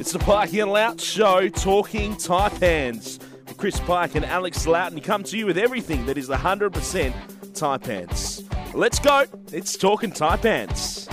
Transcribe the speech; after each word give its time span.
It's 0.00 0.12
the 0.12 0.18
Pike 0.18 0.54
and 0.54 0.72
Lout 0.72 0.98
Show 0.98 1.50
talking 1.50 2.16
Taipans. 2.16 3.18
With 3.46 3.58
Chris 3.58 3.78
Pike 3.80 4.14
and 4.14 4.24
Alex 4.24 4.66
Loughton 4.66 4.98
come 5.02 5.22
to 5.24 5.36
you 5.36 5.44
with 5.44 5.58
everything 5.58 6.06
that 6.06 6.16
is 6.16 6.30
100% 6.30 7.12
Taipans. 7.52 8.74
Let's 8.74 8.98
go. 8.98 9.26
It's 9.52 9.76
talking 9.76 10.10
Taipans. 10.10 11.06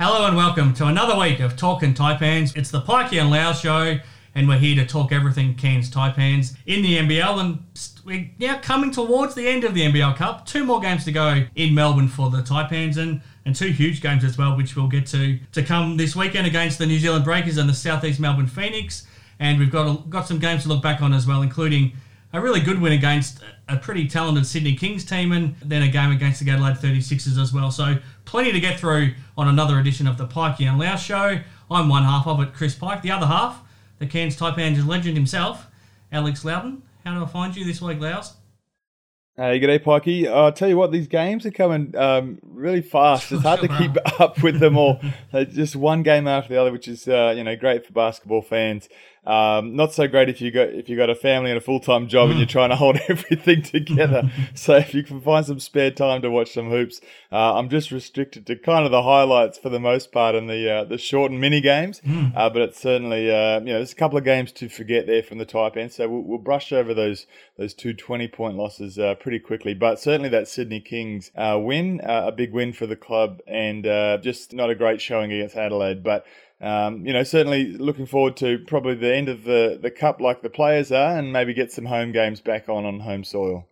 Hello 0.00 0.26
and 0.26 0.36
welcome 0.36 0.74
to 0.74 0.86
another 0.86 1.16
week 1.16 1.38
of 1.38 1.56
Talking 1.56 1.94
Taipans. 1.94 2.56
It's 2.56 2.72
the 2.72 2.80
Pikey 2.80 3.20
and 3.20 3.30
Loughz 3.30 3.60
show, 3.60 3.98
and 4.34 4.48
we're 4.48 4.58
here 4.58 4.74
to 4.74 4.84
talk 4.84 5.12
everything 5.12 5.54
Cairns 5.54 5.88
Taipans 5.88 6.56
in 6.66 6.82
the 6.82 6.98
NBL. 6.98 7.38
And 7.38 7.60
we're 8.08 8.30
now 8.38 8.58
coming 8.58 8.90
towards 8.90 9.34
the 9.34 9.46
end 9.46 9.64
of 9.64 9.74
the 9.74 9.82
NBL 9.82 10.16
Cup. 10.16 10.46
Two 10.46 10.64
more 10.64 10.80
games 10.80 11.04
to 11.04 11.12
go 11.12 11.44
in 11.54 11.74
Melbourne 11.74 12.08
for 12.08 12.30
the 12.30 12.38
Taipans, 12.38 12.96
and 12.96 13.20
and 13.44 13.54
two 13.54 13.68
huge 13.68 14.00
games 14.00 14.24
as 14.24 14.38
well, 14.38 14.56
which 14.56 14.74
we'll 14.74 14.88
get 14.88 15.06
to 15.08 15.38
to 15.52 15.62
come 15.62 15.98
this 15.98 16.16
weekend 16.16 16.46
against 16.46 16.78
the 16.78 16.86
New 16.86 16.98
Zealand 16.98 17.24
Breakers 17.24 17.58
and 17.58 17.68
the 17.68 17.74
Southeast 17.74 18.18
Melbourne 18.18 18.46
Phoenix. 18.46 19.06
And 19.38 19.58
we've 19.58 19.70
got 19.70 20.08
got 20.08 20.26
some 20.26 20.38
games 20.38 20.62
to 20.62 20.70
look 20.70 20.82
back 20.82 21.02
on 21.02 21.12
as 21.12 21.26
well, 21.26 21.42
including 21.42 21.92
a 22.32 22.40
really 22.40 22.60
good 22.60 22.80
win 22.80 22.92
against 22.92 23.40
a 23.68 23.76
pretty 23.76 24.08
talented 24.08 24.46
Sydney 24.46 24.74
Kings 24.74 25.04
team, 25.04 25.32
and 25.32 25.54
then 25.62 25.82
a 25.82 25.88
game 25.88 26.10
against 26.10 26.42
the 26.42 26.50
Adelaide 26.50 26.76
36ers 26.76 27.38
as 27.38 27.52
well. 27.52 27.70
So 27.70 27.98
plenty 28.24 28.52
to 28.52 28.60
get 28.60 28.80
through 28.80 29.12
on 29.36 29.48
another 29.48 29.78
edition 29.78 30.06
of 30.06 30.16
the 30.16 30.26
Pikey 30.26 30.66
and 30.66 30.78
Loughz 30.78 31.02
show. 31.02 31.38
I'm 31.70 31.90
one 31.90 32.04
half 32.04 32.26
of 32.26 32.40
it, 32.40 32.54
Chris 32.54 32.74
Pike. 32.74 33.02
The 33.02 33.10
other 33.10 33.26
half, 33.26 33.60
the 33.98 34.06
Cairns 34.06 34.34
Taipans 34.34 34.86
legend 34.86 35.14
himself, 35.14 35.66
Alex 36.10 36.42
Loughton. 36.42 36.82
How 37.08 37.14
do 37.14 37.24
I 37.24 37.26
find 37.26 37.56
you 37.56 37.64
this 37.64 37.80
week, 37.80 38.00
Loughz? 38.00 38.34
Hey, 39.34 39.58
g'day, 39.58 39.82
Pikey. 39.82 40.26
Uh, 40.26 40.44
I'll 40.44 40.52
tell 40.52 40.68
you 40.68 40.76
what, 40.76 40.92
these 40.92 41.08
games 41.08 41.46
are 41.46 41.50
coming 41.50 41.96
um, 41.96 42.38
really 42.42 42.82
fast. 42.82 43.32
It's 43.32 43.44
hard 43.44 43.60
to 43.62 43.68
keep 43.68 43.96
up 44.20 44.42
with 44.42 44.60
them 44.60 44.76
all. 44.76 45.00
just 45.32 45.74
one 45.74 46.02
game 46.02 46.28
after 46.28 46.52
the 46.52 46.60
other, 46.60 46.70
which 46.70 46.86
is 46.86 47.08
uh, 47.08 47.32
you 47.34 47.44
know 47.44 47.56
great 47.56 47.86
for 47.86 47.94
basketball 47.94 48.42
fans. 48.42 48.90
Um, 49.28 49.76
not 49.76 49.92
so 49.92 50.08
great 50.08 50.30
if 50.30 50.40
you 50.40 50.50
got 50.50 50.70
if 50.70 50.88
you 50.88 50.96
got 50.96 51.10
a 51.10 51.14
family 51.14 51.50
and 51.50 51.58
a 51.58 51.60
full 51.60 51.80
time 51.80 52.08
job 52.08 52.30
and 52.30 52.38
you're 52.38 52.46
trying 52.46 52.70
to 52.70 52.76
hold 52.76 52.98
everything 53.08 53.60
together. 53.60 54.22
so 54.54 54.76
if 54.76 54.94
you 54.94 55.02
can 55.02 55.20
find 55.20 55.44
some 55.44 55.60
spare 55.60 55.90
time 55.90 56.22
to 56.22 56.30
watch 56.30 56.54
some 56.54 56.70
hoops, 56.70 57.02
uh, 57.30 57.58
I'm 57.58 57.68
just 57.68 57.90
restricted 57.90 58.46
to 58.46 58.56
kind 58.56 58.86
of 58.86 58.90
the 58.90 59.02
highlights 59.02 59.58
for 59.58 59.68
the 59.68 59.78
most 59.78 60.12
part 60.12 60.34
and 60.34 60.48
the 60.48 60.70
uh, 60.70 60.84
the 60.84 60.96
short 60.96 61.30
and 61.30 61.38
mini 61.42 61.60
games. 61.60 62.00
Mm. 62.00 62.34
Uh, 62.34 62.48
but 62.48 62.62
it's 62.62 62.80
certainly 62.80 63.30
uh, 63.30 63.60
you 63.60 63.66
know 63.66 63.74
there's 63.74 63.92
a 63.92 63.96
couple 63.96 64.16
of 64.16 64.24
games 64.24 64.50
to 64.52 64.70
forget 64.70 65.06
there 65.06 65.22
from 65.22 65.36
the 65.36 65.46
Taipans. 65.46 65.92
So 65.92 66.08
we'll, 66.08 66.22
we'll, 66.22 66.38
brush 66.38 66.72
over 66.72 66.94
those 66.94 67.26
those 67.58 67.74
two 67.74 67.92
20 67.92 68.28
point 68.28 68.56
losses 68.56 68.98
uh, 68.98 69.14
pretty 69.16 69.40
quickly. 69.40 69.74
But 69.74 70.00
certainly 70.00 70.30
that 70.30 70.48
Sydney 70.48 70.80
Kings 70.80 71.30
uh, 71.36 71.58
win, 71.60 72.00
a 72.02 72.32
big 72.32 72.54
win 72.54 72.72
for 72.72 72.86
the 72.86 72.96
club, 72.96 73.40
and 73.46 73.84
just 74.22 74.54
not 74.54 74.70
a 74.70 74.74
great 74.74 75.02
showing 75.02 75.30
against 75.30 75.54
Adelaide, 75.54 76.02
but 76.02 76.24
um, 76.60 77.06
you 77.06 77.12
know, 77.12 77.22
certainly 77.22 77.72
looking 77.72 78.06
forward 78.06 78.36
to 78.38 78.58
probably 78.66 78.94
the 78.94 79.14
end 79.14 79.28
of 79.28 79.44
the, 79.44 79.78
the 79.80 79.90
cup 79.90 80.20
like 80.20 80.42
the 80.42 80.50
players 80.50 80.90
are 80.90 81.16
and 81.16 81.32
maybe 81.32 81.54
get 81.54 81.70
some 81.70 81.86
home 81.86 82.10
games 82.10 82.40
back 82.40 82.68
on 82.68 82.84
on 82.84 83.00
home 83.00 83.24
soil. 83.24 83.66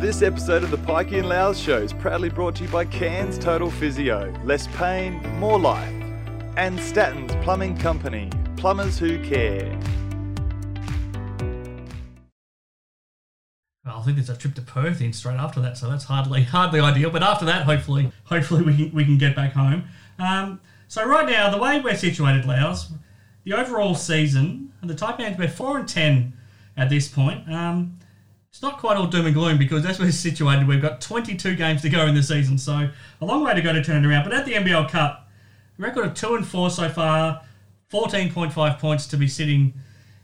This 0.00 0.22
episode 0.22 0.62
of 0.64 0.70
the 0.70 0.78
Pikey 0.78 1.18
and 1.18 1.28
Loughz 1.28 1.60
show 1.60 1.76
is 1.76 1.92
proudly 1.92 2.30
brought 2.30 2.56
to 2.56 2.64
you 2.64 2.70
by 2.70 2.86
Cairns 2.86 3.38
Total 3.38 3.70
Physio. 3.70 4.34
Less 4.44 4.66
pain, 4.68 5.20
more 5.38 5.58
life. 5.58 5.92
And 6.56 6.78
Statton's 6.80 7.36
Plumbing 7.44 7.76
Company. 7.76 8.30
Plumbers 8.56 8.98
who 8.98 9.22
care. 9.22 9.78
I 13.84 14.02
think 14.02 14.16
there's 14.16 14.30
a 14.30 14.36
trip 14.36 14.54
to 14.54 14.62
Perth 14.62 15.02
in 15.02 15.12
straight 15.12 15.36
after 15.36 15.60
that, 15.60 15.76
so 15.76 15.90
that's 15.90 16.04
hardly 16.04 16.44
hardly 16.44 16.80
ideal. 16.80 17.10
But 17.10 17.22
after 17.22 17.44
that, 17.44 17.64
hopefully, 17.64 18.10
hopefully 18.24 18.62
we 18.62 18.74
can, 18.74 18.92
we 18.94 19.04
can 19.04 19.18
get 19.18 19.36
back 19.36 19.52
home. 19.52 19.84
Um, 20.20 20.60
so 20.88 21.06
right 21.06 21.28
now, 21.28 21.50
the 21.50 21.58
way 21.58 21.80
we're 21.80 21.96
situated, 21.96 22.44
Loughz, 22.44 22.92
the 23.44 23.54
overall 23.54 23.94
season, 23.94 24.72
the 24.82 24.94
Taipans 24.94 25.38
we're 25.38 25.48
four 25.48 25.78
and 25.78 25.88
ten 25.88 26.34
at 26.76 26.90
this 26.90 27.08
point. 27.08 27.50
Um, 27.50 27.98
it's 28.50 28.62
not 28.62 28.78
quite 28.78 28.96
all 28.96 29.06
doom 29.06 29.26
and 29.26 29.34
gloom 29.34 29.58
because 29.58 29.86
as 29.86 30.00
we're 30.00 30.10
situated, 30.10 30.66
we've 30.66 30.82
got 30.82 31.00
22 31.00 31.54
games 31.54 31.82
to 31.82 31.88
go 31.88 32.06
in 32.06 32.14
the 32.14 32.22
season, 32.22 32.58
so 32.58 32.90
a 33.20 33.24
long 33.24 33.44
way 33.44 33.54
to 33.54 33.62
go 33.62 33.72
to 33.72 33.82
turn 33.82 34.04
it 34.04 34.08
around. 34.08 34.24
But 34.24 34.34
at 34.34 34.44
the 34.44 34.54
NBL 34.54 34.88
Cup, 34.90 35.28
record 35.78 36.04
of 36.04 36.14
two 36.14 36.34
and 36.34 36.46
four 36.46 36.70
so 36.70 36.88
far, 36.88 37.42
14.5 37.92 38.78
points 38.78 39.06
to 39.08 39.16
be 39.16 39.28
sitting 39.28 39.74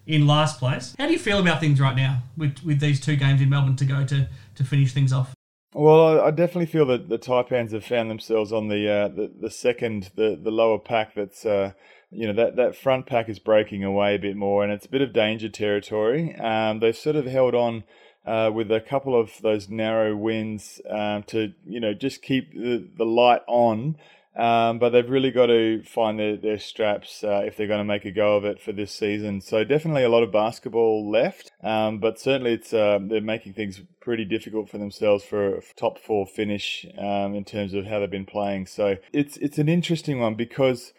in 0.06 0.26
last 0.26 0.58
place. 0.58 0.94
How 0.98 1.06
do 1.06 1.12
you 1.12 1.18
feel 1.18 1.38
about 1.38 1.60
things 1.60 1.80
right 1.80 1.96
now 1.96 2.22
with, 2.36 2.62
with 2.64 2.80
these 2.80 3.00
two 3.00 3.16
games 3.16 3.40
in 3.40 3.48
Melbourne 3.48 3.76
to 3.76 3.84
go 3.84 4.04
to, 4.04 4.28
to 4.56 4.64
finish 4.64 4.92
things 4.92 5.12
off? 5.12 5.35
Well, 5.78 6.22
I 6.22 6.30
definitely 6.30 6.72
feel 6.72 6.86
that 6.86 7.10
the 7.10 7.18
Taipans 7.18 7.72
have 7.72 7.84
found 7.84 8.10
themselves 8.10 8.50
on 8.50 8.68
the 8.68 8.90
uh, 8.90 9.08
the, 9.08 9.30
the 9.38 9.50
second, 9.50 10.10
the, 10.16 10.34
the 10.42 10.50
lower 10.50 10.78
pack. 10.78 11.14
That's 11.14 11.44
uh, 11.44 11.72
you 12.10 12.26
know 12.26 12.32
that 12.32 12.56
that 12.56 12.74
front 12.74 13.04
pack 13.04 13.28
is 13.28 13.38
breaking 13.38 13.84
away 13.84 14.14
a 14.14 14.18
bit 14.18 14.36
more, 14.36 14.64
and 14.64 14.72
it's 14.72 14.86
a 14.86 14.88
bit 14.88 15.02
of 15.02 15.12
danger 15.12 15.50
territory. 15.50 16.34
Um, 16.36 16.80
they've 16.80 16.96
sort 16.96 17.16
of 17.16 17.26
held 17.26 17.54
on 17.54 17.84
uh, 18.24 18.50
with 18.54 18.72
a 18.72 18.80
couple 18.80 19.20
of 19.20 19.42
those 19.42 19.68
narrow 19.68 20.16
wins 20.16 20.80
um, 20.88 21.24
to 21.24 21.52
you 21.66 21.78
know 21.78 21.92
just 21.92 22.22
keep 22.22 22.54
the, 22.54 22.88
the 22.96 23.04
light 23.04 23.42
on 23.46 23.98
um, 24.36 24.78
but 24.78 24.90
they've 24.90 25.08
really 25.08 25.30
got 25.30 25.46
to 25.46 25.82
find 25.82 26.18
their, 26.18 26.36
their 26.36 26.58
straps 26.58 27.24
uh, 27.24 27.42
if 27.44 27.56
they're 27.56 27.66
going 27.66 27.80
to 27.80 27.84
make 27.84 28.04
a 28.04 28.12
go 28.12 28.36
of 28.36 28.44
it 28.44 28.60
for 28.60 28.72
this 28.72 28.92
season. 28.92 29.40
So 29.40 29.64
definitely 29.64 30.04
a 30.04 30.08
lot 30.08 30.22
of 30.22 30.32
basketball 30.32 31.10
left, 31.10 31.52
um, 31.62 31.98
but 31.98 32.18
certainly 32.18 32.52
it's 32.54 32.72
uh, 32.72 32.98
they're 33.02 33.20
making 33.20 33.54
things 33.54 33.80
pretty 34.00 34.24
difficult 34.24 34.68
for 34.68 34.78
themselves 34.78 35.24
for 35.24 35.56
a 35.56 35.62
top 35.76 35.98
four 35.98 36.26
finish 36.26 36.86
um, 36.98 37.34
in 37.34 37.44
terms 37.44 37.74
of 37.74 37.86
how 37.86 38.00
they've 38.00 38.10
been 38.10 38.26
playing. 38.26 38.66
So 38.66 38.96
it's 39.12 39.36
it's 39.38 39.58
an 39.58 39.68
interesting 39.68 40.20
one 40.20 40.34
because 40.34 40.92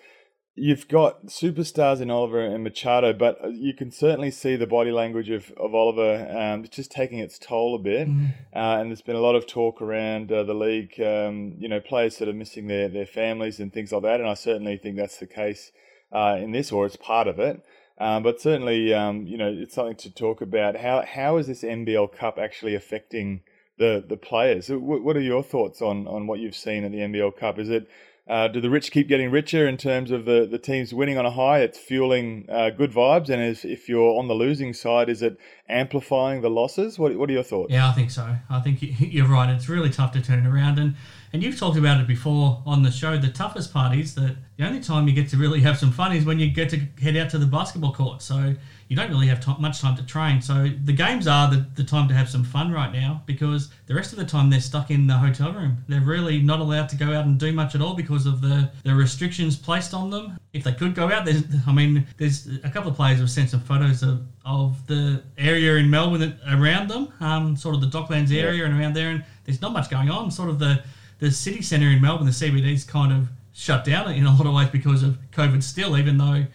you've 0.57 0.87
got 0.87 1.27
superstars 1.27 2.01
in 2.01 2.09
Oliver 2.09 2.41
and 2.41 2.63
Machado, 2.63 3.13
but 3.13 3.53
you 3.53 3.73
can 3.73 3.91
certainly 3.91 4.31
see 4.31 4.55
the 4.55 4.65
body 4.65 4.91
language 4.91 5.29
of, 5.29 5.51
of 5.51 5.75
Oliver 5.75 6.27
um, 6.35 6.65
just 6.67 6.91
taking 6.91 7.19
its 7.19 7.37
toll 7.37 7.75
a 7.75 7.79
bit. 7.79 8.07
Mm. 8.07 8.33
Uh, 8.55 8.79
and 8.79 8.89
there's 8.89 9.03
been 9.03 9.15
a 9.15 9.21
lot 9.21 9.35
of 9.35 9.45
talk 9.45 9.81
around 9.81 10.31
uh, 10.31 10.43
the 10.43 10.55
league, 10.55 10.99
um, 10.99 11.53
you 11.59 11.69
know, 11.69 11.79
players 11.79 12.17
that 12.17 12.27
are 12.27 12.33
missing 12.33 12.67
their, 12.67 12.89
their 12.89 13.05
families 13.05 13.59
and 13.59 13.71
things 13.71 13.91
like 13.91 14.01
that. 14.01 14.19
And 14.19 14.27
I 14.27 14.33
certainly 14.33 14.77
think 14.77 14.97
that's 14.97 15.17
the 15.17 15.27
case 15.27 15.71
uh, 16.11 16.37
in 16.41 16.51
this, 16.51 16.71
or 16.71 16.87
it's 16.87 16.95
part 16.95 17.27
of 17.27 17.39
it. 17.39 17.63
Um, 17.99 18.23
but 18.23 18.41
certainly, 18.41 18.93
um, 18.93 19.27
you 19.27 19.37
know, 19.37 19.51
it's 19.55 19.75
something 19.75 19.95
to 19.97 20.13
talk 20.13 20.41
about. 20.41 20.75
How 20.75 21.03
how 21.03 21.37
is 21.37 21.47
this 21.47 21.63
NBL 21.63 22.15
Cup 22.15 22.37
actually 22.37 22.75
affecting 22.75 23.41
the 23.77 24.03
the 24.07 24.17
players? 24.17 24.69
What 24.69 25.15
are 25.15 25.21
your 25.21 25.41
thoughts 25.43 25.81
on 25.81 26.07
on 26.07 26.27
what 26.27 26.39
you've 26.39 26.55
seen 26.55 26.83
at 26.83 26.91
the 26.91 26.99
NBL 26.99 27.37
Cup? 27.37 27.57
Is 27.57 27.69
it 27.69 27.87
uh, 28.29 28.47
do 28.47 28.59
the 28.59 28.69
rich 28.69 28.91
keep 28.91 29.07
getting 29.07 29.31
richer 29.31 29.67
in 29.67 29.77
terms 29.77 30.11
of 30.11 30.25
the, 30.25 30.47
the 30.49 30.57
teams 30.57 30.93
winning 30.93 31.17
on 31.17 31.25
a 31.25 31.31
high? 31.31 31.59
It's 31.59 31.77
fueling 31.77 32.45
uh, 32.49 32.71
good 32.71 32.91
vibes. 32.91 33.29
And 33.29 33.41
if, 33.41 33.63
if 33.63 33.87
you're 33.87 34.17
on 34.17 34.27
the 34.27 34.33
losing 34.33 34.73
side, 34.73 35.09
is 35.09 35.21
it 35.21 35.37
amplifying 35.69 36.41
the 36.41 36.49
losses? 36.49 36.99
What, 36.99 37.15
what 37.15 37.29
are 37.29 37.33
your 37.33 37.43
thoughts? 37.43 37.71
Yeah, 37.71 37.87
I 37.87 37.93
think 37.93 38.11
so. 38.11 38.35
I 38.49 38.59
think 38.59 38.79
you're 38.99 39.27
right. 39.27 39.49
It's 39.49 39.69
really 39.69 39.89
tough 39.89 40.11
to 40.13 40.21
turn 40.21 40.45
around. 40.45 40.77
And, 40.77 40.95
and 41.31 41.41
you've 41.41 41.57
talked 41.57 41.77
about 41.77 42.01
it 42.01 42.07
before 42.07 42.61
on 42.65 42.83
the 42.83 42.91
show. 42.91 43.17
The 43.17 43.29
toughest 43.29 43.73
part 43.73 43.95
is 43.95 44.15
that 44.15 44.35
the 44.57 44.65
only 44.65 44.81
time 44.81 45.07
you 45.07 45.13
get 45.13 45.29
to 45.29 45.37
really 45.37 45.61
have 45.61 45.77
some 45.77 45.91
fun 45.91 46.13
is 46.13 46.25
when 46.25 46.39
you 46.39 46.49
get 46.51 46.69
to 46.71 46.79
head 47.01 47.15
out 47.15 47.29
to 47.29 47.37
the 47.37 47.45
basketball 47.45 47.93
court. 47.93 48.21
So 48.21 48.55
you 48.87 48.95
don't 48.95 49.09
really 49.09 49.27
have 49.27 49.43
t- 49.43 49.53
much 49.59 49.81
time 49.81 49.95
to 49.97 50.05
train. 50.05 50.41
So 50.41 50.69
the 50.83 50.93
games 50.93 51.27
are 51.27 51.49
the, 51.49 51.65
the 51.75 51.83
time 51.83 52.07
to 52.07 52.13
have 52.13 52.29
some 52.29 52.43
fun 52.43 52.71
right 52.71 52.91
now 52.91 53.21
because 53.25 53.69
the 53.85 53.93
rest 53.93 54.13
of 54.13 54.19
the 54.19 54.25
time 54.25 54.49
they're 54.49 54.61
stuck 54.61 54.91
in 54.91 55.07
the 55.07 55.17
hotel 55.17 55.51
room. 55.51 55.77
They're 55.87 56.01
really 56.01 56.41
not 56.41 56.59
allowed 56.59 56.87
to 56.89 56.95
go 56.95 57.13
out 57.13 57.25
and 57.25 57.37
do 57.37 57.51
much 57.51 57.75
at 57.75 57.81
all 57.81 57.93
because 57.93 58.25
of 58.25 58.41
the, 58.41 58.71
the 58.83 58.95
restrictions 58.95 59.57
placed 59.57 59.93
on 59.93 60.09
them. 60.09 60.37
If 60.53 60.63
they 60.63 60.73
could 60.73 60.95
go 60.95 61.11
out, 61.11 61.25
there's, 61.25 61.43
I 61.67 61.73
mean, 61.73 62.07
there's 62.17 62.47
a 62.63 62.69
couple 62.69 62.89
of 62.89 62.95
players 62.95 63.19
have 63.19 63.29
sent 63.29 63.49
some 63.49 63.59
photos 63.59 64.03
of, 64.03 64.21
of 64.45 64.87
the 64.87 65.21
area 65.37 65.75
in 65.75 65.89
Melbourne 65.89 66.21
that, 66.21 66.37
around 66.47 66.89
them, 66.89 67.11
um, 67.19 67.57
sort 67.57 67.75
of 67.75 67.81
the 67.81 67.87
Docklands 67.87 68.33
area 68.33 68.59
yeah. 68.59 68.65
and 68.65 68.79
around 68.79 68.93
there, 68.93 69.09
and 69.09 69.23
there's 69.45 69.61
not 69.61 69.73
much 69.73 69.89
going 69.89 70.09
on. 70.09 70.31
Sort 70.31 70.49
of 70.49 70.59
the, 70.59 70.81
the 71.19 71.29
city 71.29 71.61
centre 71.61 71.87
in 71.87 72.01
Melbourne, 72.01 72.25
the 72.25 72.31
CBD, 72.31 72.73
is 72.73 72.85
kind 72.85 73.11
of 73.11 73.27
shut 73.53 73.83
down 73.83 74.13
in 74.13 74.25
a 74.25 74.31
lot 74.33 74.45
of 74.45 74.53
ways 74.53 74.69
because 74.69 75.03
of 75.03 75.17
COVID 75.31 75.61
still, 75.61 75.97
even 75.97 76.17
though 76.17 76.45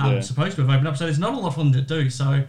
um, 0.00 0.14
yeah. 0.14 0.20
supposed 0.20 0.56
to 0.56 0.62
have 0.62 0.70
opened 0.70 0.88
up. 0.88 0.96
So 0.96 1.04
there's 1.04 1.18
not 1.18 1.34
a 1.34 1.38
lot 1.38 1.54
for 1.54 1.60
them 1.60 1.72
to 1.72 1.82
do. 1.82 2.10
So 2.10 2.44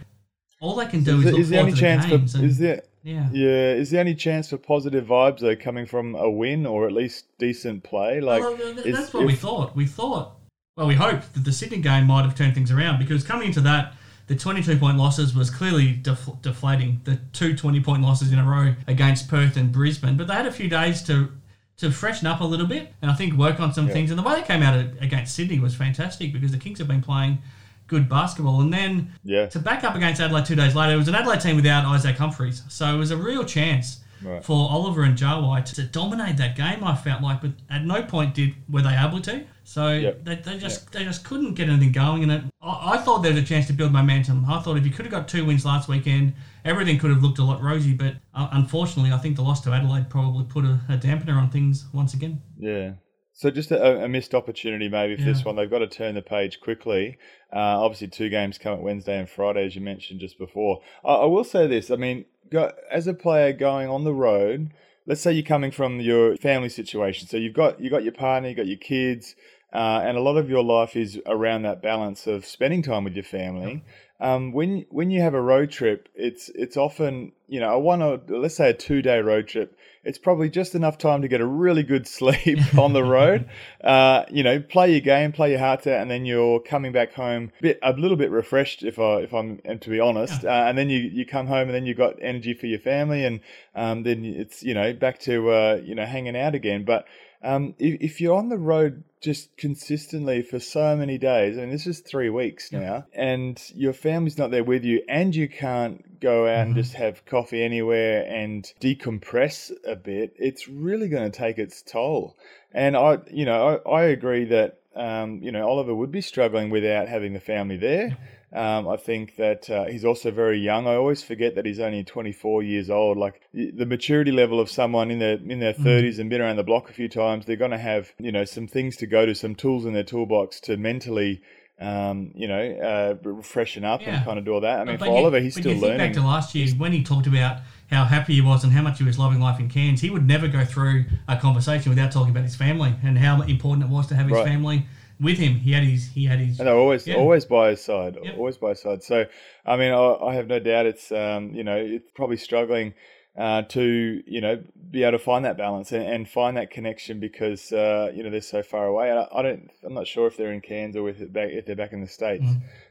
all 0.60 0.76
they 0.76 0.86
can 0.86 1.02
do 1.02 1.20
is, 1.20 1.26
is, 1.26 1.32
look 1.32 1.40
is 1.40 1.48
there 1.50 1.60
any 1.60 1.72
chance 1.72 2.04
the 2.04 2.08
for, 2.10 2.38
and, 2.38 2.44
is 2.44 2.58
there 2.58 2.82
yeah 3.02 3.28
yeah 3.32 3.72
is 3.72 3.90
there 3.90 4.00
any 4.00 4.14
chance 4.14 4.50
for 4.50 4.56
positive 4.56 5.06
vibes 5.06 5.40
though 5.40 5.56
coming 5.56 5.86
from 5.86 6.14
a 6.14 6.30
win 6.30 6.66
or 6.66 6.86
at 6.86 6.92
least 6.92 7.26
decent 7.38 7.82
play? 7.82 8.20
Like 8.20 8.42
well, 8.42 8.56
that's 8.56 8.86
is, 8.86 9.14
what 9.14 9.22
if, 9.22 9.26
we 9.26 9.34
thought. 9.34 9.76
We 9.76 9.86
thought. 9.86 10.36
Well, 10.76 10.86
we 10.86 10.94
hoped 10.94 11.34
that 11.34 11.44
the 11.44 11.52
Sydney 11.52 11.78
game 11.78 12.06
might 12.06 12.22
have 12.22 12.34
turned 12.34 12.54
things 12.54 12.70
around 12.70 12.98
because 12.98 13.24
coming 13.24 13.48
into 13.48 13.60
that. 13.62 13.94
The 14.28 14.36
22 14.36 14.78
point 14.78 14.96
losses 14.96 15.34
was 15.34 15.50
clearly 15.50 15.92
def- 15.92 16.40
deflating. 16.40 17.00
The 17.04 17.18
two 17.32 17.56
20 17.56 17.80
point 17.80 18.02
losses 18.02 18.32
in 18.32 18.38
a 18.38 18.44
row 18.44 18.76
against 18.86 19.28
Perth 19.28 19.56
and 19.56 19.72
Brisbane, 19.72 20.16
but 20.16 20.28
they 20.28 20.34
had 20.34 20.46
a 20.46 20.52
few 20.52 20.68
days 20.68 21.02
to 21.02 21.32
to 21.78 21.90
freshen 21.90 22.26
up 22.26 22.40
a 22.40 22.44
little 22.44 22.66
bit 22.66 22.92
and 23.02 23.10
I 23.10 23.14
think 23.14 23.34
work 23.34 23.60
on 23.60 23.72
some 23.72 23.86
yeah. 23.86 23.92
things. 23.92 24.10
And 24.10 24.18
the 24.18 24.22
way 24.22 24.36
they 24.36 24.42
came 24.42 24.62
out 24.62 24.78
against 25.00 25.34
Sydney 25.34 25.58
was 25.58 25.74
fantastic 25.74 26.32
because 26.32 26.52
the 26.52 26.58
Kings 26.58 26.78
have 26.78 26.88
been 26.88 27.02
playing 27.02 27.38
good 27.86 28.08
basketball. 28.08 28.60
And 28.60 28.72
then 28.72 29.12
yeah. 29.24 29.46
to 29.46 29.58
back 29.58 29.84
up 29.84 29.94
against 29.94 30.20
Adelaide 30.20 30.46
two 30.46 30.54
days 30.54 30.74
later, 30.74 30.94
it 30.94 30.98
was 30.98 31.08
an 31.08 31.14
Adelaide 31.14 31.40
team 31.40 31.56
without 31.56 31.84
Isaac 31.84 32.16
Humphries. 32.16 32.62
So 32.68 32.94
it 32.94 32.98
was 32.98 33.10
a 33.10 33.16
real 33.16 33.44
chance 33.44 34.01
Right. 34.24 34.44
for 34.44 34.70
Oliver 34.70 35.02
and 35.02 35.16
Jawai 35.16 35.64
to 35.74 35.82
dominate 35.84 36.36
that 36.36 36.56
game. 36.56 36.84
I 36.84 36.94
felt 36.96 37.22
like, 37.22 37.40
but 37.40 37.50
at 37.70 37.84
no 37.84 38.02
point 38.02 38.34
did 38.34 38.54
were 38.70 38.82
they 38.82 38.96
able 38.96 39.20
to. 39.22 39.44
So 39.64 39.90
Yep. 39.92 40.24
they, 40.24 40.34
they 40.36 40.58
just 40.58 40.90
they 40.92 41.04
just 41.04 41.24
couldn't 41.24 41.54
get 41.54 41.68
anything 41.68 41.92
going. 41.92 42.22
And 42.24 42.32
it, 42.32 42.42
I, 42.62 42.94
I 42.94 42.96
thought 42.98 43.22
there 43.22 43.32
was 43.32 43.40
a 43.42 43.44
chance 43.46 43.66
to 43.68 43.72
build 43.72 43.92
momentum. 43.92 44.44
I 44.48 44.60
thought 44.60 44.76
if 44.76 44.84
you 44.84 44.90
could 44.92 45.04
have 45.06 45.12
got 45.12 45.28
two 45.28 45.44
wins 45.44 45.64
last 45.64 45.88
weekend, 45.88 46.34
everything 46.64 46.98
could 46.98 47.10
have 47.10 47.22
looked 47.22 47.38
a 47.38 47.44
lot 47.44 47.62
rosy. 47.62 47.92
But 47.94 48.14
uh, 48.34 48.48
unfortunately, 48.52 49.12
I 49.12 49.18
think 49.18 49.36
the 49.36 49.42
loss 49.42 49.60
to 49.62 49.70
Adelaide 49.72 50.10
probably 50.10 50.44
put 50.44 50.64
a, 50.64 50.80
a 50.88 50.96
dampener 50.96 51.36
on 51.36 51.50
things 51.50 51.86
once 51.92 52.14
again. 52.14 52.42
Yeah. 52.58 52.94
So 53.34 53.50
just 53.50 53.70
a, 53.70 54.04
a 54.04 54.08
missed 54.08 54.34
opportunity 54.34 54.88
maybe 54.90 55.16
for 55.16 55.22
this 55.24 55.42
one. 55.44 55.56
They've 55.56 55.70
got 55.70 55.78
to 55.78 55.86
turn 55.88 56.14
the 56.16 56.22
page 56.22 56.60
quickly. 56.60 57.16
Uh, 57.52 57.58
obviously, 57.82 58.08
two 58.08 58.28
games 58.28 58.58
come 58.58 58.74
at 58.74 58.82
Wednesday 58.82 59.18
and 59.18 59.28
Friday, 59.28 59.64
as 59.64 59.74
you 59.74 59.80
mentioned 59.80 60.20
just 60.20 60.38
before. 60.38 60.80
I, 61.04 61.14
I 61.14 61.24
will 61.24 61.44
say 61.44 61.66
this. 61.66 61.90
I 61.90 61.96
mean, 61.96 62.26
go, 62.52 62.72
as 62.90 63.06
a 63.06 63.14
player 63.14 63.52
going 63.52 63.88
on 63.88 64.04
the 64.04 64.14
road, 64.14 64.72
let's 65.06 65.20
say 65.20 65.32
you're 65.32 65.42
coming 65.42 65.70
from 65.70 66.00
your 66.00 66.36
family 66.36 66.68
situation. 66.68 67.26
So 67.26 67.36
you've 67.36 67.54
got 67.54 67.80
you 67.80 67.90
got 67.90 68.04
your 68.04 68.12
partner, 68.12 68.48
you 68.48 68.54
got 68.54 68.66
your 68.66 68.78
kids, 68.78 69.34
uh, 69.72 70.02
and 70.04 70.16
a 70.16 70.20
lot 70.20 70.36
of 70.36 70.50
your 70.50 70.62
life 70.62 70.96
is 70.96 71.20
around 71.26 71.62
that 71.62 71.82
balance 71.82 72.26
of 72.26 72.44
spending 72.44 72.82
time 72.82 73.04
with 73.04 73.14
your 73.14 73.24
family. 73.24 73.82
Um, 74.22 74.52
when 74.52 74.86
when 74.88 75.10
you 75.10 75.20
have 75.20 75.34
a 75.34 75.40
road 75.40 75.72
trip, 75.72 76.08
it's 76.14 76.48
it's 76.50 76.76
often 76.76 77.32
you 77.48 77.58
know 77.58 77.74
a 77.74 77.78
one 77.78 78.02
or 78.02 78.20
let's 78.28 78.54
say 78.54 78.70
a 78.70 78.74
two 78.74 79.02
day 79.02 79.20
road 79.20 79.48
trip. 79.48 79.76
It's 80.04 80.18
probably 80.18 80.48
just 80.48 80.76
enough 80.76 80.96
time 80.96 81.22
to 81.22 81.28
get 81.28 81.40
a 81.40 81.46
really 81.46 81.82
good 81.82 82.06
sleep 82.18 82.78
on 82.78 82.92
the 82.92 83.02
road. 83.02 83.48
Uh, 83.82 84.24
you 84.30 84.44
know, 84.44 84.60
play 84.60 84.92
your 84.92 85.00
game, 85.00 85.32
play 85.32 85.50
your 85.50 85.58
heart 85.58 85.88
out, 85.88 86.00
and 86.00 86.08
then 86.08 86.24
you're 86.24 86.60
coming 86.60 86.92
back 86.92 87.12
home 87.14 87.50
a, 87.58 87.62
bit, 87.62 87.78
a 87.82 87.92
little 87.94 88.16
bit 88.16 88.30
refreshed, 88.30 88.84
if 88.84 88.96
I 88.96 89.22
if 89.22 89.34
I'm 89.34 89.60
and 89.64 89.82
to 89.82 89.90
be 89.90 89.98
honest. 89.98 90.44
Uh, 90.44 90.66
and 90.68 90.78
then 90.78 90.88
you 90.88 90.98
you 91.00 91.26
come 91.26 91.48
home, 91.48 91.66
and 91.66 91.74
then 91.74 91.84
you've 91.84 91.96
got 91.96 92.14
energy 92.22 92.54
for 92.54 92.66
your 92.66 92.78
family, 92.78 93.24
and 93.24 93.40
um, 93.74 94.04
then 94.04 94.24
it's 94.24 94.62
you 94.62 94.72
know 94.72 94.92
back 94.92 95.18
to 95.20 95.50
uh, 95.50 95.80
you 95.82 95.96
know 95.96 96.06
hanging 96.06 96.36
out 96.36 96.54
again. 96.54 96.84
But 96.84 97.06
um, 97.42 97.74
if, 97.78 98.00
if 98.00 98.20
you're 98.20 98.36
on 98.36 98.48
the 98.48 98.58
road 98.58 99.04
just 99.20 99.56
consistently 99.56 100.42
for 100.42 100.58
so 100.58 100.96
many 100.96 101.18
days, 101.18 101.56
I 101.56 101.60
mean, 101.62 101.70
this 101.70 101.86
is 101.86 102.00
three 102.00 102.30
weeks 102.30 102.72
now, 102.72 103.06
and 103.14 103.60
your 103.74 103.92
family's 103.92 104.38
not 104.38 104.50
there 104.50 104.64
with 104.64 104.84
you, 104.84 105.02
and 105.08 105.34
you 105.34 105.48
can't 105.48 106.20
go 106.20 106.46
out 106.46 106.66
and 106.66 106.74
just 106.76 106.94
have 106.94 107.26
coffee 107.26 107.62
anywhere 107.62 108.24
and 108.28 108.72
decompress 108.80 109.70
a 109.86 109.96
bit, 109.96 110.34
it's 110.38 110.68
really 110.68 111.08
going 111.08 111.30
to 111.30 111.36
take 111.36 111.58
its 111.58 111.82
toll. 111.82 112.36
And 112.72 112.96
I, 112.96 113.18
you 113.30 113.44
know, 113.44 113.80
I, 113.84 113.90
I 113.90 114.02
agree 114.04 114.44
that, 114.46 114.80
um, 114.94 115.40
you 115.42 115.52
know, 115.52 115.68
Oliver 115.68 115.94
would 115.94 116.12
be 116.12 116.20
struggling 116.20 116.70
without 116.70 117.08
having 117.08 117.32
the 117.32 117.40
family 117.40 117.76
there. 117.76 118.16
Um, 118.54 118.86
I 118.86 118.96
think 118.98 119.36
that 119.36 119.70
uh, 119.70 119.84
he's 119.86 120.04
also 120.04 120.30
very 120.30 120.58
young. 120.58 120.86
I 120.86 120.94
always 120.94 121.22
forget 121.22 121.54
that 121.54 121.64
he's 121.64 121.80
only 121.80 122.04
24 122.04 122.62
years 122.62 122.90
old. 122.90 123.16
Like 123.16 123.40
the 123.54 123.86
maturity 123.86 124.30
level 124.30 124.60
of 124.60 124.70
someone 124.70 125.10
in 125.10 125.18
their 125.20 125.36
in 125.38 125.58
their 125.58 125.72
30s 125.72 126.18
and 126.18 126.28
been 126.28 126.40
around 126.42 126.56
the 126.56 126.62
block 126.62 126.90
a 126.90 126.92
few 126.92 127.08
times, 127.08 127.46
they're 127.46 127.56
going 127.56 127.70
to 127.70 127.78
have 127.78 128.12
you 128.18 128.30
know 128.30 128.44
some 128.44 128.66
things 128.66 128.96
to 128.96 129.06
go 129.06 129.24
to, 129.24 129.34
some 129.34 129.54
tools 129.54 129.86
in 129.86 129.94
their 129.94 130.02
toolbox 130.04 130.60
to 130.60 130.76
mentally, 130.76 131.40
um, 131.80 132.30
you 132.34 132.46
know, 132.46 133.16
uh, 133.26 133.42
freshen 133.42 133.84
up 133.84 134.02
Yeah. 134.02 134.16
and 134.16 134.24
kind 134.26 134.38
of 134.38 134.44
do 134.44 134.52
all 134.52 134.60
that. 134.60 134.80
I 134.80 134.84
mean, 134.84 134.96
But 134.98 135.06
for 135.06 135.12
you- 135.12 135.18
Oliver, 135.18 135.40
he's 135.40 135.54
but 135.54 135.60
still 135.62 135.72
you 135.72 135.80
think 135.80 135.90
learning. 135.92 135.98
back 136.08 136.12
to 136.14 136.20
last 136.26 136.54
year 136.54 136.68
when 136.76 136.92
he 136.92 137.02
talked 137.02 137.26
about 137.26 137.58
how 137.90 138.04
happy 138.04 138.34
he 138.34 138.40
was 138.42 138.64
and 138.64 138.72
how 138.74 138.82
much 138.82 138.98
he 138.98 139.04
was 139.04 139.18
loving 139.18 139.40
life 139.40 139.60
in 139.60 139.68
Cairns. 139.68 140.00
He 140.02 140.10
would 140.10 140.26
never 140.26 140.46
go 140.48 140.64
through 140.64 141.04
a 141.28 141.36
conversation 141.36 141.90
without 141.90 142.12
talking 142.12 142.30
about 142.30 142.44
his 142.44 142.56
family 142.56 142.94
and 143.02 143.18
how 143.18 143.40
important 143.42 143.84
it 143.86 143.90
was 143.90 144.06
to 144.08 144.14
have 144.14 144.26
his 144.28 144.36
Right. 144.38 144.46
family 144.46 144.86
with 145.22 145.38
him. 145.38 145.54
He 145.54 145.72
had 145.72 145.84
his 145.84 146.08
he 146.08 146.24
had 146.24 146.38
his 146.38 146.58
And 146.58 146.66
they're 146.68 146.74
always 146.76 147.06
Yeah. 147.06 147.14
always 147.14 147.44
by 147.44 147.70
his 147.70 147.80
side, 147.80 148.16
Yep. 148.22 148.34
always 148.36 148.56
by 148.58 148.70
his 148.70 148.80
side. 148.80 149.02
So, 149.02 149.24
I 149.64 149.76
mean, 149.76 149.92
I, 149.92 150.14
I 150.28 150.34
have 150.34 150.48
no 150.48 150.58
doubt 150.58 150.86
it's 150.86 151.10
um, 151.12 151.54
you 151.54 151.64
know 151.64 151.76
it's 151.76 152.10
probably 152.14 152.36
struggling 152.36 152.94
uh, 153.36 153.62
to 153.62 154.22
you 154.26 154.40
know 154.42 154.62
be 154.90 155.02
able 155.04 155.12
to 155.12 155.18
find 155.18 155.44
that 155.46 155.56
balance 155.56 155.90
and, 155.92 156.04
and 156.04 156.28
find 156.28 156.56
that 156.58 156.70
connection 156.70 157.18
because 157.18 157.72
uh, 157.72 158.12
you 158.14 158.22
know 158.22 158.28
they're 158.30 158.42
so 158.42 158.62
far 158.62 158.86
away. 158.86 159.10
I, 159.10 159.26
I 159.32 159.42
don't, 159.42 159.70
I'm 159.84 159.94
not 159.94 160.06
sure 160.06 160.26
if 160.26 160.36
they're 160.36 160.52
in 160.52 160.60
Cairns 160.60 160.96
or 160.96 161.08
if 161.08 161.18
they're 161.18 161.28
back, 161.28 161.48
if 161.50 161.64
they're 161.64 161.76
back 161.76 161.92
in 161.94 162.00
the 162.02 162.08
states. 162.08 162.44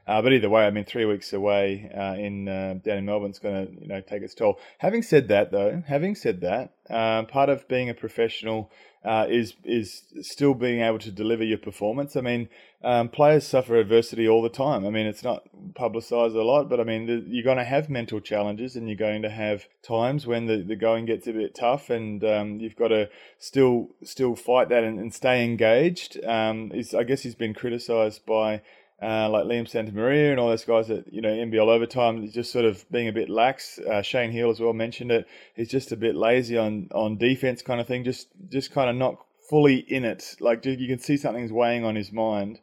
Uh, 0.08 0.20
but 0.22 0.34
either 0.34 0.50
way, 0.50 0.66
I 0.66 0.72
mean, 0.72 0.84
three 0.84 1.06
weeks 1.06 1.32
away 1.32 1.92
uh, 1.96 2.16
in 2.16 2.48
uh, 2.48 2.74
down 2.84 2.98
in 2.98 3.06
Melbourne's 3.06 3.38
going 3.38 3.68
to 3.68 3.82
you 3.82 3.88
know 3.88 4.02
take 4.02 4.24
its 4.24 4.34
toll. 4.34 4.60
Having 4.80 5.04
said 5.04 5.28
that, 5.28 5.52
though, 5.52 5.84
having 5.88 6.16
said 6.16 6.42
that, 6.42 6.74
um, 6.90 7.28
part 7.28 7.50
of 7.50 7.68
being 7.68 7.90
a 7.92 7.94
professional 7.94 8.72
uh, 9.04 9.26
is 9.30 9.56
is 9.64 10.04
still 10.22 10.54
being 10.54 10.82
able 10.82 11.00
to 11.00 11.12
deliver 11.12 11.44
your 11.44 11.58
performance. 11.58 12.16
I 12.16 12.22
mean, 12.22 12.50
um, 12.84 13.10
players 13.10 13.48
suffer 13.48 13.78
adversity 13.78 14.28
all 14.28 14.42
the 14.42 14.50
time. 14.50 14.86
I 14.86 14.90
mean, 14.90 15.08
it's 15.08 15.24
not 15.24 15.48
publicised 15.74 16.36
a 16.36 16.44
lot, 16.44 16.70
but 16.70 16.80
I 16.80 16.84
mean, 16.84 17.08
the, 17.08 17.24
you're 17.28 17.44
going 17.44 17.58
to 17.58 17.64
have 17.64 17.90
mental 17.90 18.20
challenges, 18.20 18.76
and 18.76 18.88
you're 18.88 18.96
going 18.96 19.24
to 19.24 19.30
have 19.30 19.66
times 19.82 20.28
when 20.28 20.46
the, 20.46 20.58
the 20.58 20.76
going 20.76 21.06
gets 21.06 21.28
a 21.28 21.34
bit 21.34 21.56
tough, 21.56 21.90
and 21.90 22.24
um, 22.24 22.60
you've 22.60 22.76
got 22.76 22.90
to 22.90 23.10
still 23.40 23.90
still 24.04 24.36
fight 24.36 24.70
that 24.70 24.84
and, 24.84 25.00
and 25.00 25.14
stay 25.14 25.44
engaged. 25.44 26.24
Um, 26.24 26.72
is 26.74 26.94
I 26.94 27.04
guess 27.04 27.22
he's 27.22 27.36
been 27.36 27.54
criticised 27.54 28.26
by. 28.26 28.62
Uh, 29.02 29.28
like 29.30 29.46
Liam 29.46 29.68
Santamaria 29.68 30.30
and 30.30 30.40
all 30.40 30.50
those 30.50 30.64
guys 30.64 30.88
that 30.88 31.12
you 31.12 31.22
know 31.22 31.30
NBL 31.30 31.68
overtime 31.68 32.30
just 32.30 32.52
sort 32.52 32.66
of 32.66 32.86
being 32.92 33.08
a 33.08 33.12
bit 33.12 33.30
lax. 33.30 33.80
Uh, 33.80 34.04
Shane 34.04 34.32
Heal 34.32 34.52
as 34.52 34.60
well 34.60 34.74
mentioned 34.74 35.12
it. 35.12 35.28
He's 35.56 35.70
just 35.70 35.92
a 35.92 35.98
bit 35.98 36.16
lazy 36.16 36.56
on 36.56 36.90
on 36.94 37.18
defense 37.18 37.64
kind 37.64 37.82
of 37.82 37.88
thing. 37.88 38.04
Just 38.04 38.28
just 38.50 38.72
kind 38.72 38.92
of 38.92 38.96
not 38.96 39.18
fully 39.50 39.78
in 39.78 40.06
it. 40.06 40.36
Like 40.40 40.64
you 40.66 40.88
can 40.88 41.00
see 41.00 41.18
something's 41.18 41.52
weighing 41.52 41.84
on 41.84 41.96
his 41.96 42.12
mind. 42.12 42.60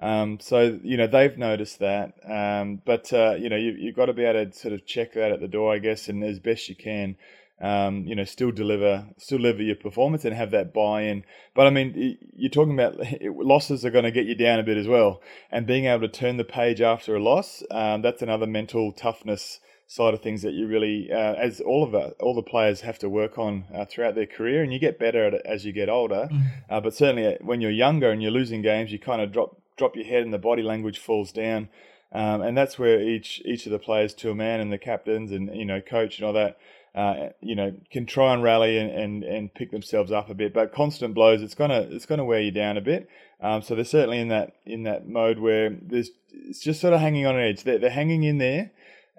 Um, 0.00 0.40
so 0.40 0.80
you 0.82 0.96
know 0.96 1.06
they've 1.06 1.38
noticed 1.38 1.78
that, 1.78 2.14
um, 2.28 2.82
but 2.84 3.12
uh, 3.12 3.34
you 3.34 3.48
know 3.48 3.56
you, 3.56 3.70
you've 3.78 3.94
got 3.94 4.06
to 4.06 4.12
be 4.12 4.24
able 4.24 4.50
to 4.50 4.58
sort 4.58 4.74
of 4.74 4.84
check 4.84 5.12
that 5.12 5.30
at 5.30 5.40
the 5.40 5.46
door, 5.46 5.72
I 5.72 5.78
guess, 5.78 6.08
and 6.08 6.24
as 6.24 6.40
best 6.40 6.68
you 6.68 6.74
can, 6.74 7.16
um, 7.62 8.04
you 8.06 8.16
know, 8.16 8.24
still 8.24 8.50
deliver, 8.50 9.06
still 9.16 9.38
deliver 9.38 9.62
your 9.62 9.76
performance 9.76 10.24
and 10.24 10.34
have 10.34 10.50
that 10.50 10.74
buy-in. 10.74 11.24
But 11.54 11.68
I 11.68 11.70
mean, 11.70 12.18
you're 12.34 12.50
talking 12.50 12.74
about 12.74 12.96
losses 13.22 13.84
are 13.84 13.90
going 13.90 14.04
to 14.04 14.10
get 14.10 14.26
you 14.26 14.34
down 14.34 14.58
a 14.58 14.64
bit 14.64 14.76
as 14.76 14.88
well, 14.88 15.22
and 15.50 15.66
being 15.66 15.86
able 15.86 16.00
to 16.00 16.08
turn 16.08 16.36
the 16.36 16.44
page 16.44 16.80
after 16.80 17.14
a 17.14 17.22
loss, 17.22 17.62
um, 17.70 18.02
that's 18.02 18.20
another 18.20 18.46
mental 18.46 18.92
toughness 18.92 19.60
side 19.86 20.14
of 20.14 20.22
things 20.22 20.42
that 20.42 20.54
you 20.54 20.66
really, 20.66 21.10
uh, 21.12 21.34
as 21.34 21.60
all 21.60 21.84
of 21.84 21.94
us, 21.94 22.14
all 22.18 22.34
the 22.34 22.42
players 22.42 22.80
have 22.80 22.98
to 22.98 23.08
work 23.08 23.38
on 23.38 23.64
uh, 23.74 23.84
throughout 23.84 24.14
their 24.14 24.26
career, 24.26 24.62
and 24.62 24.72
you 24.72 24.78
get 24.78 24.98
better 24.98 25.26
at 25.26 25.34
it 25.34 25.42
as 25.44 25.64
you 25.64 25.72
get 25.72 25.88
older. 25.88 26.28
Uh, 26.68 26.80
but 26.80 26.94
certainly, 26.94 27.26
uh, 27.26 27.38
when 27.42 27.60
you're 27.60 27.70
younger 27.70 28.10
and 28.10 28.22
you're 28.22 28.32
losing 28.32 28.62
games, 28.62 28.90
you 28.90 28.98
kind 28.98 29.22
of 29.22 29.32
drop 29.32 29.56
drop 29.76 29.94
your 29.94 30.04
head, 30.04 30.22
and 30.22 30.32
the 30.32 30.38
body 30.38 30.62
language 30.62 30.98
falls 30.98 31.30
down. 31.30 31.68
Um, 32.14 32.42
and 32.42 32.56
that's 32.56 32.78
where 32.78 33.00
each 33.00 33.40
each 33.44 33.66
of 33.66 33.72
the 33.72 33.78
players 33.78 34.12
to 34.14 34.30
a 34.30 34.34
man 34.34 34.60
and 34.60 34.72
the 34.72 34.78
captains 34.78 35.30
and 35.32 35.54
you 35.54 35.64
know 35.64 35.80
coach 35.80 36.18
and 36.18 36.26
all 36.26 36.34
that 36.34 36.58
uh, 36.94 37.28
you 37.40 37.54
know 37.54 37.74
can 37.90 38.06
try 38.06 38.34
and 38.34 38.42
rally 38.42 38.78
and, 38.78 38.90
and, 38.90 39.24
and 39.24 39.54
pick 39.54 39.70
themselves 39.70 40.12
up 40.12 40.28
a 40.28 40.34
bit. 40.34 40.52
But 40.52 40.72
constant 40.72 41.14
blows, 41.14 41.42
it's 41.42 41.54
gonna 41.54 41.86
it's 41.90 42.06
gonna 42.06 42.24
wear 42.24 42.40
you 42.40 42.50
down 42.50 42.76
a 42.76 42.82
bit. 42.82 43.08
Um, 43.40 43.62
so 43.62 43.74
they're 43.74 43.84
certainly 43.84 44.20
in 44.20 44.28
that 44.28 44.54
in 44.66 44.84
that 44.84 45.08
mode 45.08 45.38
where 45.38 45.70
there's 45.70 46.10
it's 46.32 46.60
just 46.60 46.80
sort 46.80 46.94
of 46.94 47.00
hanging 47.00 47.26
on 47.26 47.36
an 47.36 47.42
edge. 47.42 47.64
They're, 47.64 47.78
they're 47.78 47.90
hanging 47.90 48.24
in 48.24 48.38
there. 48.38 48.70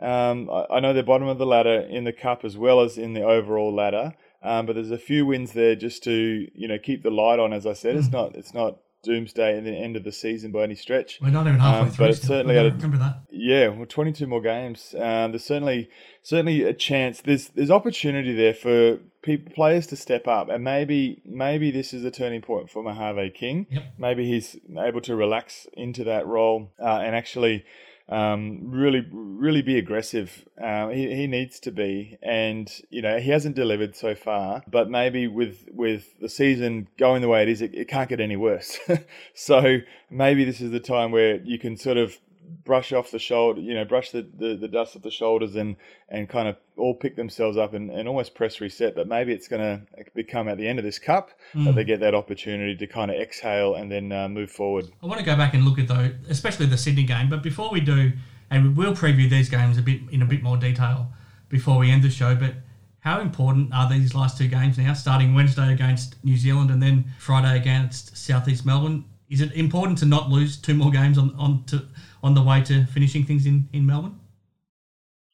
Um, 0.02 0.50
I, 0.50 0.66
I 0.76 0.80
know 0.80 0.94
they're 0.94 1.04
bottom 1.04 1.28
of 1.28 1.38
the 1.38 1.46
ladder 1.46 1.80
in 1.80 2.04
the 2.04 2.14
cup 2.14 2.44
as 2.44 2.58
well 2.58 2.82
as 2.82 2.98
in 2.98 3.14
the 3.14 3.24
overall 3.24 3.74
ladder. 3.74 4.14
Um, 4.44 4.66
but 4.66 4.74
there's 4.74 4.92
a 4.92 4.98
few 4.98 5.26
wins 5.26 5.54
there 5.54 5.76
just 5.76 6.04
to 6.04 6.48
you 6.54 6.68
know 6.68 6.78
keep 6.78 7.02
the 7.02 7.10
light 7.10 7.40
on. 7.40 7.54
As 7.54 7.66
I 7.66 7.74
said, 7.74 7.96
it's 7.96 8.12
not 8.12 8.36
it's 8.36 8.54
not 8.54 8.78
doomsday 9.04 9.58
at 9.58 9.64
the 9.64 9.72
end 9.72 9.96
of 9.96 10.04
the 10.04 10.12
season 10.12 10.52
by 10.52 10.64
any 10.64 10.76
stretch. 10.76 11.20
We're 11.22 11.30
not 11.30 11.46
even 11.48 11.60
halfway 11.60 11.82
Um, 11.82 11.90
through. 11.92 12.04
but 12.06 12.10
it's 12.10 12.20
still. 12.20 12.28
certainly 12.30 12.56
We've 12.56 12.66
at 12.66 12.70
got 12.70 12.74
a- 12.74 12.88
remember 12.88 12.98
that. 12.98 13.16
Yeah, 13.32 13.68
well, 13.70 13.86
22 13.86 14.26
more 14.28 14.42
games. 14.42 14.96
Um, 14.98 15.32
there's 15.32 15.44
certainly 15.44 15.90
certainly 16.22 16.64
a 16.64 16.74
chance. 16.74 17.22
There's 17.22 17.50
there's 17.50 17.70
opportunity 17.72 18.34
there 18.34 18.54
for 18.54 18.98
people, 19.22 19.52
players 19.54 19.88
to 19.88 19.96
step 19.96 20.28
up, 20.28 20.50
and 20.50 20.64
maybe 20.64 21.22
maybe 21.26 21.70
this 21.72 21.94
is 21.94 22.04
a 22.06 22.12
turning 22.12 22.42
point 22.42 22.70
for 22.70 22.82
Mojave 22.82 23.32
King. 23.32 23.68
Yep. 23.70 23.84
Maybe 23.98 24.26
he's 24.28 24.56
able 24.80 25.02
to 25.02 25.16
relax 25.16 25.68
into 25.74 26.04
that 26.06 26.26
role 26.26 26.72
uh, 26.82 27.00
and 27.06 27.16
actually 27.16 27.66
um, 28.10 28.60
really 28.70 29.06
really 29.12 29.62
be 29.62 29.78
aggressive. 29.78 30.48
Um, 30.62 30.92
he 30.92 31.16
he 31.16 31.28
needs 31.28 31.60
to 31.62 31.72
be, 31.72 32.18
and 32.22 32.72
you 32.90 33.02
know 33.02 33.20
he 33.20 33.30
hasn't 33.30 33.56
delivered 33.56 33.96
so 33.96 34.14
far. 34.14 34.64
But 34.68 34.90
maybe 34.90 35.28
with 35.28 35.68
with 35.72 36.20
the 36.20 36.30
season 36.30 36.88
going 36.98 37.22
the 37.22 37.30
way 37.30 37.44
it 37.44 37.50
is, 37.50 37.62
it, 37.62 37.74
it 37.74 37.88
can't 37.88 38.10
get 38.10 38.20
any 38.20 38.36
worse. 38.36 38.80
so 39.34 39.78
maybe 40.10 40.44
this 40.44 40.62
is 40.62 40.72
the 40.72 40.80
time 40.80 41.12
where 41.12 41.38
you 41.44 41.58
can 41.58 41.78
sort 41.78 41.98
of 41.98 42.20
brush 42.64 42.94
off 42.94 43.12
the 43.12 43.20
shoulder, 43.20 43.62
you 43.62 43.74
know, 43.74 43.86
brush 43.86 44.12
the, 44.12 44.28
the, 44.38 44.56
the 44.56 44.68
dust 44.68 44.96
off 44.96 45.02
the 45.02 45.12
shoulders 45.12 45.56
and, 45.56 45.76
and 46.10 46.30
kind 46.30 46.48
of 46.48 46.56
all 46.78 46.96
pick 46.96 47.16
themselves 47.16 47.58
up 47.58 47.74
and, 47.74 47.92
and 47.92 48.08
almost 48.08 48.36
press 48.36 48.62
reset. 48.62 48.96
But 48.96 49.08
maybe 49.08 49.34
it's 49.34 49.48
going 49.48 49.62
to 49.62 50.06
become 50.16 50.48
at 50.48 50.58
the 50.58 50.68
end 50.68 50.80
of 50.80 50.86
this 50.86 51.00
cup 51.00 51.32
that 51.54 51.76
they 51.76 51.84
get 51.84 52.00
that 52.00 52.16
opportunity 52.16 52.76
to 52.76 52.88
kind 52.88 53.12
of 53.12 53.18
exhale 53.20 53.76
and 53.76 53.92
then 53.92 54.12
uh, 54.12 54.28
move 54.30 54.52
forward. 54.52 54.86
I 55.02 55.08
want 55.08 55.20
to 55.20 55.26
go 55.26 55.36
back 55.36 55.54
and 55.54 55.66
look 55.66 55.80
at 55.80 55.88
though, 55.88 56.12
especially 56.30 56.68
the 56.68 56.78
Sydney 56.78 57.04
game. 57.04 57.30
But 57.30 57.44
before 57.44 57.72
we 57.72 57.82
do, 57.82 58.14
and 58.50 58.78
we 58.78 58.86
will 58.86 58.94
preview 58.94 59.30
these 59.30 59.50
games 59.50 59.78
a 59.78 59.82
bit 59.82 60.02
in 60.12 60.22
a 60.22 60.26
bit 60.26 60.44
more 60.44 60.58
detail 60.58 61.12
before 61.50 61.78
we 61.80 61.92
end 61.92 62.04
the 62.04 62.10
show. 62.10 62.36
But 62.36 62.56
how 63.00 63.20
important 63.20 63.74
are 63.74 63.90
these 63.90 64.16
last 64.16 64.38
two 64.38 64.48
games 64.48 64.78
now? 64.78 64.94
Starting 64.94 65.34
Wednesday 65.34 65.74
against 65.74 66.24
New 66.24 66.38
Zealand 66.38 66.72
and 66.72 66.82
then 66.82 67.06
Friday 67.20 67.58
against 67.58 68.16
Southeast 68.16 68.66
Melbourne. 68.66 69.06
Is 69.34 69.42
it 69.42 69.52
important 69.54 69.98
to 70.00 70.06
not 70.06 70.30
lose 70.30 70.58
two 70.58 70.76
more 70.76 70.92
games 70.92 71.18
on 71.18 71.36
on 71.38 71.64
to 71.66 71.88
on 72.22 72.36
the 72.36 72.44
way 72.44 72.62
to 72.64 72.86
finishing 72.86 73.26
things 73.26 73.46
in 73.46 73.68
in 73.74 73.86
Melbourne? 73.86 74.20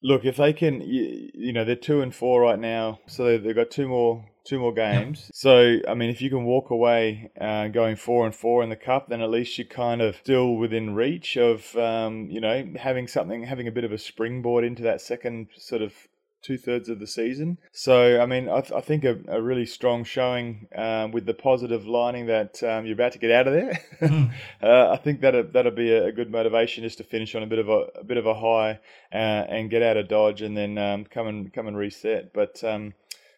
Look, 0.02 0.24
if 0.24 0.38
they 0.38 0.54
can, 0.54 0.80
you, 0.80 1.30
you 1.34 1.52
know, 1.52 1.66
they're 1.66 1.76
two 1.76 2.02
and 2.02 2.16
four 2.16 2.42
right 2.42 2.58
now, 2.58 3.02
so 3.08 3.26
they, 3.26 3.38
they've 3.38 3.56
got 3.56 3.70
two 3.70 3.88
more 3.88 4.26
two 4.46 4.58
more 4.58 4.74
games. 4.74 5.26
Yep. 5.26 5.36
So, 5.36 5.78
I 5.88 5.94
mean, 5.94 6.10
if 6.10 6.22
you 6.22 6.30
can 6.30 6.46
walk 6.46 6.72
away 6.72 7.32
uh, 7.40 7.68
going 7.68 7.98
four 7.98 8.26
and 8.26 8.34
four 8.34 8.64
in 8.64 8.70
the 8.70 8.76
cup, 8.76 9.10
then 9.10 9.22
at 9.22 9.30
least 9.30 9.58
you're 9.58 9.68
kind 9.68 10.02
of 10.02 10.16
still 10.16 10.56
within 10.56 10.96
reach 10.96 11.38
of, 11.38 11.76
um, 11.76 12.30
you 12.32 12.42
know, 12.42 12.74
having 12.80 13.08
something, 13.08 13.44
having 13.44 13.68
a 13.68 13.72
bit 13.72 13.84
of 13.84 13.92
a 13.92 13.98
springboard 13.98 14.64
into 14.64 14.84
that 14.84 15.02
second 15.02 15.50
sort 15.58 15.82
of 15.82 15.94
two 16.42 16.58
thirds 16.58 16.90
of 16.90 17.00
the 17.00 17.08
season. 17.08 17.58
So, 17.72 18.22
I 18.22 18.26
mean, 18.26 18.50
I, 18.50 18.62
th- 18.62 18.72
I 18.72 18.82
think 18.82 19.04
a, 19.04 19.18
a, 19.28 19.42
really 19.42 19.66
strong 19.66 20.04
showing 20.04 20.68
um, 20.76 21.12
with 21.12 21.26
the 21.26 21.34
positive 21.34 21.86
lining 21.86 22.28
that 22.28 22.64
um, 22.64 22.86
you're 22.86 22.94
about 22.94 23.12
to 23.14 23.20
get 23.20 23.32
out 23.32 23.48
of 23.48 23.54
there. 23.54 23.80
Mm. 24.00 24.32
uh, 24.64 24.92
I 24.92 24.96
think 24.96 25.20
that 25.22 25.52
that'll 25.52 25.74
be 25.74 25.92
a, 25.92 26.14
good 26.14 26.32
motivation 26.32 26.86
just 26.86 27.00
to 27.00 27.04
finish 27.04 27.36
on 27.36 27.44
a 27.44 27.48
bit 27.48 27.60
of 27.60 27.68
a, 27.68 27.88
a 28.00 28.04
bit 28.04 28.16
of 28.16 28.26
a 28.26 28.34
high 28.34 28.80
uh, 29.12 29.46
and 29.50 29.70
get 29.70 29.84
out 29.84 29.98
of 29.98 30.08
Dodge 30.08 30.42
and 30.42 30.56
then 30.56 30.78
um, 30.78 31.04
come 31.04 31.28
and 31.28 31.52
come 31.52 31.68
and 31.68 31.76
reset. 31.76 32.34
But 32.34 32.64
um, 32.64 32.94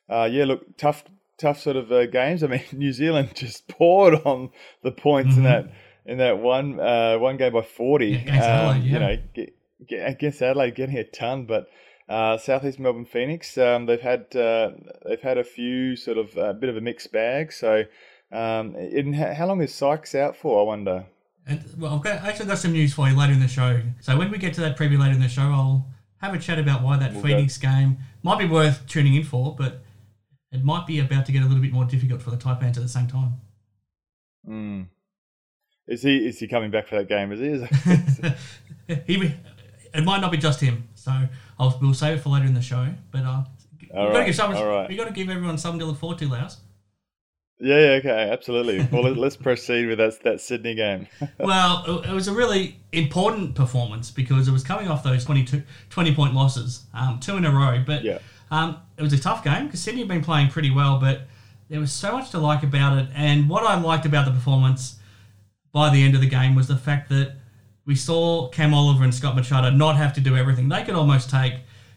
uh, 0.07 0.29
yeah, 0.31 0.45
look, 0.45 0.77
tough 0.77 1.03
tough 1.41 1.59
sort 1.59 1.75
of 1.75 1.91
uh, 1.91 2.05
games. 2.05 2.43
I 2.43 2.47
mean, 2.47 2.63
New 2.71 2.93
Zealand 2.93 3.31
just 3.33 3.67
poured 3.67 4.13
on 4.25 4.51
the 4.83 4.91
points 4.91 5.31
mm-hmm. 5.31 5.39
in 5.39 5.43
that 5.43 5.73
in 6.05 6.17
that 6.19 6.37
one 6.37 6.79
uh, 6.79 7.17
one 7.17 7.37
game 7.37 7.53
by 7.53 7.63
forty. 7.63 8.23
Yeah, 8.25 8.35
Adelaide, 8.35 8.77
um, 8.77 8.81
yeah. 8.81 8.93
You 8.93 8.99
know, 8.99 9.23
get, 9.33 9.55
get, 9.87 10.09
against 10.09 10.41
Adelaide, 10.41 10.75
getting 10.75 10.97
a 10.97 11.03
ton, 11.03 11.45
but 11.45 11.67
uh, 12.09 12.37
Southeast 12.37 12.79
Melbourne 12.79 13.05
Phoenix, 13.05 13.57
um, 13.57 13.85
they've 13.85 14.01
had 14.01 14.35
uh, 14.35 14.71
they've 15.05 15.21
had 15.21 15.37
a 15.37 15.43
few 15.43 15.95
sort 15.95 16.17
of 16.17 16.35
a 16.37 16.47
uh, 16.47 16.53
bit 16.53 16.69
of 16.69 16.77
a 16.77 16.81
mixed 16.81 17.11
bag. 17.11 17.51
So, 17.53 17.83
um, 18.31 18.75
in, 18.75 19.13
how 19.13 19.47
long 19.47 19.61
is 19.61 19.73
Sykes 19.73 20.15
out 20.15 20.35
for? 20.35 20.61
I 20.61 20.63
wonder. 20.63 21.05
And, 21.47 21.63
well, 21.77 21.95
I've 21.95 22.03
got, 22.03 22.23
actually 22.23 22.45
got 22.45 22.59
some 22.59 22.71
news 22.73 22.93
for 22.93 23.07
you 23.09 23.17
later 23.17 23.33
in 23.33 23.39
the 23.39 23.47
show. 23.47 23.81
So 23.99 24.17
when 24.17 24.29
we 24.29 24.37
get 24.37 24.53
to 24.55 24.61
that 24.61 24.77
preview 24.77 24.99
later 24.99 25.13
in 25.13 25.21
the 25.21 25.27
show, 25.27 25.41
I'll 25.41 25.87
have 26.17 26.33
a 26.33 26.39
chat 26.39 26.59
about 26.59 26.83
why 26.83 26.97
that 26.97 27.13
we'll 27.13 27.23
Phoenix 27.23 27.57
go. 27.57 27.67
game 27.67 27.97
might 28.21 28.37
be 28.37 28.45
worth 28.45 28.85
tuning 28.87 29.15
in 29.15 29.23
for, 29.23 29.55
but 29.55 29.81
it 30.51 30.63
might 30.63 30.85
be 30.85 30.99
about 30.99 31.25
to 31.25 31.31
get 31.31 31.41
a 31.41 31.45
little 31.45 31.61
bit 31.61 31.71
more 31.71 31.85
difficult 31.85 32.21
for 32.21 32.29
the 32.29 32.37
Taipans 32.37 32.77
at 32.77 32.83
the 32.83 32.89
same 32.89 33.07
time. 33.07 33.41
Mm. 34.47 34.87
Is 35.87 36.03
he 36.03 36.27
is 36.27 36.39
he 36.39 36.47
coming 36.47 36.71
back 36.71 36.87
for 36.87 36.95
that 36.97 37.09
game? 37.09 37.31
Is 37.31 37.39
he? 38.87 38.95
he 39.07 39.33
it 39.93 40.03
might 40.03 40.21
not 40.21 40.31
be 40.31 40.37
just 40.37 40.59
him. 40.59 40.87
So 40.95 41.11
I'll, 41.59 41.77
we'll 41.81 41.93
save 41.93 42.17
it 42.17 42.21
for 42.21 42.29
later 42.29 42.45
in 42.45 42.53
the 42.53 42.61
show. 42.61 42.87
But 43.11 43.23
uh, 43.23 43.43
we've 43.79 43.91
got 43.91 44.19
to 44.19 44.25
give 44.25 44.35
some, 44.35 44.51
right. 44.51 44.89
we 44.89 44.95
got 44.95 45.07
to 45.07 45.13
give 45.13 45.29
everyone 45.29 45.57
something 45.57 45.79
to 45.79 45.85
look 45.85 45.97
forward 45.97 46.19
to, 46.19 46.27
Loughz. 46.27 46.57
Yeah, 47.61 47.77
yeah, 47.77 47.91
okay, 47.99 48.29
absolutely. 48.31 48.87
Well, 48.91 49.03
let's 49.13 49.37
proceed 49.37 49.85
with 49.85 49.99
that 49.99 50.23
that 50.23 50.41
Sydney 50.41 50.73
game. 50.73 51.07
well, 51.39 52.01
it 52.01 52.11
was 52.11 52.27
a 52.27 52.33
really 52.33 52.77
important 52.91 53.53
performance 53.53 54.09
because 54.09 54.47
it 54.47 54.51
was 54.51 54.63
coming 54.63 54.87
off 54.87 55.03
those 55.03 55.23
22, 55.23 55.61
20 55.91 56.15
point 56.15 56.33
losses, 56.33 56.85
um, 56.95 57.19
two 57.19 57.37
in 57.37 57.45
a 57.45 57.51
row. 57.51 57.83
But 57.85 58.03
yeah. 58.03 58.17
um, 58.49 58.77
it 58.97 59.03
was 59.03 59.13
a 59.13 59.19
tough 59.19 59.43
game 59.43 59.65
because 59.65 59.79
Sydney 59.79 60.01
had 60.01 60.07
been 60.07 60.23
playing 60.23 60.49
pretty 60.49 60.71
well, 60.71 60.99
but 60.99 61.27
there 61.69 61.79
was 61.79 61.91
so 61.91 62.13
much 62.13 62.31
to 62.31 62.39
like 62.39 62.63
about 62.63 62.97
it. 62.97 63.07
And 63.13 63.47
what 63.47 63.63
I 63.63 63.79
liked 63.79 64.07
about 64.07 64.25
the 64.25 64.31
performance 64.31 64.97
by 65.71 65.91
the 65.91 66.03
end 66.03 66.15
of 66.15 66.21
the 66.21 66.27
game 66.27 66.55
was 66.55 66.67
the 66.67 66.77
fact 66.77 67.09
that 67.09 67.35
we 67.91 67.95
saw 67.97 68.47
Cam 68.47 68.73
Oliver 68.73 69.03
and 69.03 69.13
Scott 69.13 69.35
Machado 69.35 69.69
not 69.69 69.97
have 69.97 70.13
to 70.13 70.21
do 70.21 70.37
everything. 70.37 70.69
They 70.69 70.81
could 70.83 70.95
almost 70.95 71.29
take 71.29 71.55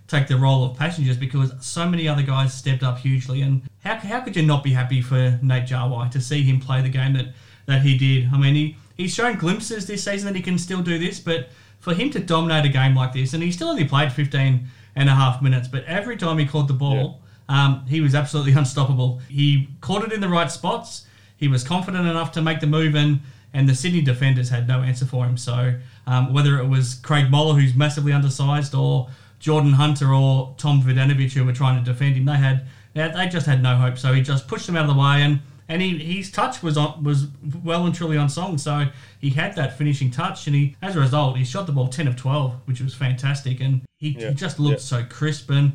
take 0.09 0.27
the 0.27 0.37
role 0.37 0.65
of 0.65 0.77
passengers 0.77 1.17
because 1.17 1.53
so 1.61 1.89
many 1.89 2.09
other 2.09 2.23
guys 2.23 2.53
stepped 2.53 2.83
up 2.83 2.99
hugely. 2.99 3.43
And 3.43 3.63
how, 3.85 3.95
how 3.95 4.21
could 4.21 4.35
you 4.35 4.43
not 4.43 4.65
be 4.65 4.73
happy 4.73 5.01
for 5.01 5.39
Nate 5.41 5.69
Jawai 5.69 6.11
to 6.11 6.21
see 6.21 6.43
him 6.43 6.59
play 6.59 6.83
the 6.83 6.89
game 6.89 7.13
that, 7.13 7.27
that 7.67 7.83
he 7.83 7.97
did? 7.97 8.29
I 8.35 8.39
mean, 8.39 8.57
he, 8.57 8.77
he's 8.97 9.15
shown 9.15 9.37
glimpses 9.37 9.87
this 9.87 10.03
season 10.03 10.27
that 10.27 10.37
he 10.37 10.43
can 10.43 10.59
still 10.59 10.83
do 10.83 10.99
this, 10.99 11.21
but 11.21 11.51
for 11.79 11.95
him 11.95 12.11
to 12.11 12.19
dominate 12.19 12.65
a 12.65 12.71
game 12.71 12.97
like 12.97 13.13
this, 13.13 13.33
and 13.33 13.41
he 13.41 13.53
still 13.53 13.69
only 13.69 13.85
played 13.85 14.13
15 14.13 14.67
and 14.97 15.09
a 15.09 15.15
half 15.15 15.41
minutes, 15.41 15.69
but 15.69 15.85
every 15.85 16.17
time 16.17 16.39
he 16.39 16.45
caught 16.45 16.67
the 16.67 16.75
ball, 16.75 17.21
yeah. 17.49 17.67
um, 17.67 17.87
he 17.87 18.01
was 18.01 18.17
absolutely 18.17 18.53
unstoppable. 18.63 19.21
He 19.29 19.69
caught 19.81 20.03
it 20.03 20.13
in 20.13 20.21
the 20.21 20.29
right 20.29 20.51
spots. 20.51 21.07
He 21.37 21.47
was 21.47 21.63
confident 21.63 22.09
enough 22.09 22.33
to 22.33 22.43
make 22.43 22.59
the 22.59 22.67
move, 22.67 22.97
and 22.97 23.21
and 23.55 23.69
the 23.69 23.75
Sydney 23.75 24.03
defenders 24.03 24.51
had 24.51 24.67
no 24.67 24.83
answer 24.83 25.07
for 25.07 25.25
him. 25.25 25.37
So 25.37 25.75
um, 26.07 26.35
whether 26.35 26.59
it 26.59 26.67
was 26.67 26.95
Craig 26.97 27.31
Moller, 27.31 27.59
who's 27.59 27.75
massively 27.75 28.13
undersized, 28.13 28.75
or 28.75 29.09
Jordan 29.39 29.75
Hunter 29.75 30.13
or 30.13 30.55
Tom 30.59 30.83
Vodanovich, 30.83 31.33
who 31.33 31.45
were 31.45 31.53
trying 31.53 31.83
to 31.83 31.91
defend 31.91 32.17
him, 32.17 32.25
they 32.25 32.37
had 32.37 32.67
they 32.95 33.29
just 33.29 33.47
had 33.47 33.63
no 33.63 33.77
hope. 33.77 33.97
So 33.97 34.13
he 34.13 34.23
just 34.23 34.49
pushed 34.49 34.67
them 34.67 34.77
out 34.77 34.89
of 34.89 34.95
the 34.95 35.01
way, 35.01 35.23
and 35.23 35.41
and 35.69 35.81
he, 35.81 35.97
his 35.99 36.31
touch 36.31 36.63
was 36.63 36.77
on, 36.77 37.03
was 37.05 37.29
well 37.63 37.87
and 37.87 37.95
truly 37.95 38.17
on 38.17 38.29
song. 38.29 38.59
So 38.59 38.87
he 39.21 39.31
had 39.31 39.55
that 39.55 39.79
finishing 39.79 40.11
touch, 40.11 40.47
and 40.49 40.57
he 40.57 40.77
as 40.83 40.97
a 40.97 41.01
result 41.01 41.37
he 41.39 41.45
shot 41.45 41.67
the 41.67 41.73
ball 41.73 41.89
ten 41.89 42.09
of 42.09 42.17
twelve, 42.17 42.55
which 42.67 42.81
was 42.81 42.95
fantastic, 42.95 43.61
and 43.61 43.83
he, 43.99 44.11
yeah. 44.11 44.31
he 44.31 44.35
just 44.35 44.59
looked 44.59 44.81
yeah. 44.81 45.01
so 45.01 45.05
crisp 45.05 45.51
and. 45.51 45.73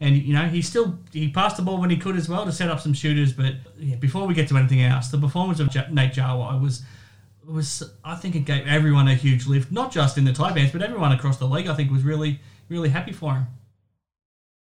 And 0.00 0.16
you 0.16 0.32
know 0.32 0.44
he 0.44 0.62
still 0.62 0.96
he 1.12 1.28
passed 1.28 1.56
the 1.56 1.62
ball 1.64 1.80
when 1.80 1.90
he 1.90 1.96
could 1.96 2.14
as 2.14 2.28
well 2.28 2.44
to 2.44 2.52
set 2.52 2.70
up 2.70 2.78
some 2.78 2.94
shooters. 2.94 3.32
But 3.32 3.54
yeah, 3.80 3.96
before 3.96 4.28
we 4.28 4.32
get 4.32 4.46
to 4.50 4.56
anything 4.56 4.80
else, 4.80 5.08
the 5.08 5.18
performance 5.18 5.58
of 5.58 5.74
Nate 5.90 6.12
Jawai 6.12 6.62
was 6.62 6.84
was 7.48 7.82
I 8.04 8.14
think 8.16 8.34
it 8.34 8.44
gave 8.44 8.66
everyone 8.66 9.08
a 9.08 9.14
huge 9.14 9.46
lift, 9.46 9.72
not 9.72 9.90
just 9.92 10.18
in 10.18 10.24
the 10.24 10.32
Taipans, 10.32 10.72
but 10.72 10.82
everyone 10.82 11.12
across 11.12 11.38
the 11.38 11.46
league. 11.46 11.66
I 11.66 11.74
think 11.74 11.90
was 11.90 12.02
really 12.02 12.40
really 12.68 12.90
happy 12.90 13.12
for 13.12 13.34
him. 13.34 13.46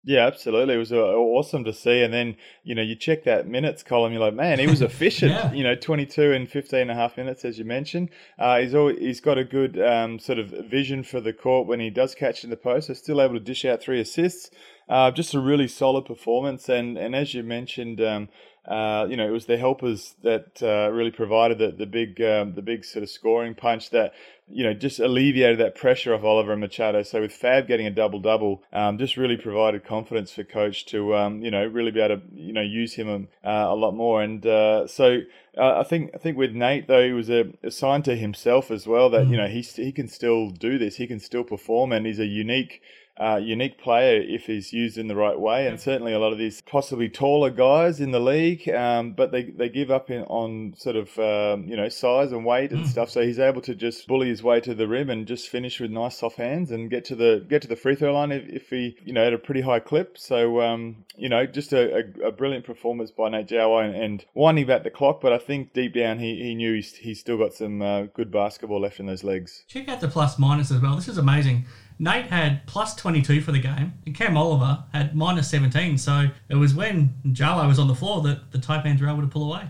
Yeah, 0.02 0.26
absolutely. 0.26 0.74
It 0.76 0.78
was 0.78 0.92
uh, 0.92 0.96
awesome 0.96 1.62
to 1.64 1.74
see. 1.74 2.02
And 2.02 2.12
then, 2.12 2.36
you 2.64 2.74
know, 2.74 2.80
you 2.80 2.96
check 2.96 3.24
that 3.24 3.46
minutes 3.46 3.82
column, 3.82 4.12
you're 4.12 4.20
like, 4.22 4.32
man, 4.32 4.58
he 4.58 4.66
was 4.66 4.80
efficient. 4.80 5.32
yeah. 5.34 5.52
You 5.52 5.62
know, 5.62 5.74
22 5.74 6.32
and 6.32 6.48
15 6.48 6.80
and 6.80 6.90
a 6.90 6.94
half 6.94 7.18
minutes, 7.18 7.44
as 7.44 7.58
you 7.58 7.66
mentioned. 7.66 8.08
Uh, 8.38 8.60
he's 8.60 8.74
always, 8.74 8.98
he's 8.98 9.20
got 9.20 9.36
a 9.36 9.44
good 9.44 9.78
um, 9.78 10.18
sort 10.18 10.38
of 10.38 10.48
vision 10.70 11.02
for 11.02 11.20
the 11.20 11.34
court 11.34 11.66
when 11.66 11.80
he 11.80 11.90
does 11.90 12.14
catch 12.14 12.44
in 12.44 12.50
the 12.50 12.56
post. 12.56 12.86
So 12.86 12.94
still 12.94 13.20
able 13.20 13.34
to 13.34 13.40
dish 13.40 13.66
out 13.66 13.82
three 13.82 14.00
assists. 14.00 14.50
Uh, 14.88 15.10
just 15.10 15.34
a 15.34 15.40
really 15.40 15.68
solid 15.68 16.06
performance. 16.06 16.70
And, 16.70 16.96
and 16.96 17.14
as 17.14 17.34
you 17.34 17.42
mentioned, 17.42 18.00
um, 18.00 18.30
uh, 18.66 19.06
you 19.08 19.16
know, 19.16 19.26
it 19.26 19.32
was 19.32 19.46
the 19.46 19.56
helpers 19.56 20.14
that 20.22 20.62
uh, 20.62 20.90
really 20.92 21.10
provided 21.10 21.58
the, 21.58 21.72
the 21.72 21.86
big 21.86 22.20
um, 22.20 22.54
the 22.54 22.62
big 22.62 22.84
sort 22.84 23.02
of 23.02 23.08
scoring 23.08 23.54
punch 23.54 23.90
that 23.90 24.12
you 24.48 24.62
know 24.62 24.74
just 24.74 25.00
alleviated 25.00 25.58
that 25.58 25.74
pressure 25.74 26.12
off 26.14 26.24
Oliver 26.24 26.52
and 26.52 26.60
Machado. 26.60 27.02
So 27.02 27.22
with 27.22 27.32
Fab 27.32 27.66
getting 27.66 27.86
a 27.86 27.90
double 27.90 28.20
double, 28.20 28.62
um, 28.72 28.98
just 28.98 29.16
really 29.16 29.38
provided 29.38 29.84
confidence 29.84 30.32
for 30.32 30.44
coach 30.44 30.84
to 30.86 31.16
um, 31.16 31.42
you 31.42 31.50
know 31.50 31.64
really 31.64 31.90
be 31.90 32.00
able 32.00 32.18
to 32.18 32.22
you 32.34 32.52
know 32.52 32.60
use 32.60 32.94
him 32.94 33.28
uh, 33.44 33.48
a 33.48 33.74
lot 33.74 33.92
more. 33.92 34.22
And 34.22 34.44
uh, 34.44 34.86
so 34.86 35.20
uh, 35.56 35.78
I 35.78 35.84
think 35.84 36.10
I 36.14 36.18
think 36.18 36.36
with 36.36 36.52
Nate 36.52 36.86
though 36.86 37.04
he 37.04 37.12
was 37.12 37.30
a, 37.30 37.52
a 37.62 37.70
sign 37.70 38.02
to 38.02 38.14
himself 38.14 38.70
as 38.70 38.86
well 38.86 39.08
that 39.10 39.26
mm. 39.26 39.30
you 39.30 39.36
know 39.38 39.48
he 39.48 39.62
he 39.62 39.90
can 39.90 40.06
still 40.06 40.50
do 40.50 40.78
this, 40.78 40.96
he 40.96 41.06
can 41.06 41.18
still 41.18 41.44
perform, 41.44 41.92
and 41.92 42.04
he's 42.04 42.20
a 42.20 42.26
unique 42.26 42.82
uh, 43.20 43.36
unique 43.36 43.78
player 43.78 44.22
if 44.22 44.46
he's 44.46 44.72
used 44.72 44.96
in 44.96 45.06
the 45.06 45.14
right 45.14 45.38
way. 45.38 45.66
And 45.66 45.78
certainly 45.78 46.14
a 46.14 46.18
lot 46.18 46.32
of 46.32 46.38
these 46.38 46.62
possibly 46.62 47.08
taller 47.10 47.50
guys 47.50 48.00
in 48.00 48.12
the 48.12 48.20
league, 48.20 48.66
um, 48.70 49.12
but 49.12 49.30
they, 49.30 49.44
they 49.44 49.68
give 49.68 49.90
up 49.90 50.10
in, 50.10 50.22
on 50.22 50.74
sort 50.78 50.96
of 50.96 51.18
um, 51.18 51.68
you 51.68 51.76
know 51.76 51.88
size 51.88 52.32
and 52.32 52.46
weight 52.46 52.72
and 52.72 52.84
mm. 52.84 52.88
stuff. 52.88 53.10
So 53.10 53.20
he's 53.20 53.38
able 53.38 53.60
to 53.62 53.74
just 53.74 54.06
bully 54.06 54.28
his 54.28 54.42
way 54.42 54.60
to 54.60 54.74
the 54.74 54.88
rim 54.88 55.10
and 55.10 55.26
just 55.26 55.48
finish 55.48 55.80
with 55.80 55.90
nice 55.90 56.18
soft 56.18 56.36
hands 56.36 56.70
and 56.70 56.88
get 56.88 57.04
to 57.06 57.14
the 57.14 57.44
get 57.48 57.60
to 57.62 57.68
the 57.68 57.76
free 57.76 57.94
throw 57.94 58.14
line 58.14 58.32
if, 58.32 58.48
if 58.48 58.70
he 58.70 58.96
you 59.04 59.12
know 59.12 59.26
at 59.26 59.34
a 59.34 59.38
pretty 59.38 59.60
high 59.60 59.80
clip. 59.80 60.16
So 60.16 60.62
um, 60.62 61.04
you 61.16 61.28
know 61.28 61.44
just 61.44 61.74
a, 61.74 61.96
a, 61.96 62.28
a, 62.28 62.32
brilliant 62.32 62.64
performance 62.64 63.10
by 63.10 63.28
Nate 63.28 63.48
Jawai 63.48 63.84
and, 63.84 63.94
and, 63.94 64.24
winding 64.32 64.66
back 64.66 64.82
the 64.82 64.90
clock. 64.90 65.20
But 65.20 65.34
I 65.34 65.38
think 65.38 65.74
deep 65.74 65.92
down 65.94 66.18
he, 66.18 66.42
he 66.42 66.54
knew 66.54 66.74
he's, 66.74 66.94
he's 66.94 67.20
still 67.20 67.36
got 67.36 67.52
some 67.52 67.82
uh, 67.82 68.02
good 68.14 68.30
basketball 68.30 68.80
left 68.80 68.98
in 68.98 69.06
those 69.06 69.24
legs. 69.24 69.64
Check 69.68 69.88
out 69.88 70.00
the 70.00 70.08
plus 70.08 70.38
minus 70.38 70.70
as 70.70 70.80
well. 70.80 70.96
This 70.96 71.08
is 71.08 71.18
amazing. 71.18 71.66
Nate 72.00 72.26
had 72.26 72.66
plus 72.66 72.94
22 72.94 73.42
for 73.42 73.52
the 73.52 73.58
game, 73.58 73.92
and 74.06 74.14
Cam 74.14 74.34
Oliver 74.34 74.84
had 74.94 75.14
minus 75.14 75.50
17. 75.50 75.98
So 75.98 76.30
it 76.48 76.54
was 76.54 76.74
when 76.74 77.14
Jawai 77.26 77.68
was 77.68 77.78
on 77.78 77.88
the 77.88 77.94
floor 77.94 78.22
that 78.22 78.52
the 78.52 78.58
Taipans 78.58 79.02
were 79.02 79.08
able 79.08 79.20
to 79.20 79.26
pull 79.28 79.52
away. 79.52 79.68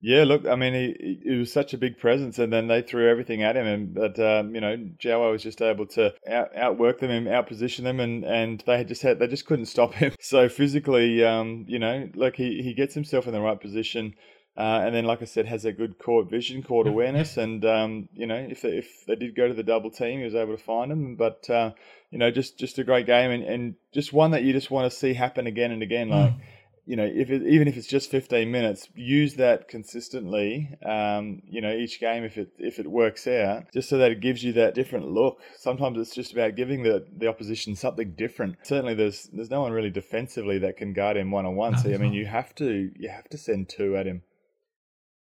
Yeah, 0.00 0.24
look, 0.24 0.46
I 0.46 0.56
mean, 0.56 0.74
he, 0.74 1.20
he 1.24 1.36
was 1.36 1.52
such 1.52 1.74
a 1.74 1.78
big 1.78 1.98
presence, 1.98 2.40
and 2.40 2.52
then 2.52 2.66
they 2.66 2.82
threw 2.82 3.08
everything 3.08 3.42
at 3.42 3.56
him, 3.56 3.66
and 3.66 3.94
but 3.94 4.18
um, 4.18 4.54
you 4.54 4.60
know, 4.60 4.76
Jawai 4.76 5.30
was 5.30 5.42
just 5.42 5.62
able 5.62 5.86
to 5.86 6.12
out, 6.28 6.56
outwork 6.56 6.98
them 6.98 7.10
and 7.10 7.26
outposition 7.28 7.84
them, 7.84 8.00
and, 8.00 8.24
and 8.24 8.62
they 8.66 8.82
just 8.82 9.02
had 9.02 9.20
they 9.20 9.28
just 9.28 9.46
couldn't 9.46 9.66
stop 9.66 9.94
him. 9.94 10.12
So 10.20 10.48
physically, 10.48 11.24
um, 11.24 11.64
you 11.68 11.78
know, 11.78 12.08
like 12.14 12.36
he, 12.36 12.62
he 12.62 12.74
gets 12.74 12.94
himself 12.94 13.26
in 13.26 13.32
the 13.32 13.40
right 13.40 13.60
position. 13.60 14.14
Uh, 14.58 14.82
and 14.84 14.92
then, 14.92 15.04
like 15.04 15.22
I 15.22 15.24
said, 15.24 15.46
has 15.46 15.64
a 15.64 15.72
good 15.72 16.00
court 16.00 16.28
vision, 16.28 16.64
court 16.64 16.88
awareness, 16.88 17.36
and 17.36 17.64
um, 17.64 18.08
you 18.12 18.26
know, 18.26 18.34
if 18.34 18.62
they, 18.62 18.70
if 18.70 19.06
they 19.06 19.14
did 19.14 19.36
go 19.36 19.46
to 19.46 19.54
the 19.54 19.62
double 19.62 19.88
team, 19.88 20.18
he 20.18 20.24
was 20.24 20.34
able 20.34 20.56
to 20.56 20.62
find 20.62 20.90
them. 20.90 21.14
But 21.14 21.48
uh, 21.48 21.70
you 22.10 22.18
know, 22.18 22.32
just 22.32 22.58
just 22.58 22.76
a 22.76 22.82
great 22.82 23.06
game, 23.06 23.30
and, 23.30 23.44
and 23.44 23.74
just 23.94 24.12
one 24.12 24.32
that 24.32 24.42
you 24.42 24.52
just 24.52 24.68
want 24.68 24.90
to 24.90 24.98
see 24.98 25.14
happen 25.14 25.46
again 25.46 25.70
and 25.70 25.80
again. 25.80 26.08
Like, 26.08 26.32
mm. 26.32 26.40
you 26.86 26.96
know, 26.96 27.04
if 27.04 27.30
it, 27.30 27.46
even 27.46 27.68
if 27.68 27.76
it's 27.76 27.86
just 27.86 28.10
15 28.10 28.50
minutes, 28.50 28.88
use 28.96 29.34
that 29.34 29.68
consistently. 29.68 30.76
Um, 30.84 31.40
you 31.48 31.60
know, 31.60 31.70
each 31.70 32.00
game 32.00 32.24
if 32.24 32.36
it 32.36 32.50
if 32.58 32.80
it 32.80 32.88
works 32.88 33.28
out, 33.28 33.72
just 33.72 33.88
so 33.88 33.98
that 33.98 34.10
it 34.10 34.18
gives 34.18 34.42
you 34.42 34.54
that 34.54 34.74
different 34.74 35.06
look. 35.06 35.40
Sometimes 35.56 35.98
it's 35.98 36.16
just 36.16 36.32
about 36.32 36.56
giving 36.56 36.82
the 36.82 37.06
the 37.16 37.28
opposition 37.28 37.76
something 37.76 38.14
different. 38.18 38.56
Certainly, 38.64 38.94
there's 38.94 39.30
there's 39.32 39.50
no 39.50 39.60
one 39.60 39.70
really 39.70 39.90
defensively 39.90 40.58
that 40.58 40.78
can 40.78 40.94
guard 40.94 41.16
him 41.16 41.30
one 41.30 41.46
on 41.46 41.54
one. 41.54 41.78
So 41.78 41.94
I 41.94 41.96
mean, 41.96 42.12
you 42.12 42.26
have 42.26 42.56
to 42.56 42.90
you 42.98 43.08
have 43.08 43.28
to 43.28 43.38
send 43.38 43.68
two 43.68 43.96
at 43.96 44.06
him. 44.06 44.22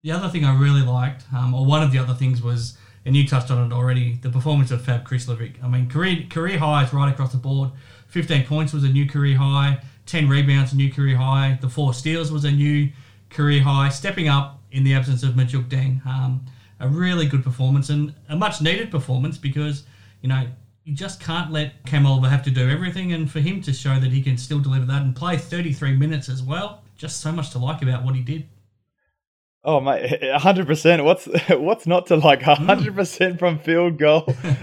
The 0.04 0.12
other 0.12 0.30
thing 0.30 0.46
I 0.46 0.58
really 0.58 0.84
liked, 0.84 1.26
um, 1.34 1.54
or 1.54 1.66
one 1.66 1.84
of 1.84 1.92
the 1.92 1.98
other 1.98 2.14
things, 2.14 2.42
was 2.42 2.78
and 3.06 3.16
you 3.16 3.26
touched 3.26 3.50
on 3.50 3.72
it 3.72 3.74
already, 3.74 4.20
the 4.22 4.30
performance 4.30 4.70
of 4.70 4.82
Fab 4.82 5.08
Krslovic. 5.08 5.64
I 5.64 5.68
mean, 5.70 5.90
career 5.90 6.26
career 6.30 6.60
highs 6.60 6.94
right 6.94 7.12
across 7.12 7.32
the 7.32 7.38
board. 7.38 7.72
15 8.10 8.46
points 8.46 8.74
was 8.74 8.84
a 8.84 8.90
new 8.90 9.08
career 9.08 9.38
high. 9.38 9.82
10 10.06 10.28
rebounds, 10.28 10.74
a 10.74 10.76
new 10.76 10.92
career 10.92 11.18
high. 11.18 11.58
The 11.62 11.70
four 11.70 11.94
steals 11.94 12.32
was 12.32 12.44
a 12.44 12.52
new 12.52 12.90
career 13.30 13.64
high. 13.64 13.90
Stepping 13.90 14.28
up 14.28 14.62
in 14.72 14.84
the 14.84 14.94
absence 14.94 15.24
of 15.24 15.36
Majok 15.36 15.70
Deng. 15.70 16.06
Um, 16.06 16.46
a 16.80 16.88
really 16.88 17.28
good 17.28 17.44
performance 17.44 17.90
and 17.90 18.14
a 18.30 18.36
much 18.36 18.62
needed 18.62 18.92
performance 18.92 19.38
because, 19.38 19.84
you 20.22 20.30
know, 20.30 20.46
you 20.84 20.94
just 20.94 21.20
can't 21.20 21.52
let 21.52 21.86
Cam 21.86 22.06
Oliver 22.06 22.30
have 22.30 22.44
to 22.44 22.52
do 22.52 22.70
everything. 22.70 23.14
And 23.14 23.30
for 23.30 23.40
him 23.40 23.62
to 23.62 23.74
show 23.74 24.00
that 24.00 24.12
he 24.12 24.22
can 24.22 24.38
still 24.38 24.60
deliver 24.60 24.86
that 24.86 25.02
and 25.02 25.16
play 25.16 25.38
33 25.38 25.96
minutes 25.96 26.30
as 26.30 26.44
well, 26.44 26.84
just 26.96 27.22
so 27.22 27.32
much 27.32 27.52
to 27.52 27.60
like 27.60 27.82
about 27.82 28.04
what 28.04 28.16
he 28.16 28.22
did. 28.22 28.48
Oh 29.70 29.82
mate, 29.82 30.24
hundred 30.36 30.66
percent. 30.66 31.04
What's 31.04 31.26
what's 31.50 31.86
not 31.86 32.06
to 32.08 32.16
like? 32.16 32.42
Hundred 32.42 32.96
percent 32.96 33.38
from 33.38 33.60
field 33.60 33.98
goal, 34.00 34.22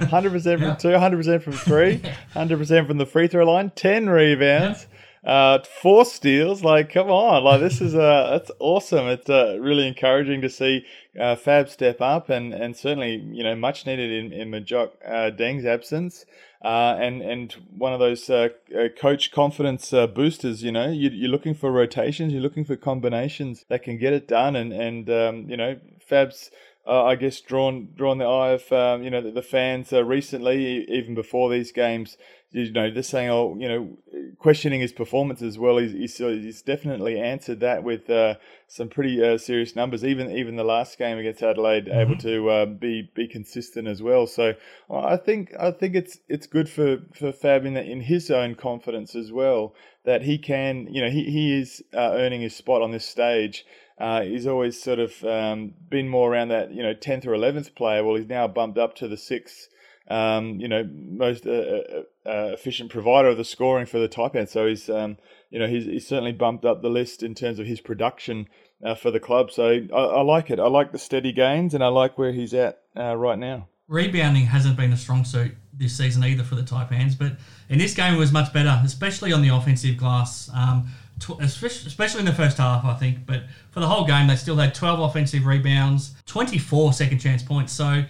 hundred 0.08 0.32
percent 0.32 0.60
from 0.60 0.68
Yeah. 0.70 0.76
two, 0.76 0.98
hundred 0.98 1.18
percent 1.18 1.42
from 1.42 1.52
three, 1.52 2.00
hundred 2.32 2.56
percent 2.58 2.88
from 2.88 2.96
the 2.96 3.04
free 3.04 3.28
throw 3.28 3.44
line, 3.44 3.70
ten 3.76 4.08
rebounds, 4.08 4.86
uh, 5.22 5.58
four 5.82 6.06
steals. 6.06 6.64
Like, 6.64 6.90
come 6.90 7.10
on, 7.10 7.44
like 7.44 7.60
this 7.60 7.82
is 7.82 7.94
uh, 7.94 8.28
that's 8.30 8.50
awesome. 8.60 9.06
It's 9.08 9.28
uh, 9.28 9.58
really 9.60 9.86
encouraging 9.86 10.40
to 10.40 10.48
see 10.48 10.86
uh, 11.20 11.36
Fab 11.36 11.68
step 11.68 12.00
up, 12.00 12.30
and 12.30 12.54
and 12.54 12.74
certainly 12.74 13.16
you 13.30 13.44
know 13.44 13.54
much 13.54 13.84
needed 13.84 14.10
in 14.10 14.32
in 14.32 14.50
Majok 14.50 14.92
uh, 15.06 15.28
Deng's 15.28 15.66
absence. 15.66 16.24
Uh, 16.64 16.96
and 16.98 17.20
and 17.20 17.52
one 17.76 17.92
of 17.92 18.00
those 18.00 18.30
uh, 18.30 18.48
uh, 18.74 18.88
coach 18.98 19.30
confidence 19.30 19.92
uh, 19.92 20.06
boosters. 20.06 20.62
You 20.62 20.72
know, 20.72 20.88
you, 20.88 21.10
you're 21.10 21.30
looking 21.30 21.54
for 21.54 21.70
rotations, 21.70 22.32
you're 22.32 22.40
looking 22.40 22.64
for 22.64 22.74
combinations 22.74 23.66
that 23.68 23.82
can 23.82 23.98
get 23.98 24.14
it 24.14 24.26
done, 24.26 24.56
and 24.56 24.72
and 24.72 25.10
um, 25.10 25.50
you 25.50 25.56
know, 25.56 25.78
Fab's. 26.00 26.50
Uh, 26.86 27.02
I 27.04 27.14
guess 27.16 27.40
drawn 27.40 27.88
drawn 27.96 28.18
the 28.18 28.26
eye 28.26 28.50
of 28.50 28.70
um, 28.70 29.02
you 29.02 29.08
know 29.08 29.22
the, 29.22 29.30
the 29.30 29.40
fans 29.40 29.90
uh, 29.90 30.04
recently, 30.04 30.84
even 30.90 31.14
before 31.14 31.50
these 31.50 31.72
games. 31.72 32.18
You 32.54 32.70
know, 32.70 32.88
they're 32.88 33.02
saying, 33.02 33.30
oh, 33.30 33.56
you 33.58 33.66
know, 33.66 33.98
questioning 34.38 34.80
his 34.80 34.92
performance 34.92 35.42
as 35.42 35.58
well. 35.58 35.78
He's 35.78 35.90
he's, 35.90 36.18
he's 36.18 36.62
definitely 36.62 37.18
answered 37.18 37.58
that 37.60 37.82
with 37.82 38.08
uh, 38.08 38.36
some 38.68 38.88
pretty 38.88 39.20
uh, 39.20 39.38
serious 39.38 39.74
numbers. 39.74 40.04
Even 40.04 40.30
even 40.30 40.54
the 40.54 40.62
last 40.62 40.96
game 40.96 41.18
against 41.18 41.42
Adelaide, 41.42 41.88
able 41.88 42.16
to 42.18 42.48
uh, 42.48 42.66
be 42.66 43.10
be 43.12 43.26
consistent 43.26 43.88
as 43.88 44.02
well. 44.02 44.28
So 44.28 44.54
I 44.88 45.16
think 45.16 45.52
I 45.58 45.72
think 45.72 45.96
it's 45.96 46.18
it's 46.28 46.46
good 46.46 46.68
for 46.68 46.98
for 47.12 47.32
Fab 47.32 47.66
in, 47.66 47.74
that 47.74 47.86
in 47.86 48.02
his 48.02 48.30
own 48.30 48.54
confidence 48.54 49.16
as 49.16 49.32
well 49.32 49.74
that 50.04 50.22
he 50.22 50.38
can 50.38 50.86
you 50.92 51.02
know 51.02 51.10
he 51.10 51.24
he 51.24 51.58
is 51.58 51.82
uh, 51.92 52.12
earning 52.12 52.40
his 52.40 52.54
spot 52.54 52.82
on 52.82 52.92
this 52.92 53.04
stage. 53.04 53.66
Uh, 53.98 54.22
he's 54.22 54.46
always 54.46 54.80
sort 54.80 55.00
of 55.00 55.24
um, 55.24 55.74
been 55.88 56.08
more 56.08 56.32
around 56.32 56.48
that 56.48 56.72
you 56.72 56.84
know 56.84 56.94
tenth 56.94 57.26
or 57.26 57.34
eleventh 57.34 57.74
player. 57.74 58.04
Well, 58.04 58.14
he's 58.14 58.28
now 58.28 58.46
bumped 58.46 58.78
up 58.78 58.94
to 58.96 59.08
the 59.08 59.16
sixth. 59.16 59.68
Um, 60.08 60.60
you 60.60 60.68
know, 60.68 60.86
most 60.92 61.46
uh, 61.46 61.50
uh, 61.50 62.02
uh, 62.26 62.50
efficient 62.52 62.90
provider 62.90 63.28
of 63.28 63.38
the 63.38 63.44
scoring 63.44 63.86
for 63.86 63.98
the 63.98 64.30
end. 64.34 64.50
So 64.50 64.66
he's, 64.66 64.90
um, 64.90 65.16
you 65.50 65.58
know, 65.58 65.66
he's, 65.66 65.86
he's 65.86 66.06
certainly 66.06 66.32
bumped 66.32 66.66
up 66.66 66.82
the 66.82 66.90
list 66.90 67.22
in 67.22 67.34
terms 67.34 67.58
of 67.58 67.66
his 67.66 67.80
production 67.80 68.48
uh, 68.84 68.94
for 68.94 69.10
the 69.10 69.20
club. 69.20 69.50
So 69.50 69.86
I, 69.92 69.96
I 69.96 70.20
like 70.20 70.50
it. 70.50 70.60
I 70.60 70.66
like 70.66 70.92
the 70.92 70.98
steady 70.98 71.32
gains, 71.32 71.72
and 71.72 71.82
I 71.82 71.88
like 71.88 72.18
where 72.18 72.32
he's 72.32 72.52
at 72.52 72.82
uh, 72.96 73.16
right 73.16 73.38
now. 73.38 73.68
Rebounding 73.88 74.46
hasn't 74.46 74.76
been 74.76 74.92
a 74.92 74.96
strong 74.96 75.24
suit 75.24 75.52
this 75.72 75.96
season 75.96 76.22
either 76.24 76.42
for 76.42 76.54
the 76.54 76.62
Taipans, 76.62 77.18
but 77.18 77.32
in 77.68 77.78
this 77.78 77.94
game 77.94 78.14
it 78.14 78.18
was 78.18 78.32
much 78.32 78.52
better, 78.52 78.80
especially 78.84 79.32
on 79.32 79.42
the 79.42 79.48
offensive 79.48 79.96
glass. 79.96 80.50
Um, 80.54 80.88
tw- 81.18 81.40
especially 81.40 82.20
in 82.20 82.26
the 82.26 82.32
first 82.32 82.58
half, 82.58 82.84
I 82.84 82.94
think. 82.94 83.26
But 83.26 83.44
for 83.70 83.80
the 83.80 83.86
whole 83.86 84.06
game, 84.06 84.26
they 84.26 84.36
still 84.36 84.56
had 84.56 84.74
12 84.74 85.00
offensive 85.00 85.46
rebounds, 85.46 86.14
24 86.26 86.92
second 86.92 87.18
chance 87.18 87.42
points. 87.42 87.72
So 87.72 88.04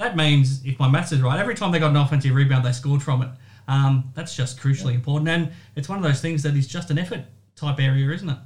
that 0.00 0.16
means, 0.16 0.64
if 0.64 0.78
my 0.78 0.88
maths 0.88 1.12
is 1.12 1.20
right, 1.20 1.38
every 1.38 1.54
time 1.54 1.70
they 1.72 1.78
got 1.78 1.90
an 1.90 1.96
offensive 1.96 2.34
rebound, 2.34 2.64
they 2.64 2.72
scored 2.72 3.02
from 3.02 3.22
it. 3.22 3.28
Um, 3.68 4.10
that's 4.14 4.34
just 4.34 4.58
crucially 4.58 4.94
important. 4.94 5.28
And 5.28 5.52
it's 5.76 5.88
one 5.88 5.98
of 5.98 6.02
those 6.02 6.20
things 6.20 6.42
that 6.42 6.56
is 6.56 6.66
just 6.66 6.90
an 6.90 6.98
effort 6.98 7.24
type 7.54 7.78
area, 7.78 8.10
isn't 8.10 8.28
it? 8.28 8.38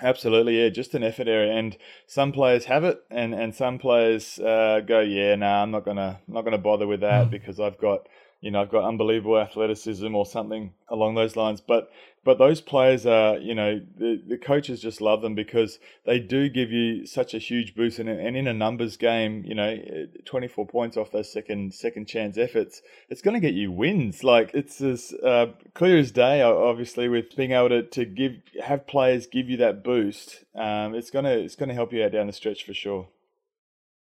Absolutely, 0.00 0.60
yeah, 0.62 0.68
just 0.68 0.94
an 0.94 1.02
effort 1.02 1.26
area, 1.26 1.52
and 1.56 1.76
some 2.06 2.30
players 2.30 2.66
have 2.66 2.84
it, 2.84 3.00
and, 3.10 3.34
and 3.34 3.54
some 3.54 3.78
players 3.78 4.38
uh, 4.38 4.80
go, 4.86 5.00
yeah, 5.00 5.34
no, 5.34 5.46
nah, 5.46 5.62
I'm 5.62 5.70
not 5.72 5.84
gonna 5.84 6.20
not 6.28 6.44
gonna 6.44 6.58
bother 6.58 6.86
with 6.86 7.00
that 7.00 7.26
Mm. 7.26 7.30
because 7.30 7.58
I've 7.58 7.78
got 7.78 8.06
you 8.40 8.50
know 8.50 8.60
I've 8.60 8.70
got 8.70 8.84
unbelievable 8.84 9.38
athleticism 9.38 10.14
or 10.14 10.24
something 10.24 10.72
along 10.88 11.14
those 11.14 11.36
lines. 11.36 11.60
But 11.60 11.90
but 12.24 12.38
those 12.38 12.60
players 12.60 13.06
are 13.06 13.38
you 13.38 13.54
know 13.54 13.80
the, 13.96 14.22
the 14.26 14.36
coaches 14.36 14.82
just 14.82 15.00
love 15.00 15.22
them 15.22 15.34
because 15.34 15.78
they 16.04 16.18
do 16.18 16.48
give 16.48 16.70
you 16.70 17.06
such 17.06 17.34
a 17.34 17.38
huge 17.38 17.74
boost, 17.74 17.98
and, 17.98 18.08
and 18.08 18.36
in 18.36 18.46
a 18.46 18.54
numbers 18.54 18.96
game, 18.96 19.44
you 19.46 19.54
know, 19.54 19.76
24 20.24 20.66
points 20.66 20.96
off 20.96 21.10
those 21.10 21.32
second 21.32 21.74
second 21.74 22.06
chance 22.06 22.36
efforts, 22.36 22.82
it's 23.08 23.22
going 23.22 23.34
to 23.34 23.40
get 23.40 23.54
you 23.54 23.72
wins. 23.72 24.22
Like 24.22 24.50
it's 24.54 24.80
as 24.80 25.14
uh, 25.24 25.46
clear 25.74 25.98
as 25.98 26.10
day, 26.10 26.42
obviously, 26.42 27.08
with 27.08 27.34
being 27.34 27.52
able 27.52 27.70
to, 27.70 27.82
to 27.82 28.04
give 28.04 28.32
have 28.62 28.86
players 28.86 29.26
give 29.26 29.48
you 29.48 29.56
that 29.58 29.82
boost. 29.82 30.44
Um, 30.54 30.94
it's 30.94 31.10
gonna 31.10 31.30
it's 31.30 31.56
gonna 31.56 31.74
help 31.74 31.92
you 31.92 32.04
out 32.04 32.12
down 32.12 32.26
the 32.26 32.32
stretch 32.32 32.64
for 32.64 32.74
sure. 32.74 33.08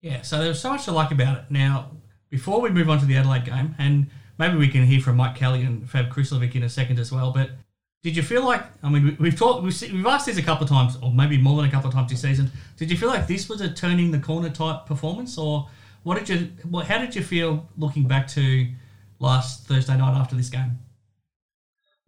Yeah, 0.00 0.22
so 0.22 0.38
there's 0.38 0.60
so 0.60 0.70
much 0.70 0.84
to 0.84 0.92
like 0.92 1.10
about 1.10 1.38
it. 1.38 1.44
Now, 1.50 1.92
before 2.30 2.60
we 2.60 2.70
move 2.70 2.90
on 2.90 2.98
to 3.00 3.06
the 3.06 3.16
Adelaide 3.16 3.44
game, 3.44 3.74
and 3.78 4.10
maybe 4.38 4.56
we 4.56 4.68
can 4.68 4.84
hear 4.84 5.00
from 5.00 5.16
Mike 5.16 5.34
Kelly 5.36 5.62
and 5.62 5.88
Fab 5.88 6.10
Krslovic 6.10 6.54
in 6.54 6.62
a 6.62 6.68
second 6.68 6.98
as 6.98 7.10
well, 7.12 7.32
but 7.32 7.50
did 8.02 8.16
you 8.16 8.22
feel 8.22 8.44
like, 8.44 8.62
I 8.82 8.88
mean, 8.88 9.04
we- 9.04 9.16
we've 9.18 9.36
talked, 9.38 9.62
we've, 9.64 10.06
asked 10.06 10.26
this 10.26 10.38
a 10.38 10.42
couple 10.42 10.64
of 10.64 10.70
times, 10.70 10.96
or 11.02 11.12
maybe 11.12 11.38
more 11.38 11.56
than 11.56 11.68
a 11.68 11.72
couple 11.72 11.88
of 11.88 11.94
times 11.94 12.10
this 12.10 12.20
season. 12.22 12.50
Did 12.76 12.90
you 12.90 12.96
feel 12.96 13.08
like 13.08 13.26
this 13.26 13.48
was 13.48 13.60
a 13.60 13.72
turning 13.72 14.10
the 14.12 14.18
corner 14.20 14.50
type 14.50 14.86
performance, 14.86 15.36
or 15.38 15.68
what 16.04 16.18
did 16.18 16.28
you, 16.28 16.52
what, 16.70 16.86
how 16.86 16.98
did 16.98 17.16
you 17.16 17.22
feel 17.22 17.66
looking 17.76 18.04
back 18.06 18.28
to 18.28 18.68
last 19.18 19.66
Thursday 19.66 19.96
night 19.96 20.14
after 20.14 20.36
this 20.36 20.48
game? 20.50 20.78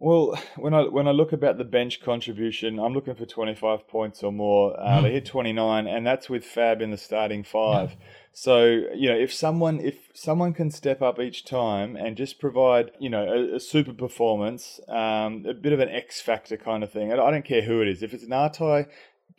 Well, 0.01 0.39
when 0.55 0.73
I 0.73 0.83
when 0.83 1.09
I 1.09 1.11
look 1.11 1.33
about 1.33 1.57
the 1.57 1.65
bench 1.65 1.99
contribution, 2.01 2.79
I'm 2.79 2.93
looking 2.93 3.15
for 3.15 3.25
25 3.25 3.85
points 3.89 4.23
or 4.23 4.31
more. 4.31 4.79
Uh, 4.79 5.01
They 5.01 5.11
hit 5.11 5.25
29, 5.25 5.87
and 5.87 6.07
that's 6.07 6.29
with 6.29 6.45
Fab 6.45 6.81
in 6.81 6.91
the 6.91 6.97
starting 6.97 7.43
five. 7.43 7.97
So 8.33 8.65
you 8.95 9.09
know, 9.09 9.17
if 9.17 9.33
someone 9.33 9.79
if 9.79 10.09
someone 10.13 10.53
can 10.53 10.71
step 10.71 11.01
up 11.01 11.19
each 11.19 11.45
time 11.45 11.95
and 11.95 12.15
just 12.15 12.39
provide 12.39 12.91
you 12.99 13.09
know 13.09 13.25
a, 13.27 13.55
a 13.55 13.59
super 13.59 13.93
performance, 13.93 14.79
um, 14.87 15.45
a 15.47 15.53
bit 15.53 15.73
of 15.73 15.79
an 15.79 15.89
X 15.89 16.21
factor 16.21 16.57
kind 16.57 16.83
of 16.83 16.91
thing. 16.91 17.11
I 17.11 17.15
don't 17.15 17.45
care 17.45 17.61
who 17.61 17.81
it 17.81 17.87
is. 17.87 18.03
If 18.03 18.13
it's 18.13 18.25
Nartai, 18.25 18.87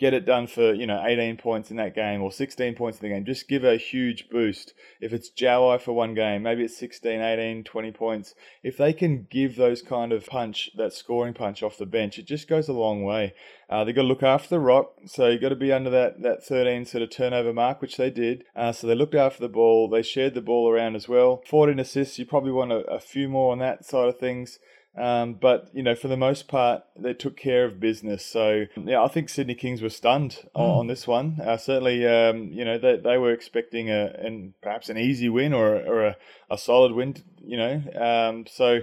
get 0.00 0.14
it 0.14 0.24
done 0.24 0.46
for 0.46 0.72
you 0.72 0.86
know 0.86 1.04
18 1.04 1.36
points 1.36 1.70
in 1.70 1.76
that 1.76 1.94
game 1.94 2.22
or 2.22 2.32
16 2.32 2.74
points 2.74 2.98
in 2.98 3.08
the 3.08 3.14
game. 3.14 3.24
Just 3.24 3.48
give 3.48 3.62
a 3.62 3.76
huge 3.76 4.30
boost. 4.30 4.72
If 5.00 5.12
it's 5.12 5.30
Jawai 5.30 5.80
for 5.80 5.92
one 5.92 6.14
game, 6.14 6.42
maybe 6.42 6.64
it's 6.64 6.76
16, 6.78 7.20
18, 7.20 7.64
20 7.64 7.92
points. 7.92 8.34
If 8.62 8.78
they 8.78 8.94
can 8.94 9.26
give 9.30 9.56
those 9.56 9.82
kind 9.82 10.12
of 10.12 10.26
punch, 10.26 10.70
that 10.76 10.94
scoring 10.94 11.34
punch 11.34 11.62
off 11.62 11.76
the 11.76 11.86
bench, 11.86 12.18
it 12.18 12.26
just 12.26 12.48
goes 12.48 12.68
a 12.68 12.72
long 12.72 13.04
way. 13.04 13.34
Uh, 13.68 13.84
they 13.84 13.92
got 13.92 14.02
to 14.02 14.08
look 14.08 14.22
after 14.22 14.48
the 14.48 14.58
rock, 14.58 14.94
so 15.06 15.28
you've 15.28 15.42
got 15.42 15.50
to 15.50 15.56
be 15.56 15.72
under 15.72 15.90
that 15.90 16.22
that 16.22 16.42
13 16.42 16.86
sort 16.86 17.02
of 17.02 17.10
turnover 17.10 17.52
mark, 17.52 17.82
which 17.82 17.98
they 17.98 18.10
did. 18.10 18.42
Uh, 18.56 18.72
so 18.72 18.86
they 18.86 18.94
looked 18.94 19.14
after 19.14 19.40
the 19.40 19.48
ball. 19.48 19.88
They 19.88 20.02
shared 20.02 20.34
the 20.34 20.40
ball 20.40 20.68
around 20.68 20.96
as 20.96 21.08
well. 21.08 21.42
14 21.46 21.78
assists. 21.78 22.18
You 22.18 22.24
probably 22.24 22.52
want 22.52 22.72
a, 22.72 22.80
a 22.86 23.00
few 23.00 23.28
more 23.28 23.52
on 23.52 23.58
that 23.58 23.84
side 23.84 24.08
of 24.08 24.18
things. 24.18 24.58
Um, 24.96 25.34
but 25.34 25.70
you 25.72 25.82
know, 25.82 25.94
for 25.94 26.08
the 26.08 26.16
most 26.16 26.48
part, 26.48 26.82
they 26.98 27.14
took 27.14 27.36
care 27.36 27.64
of 27.64 27.78
business. 27.78 28.26
So 28.26 28.66
yeah, 28.76 29.02
I 29.02 29.08
think 29.08 29.28
Sydney 29.28 29.54
Kings 29.54 29.82
were 29.82 29.90
stunned 29.90 30.48
on, 30.54 30.80
on 30.80 30.86
this 30.88 31.06
one. 31.06 31.38
Uh, 31.40 31.56
certainly, 31.56 32.06
um, 32.06 32.50
you 32.52 32.64
know, 32.64 32.76
they, 32.76 32.96
they 32.96 33.16
were 33.16 33.32
expecting 33.32 33.88
a 33.90 34.14
and 34.18 34.54
perhaps 34.60 34.88
an 34.88 34.98
easy 34.98 35.28
win 35.28 35.52
or 35.52 35.76
or 35.76 36.06
a, 36.06 36.16
a 36.50 36.58
solid 36.58 36.92
win. 36.92 37.16
You 37.42 37.56
know, 37.56 37.82
um, 38.00 38.46
so. 38.46 38.80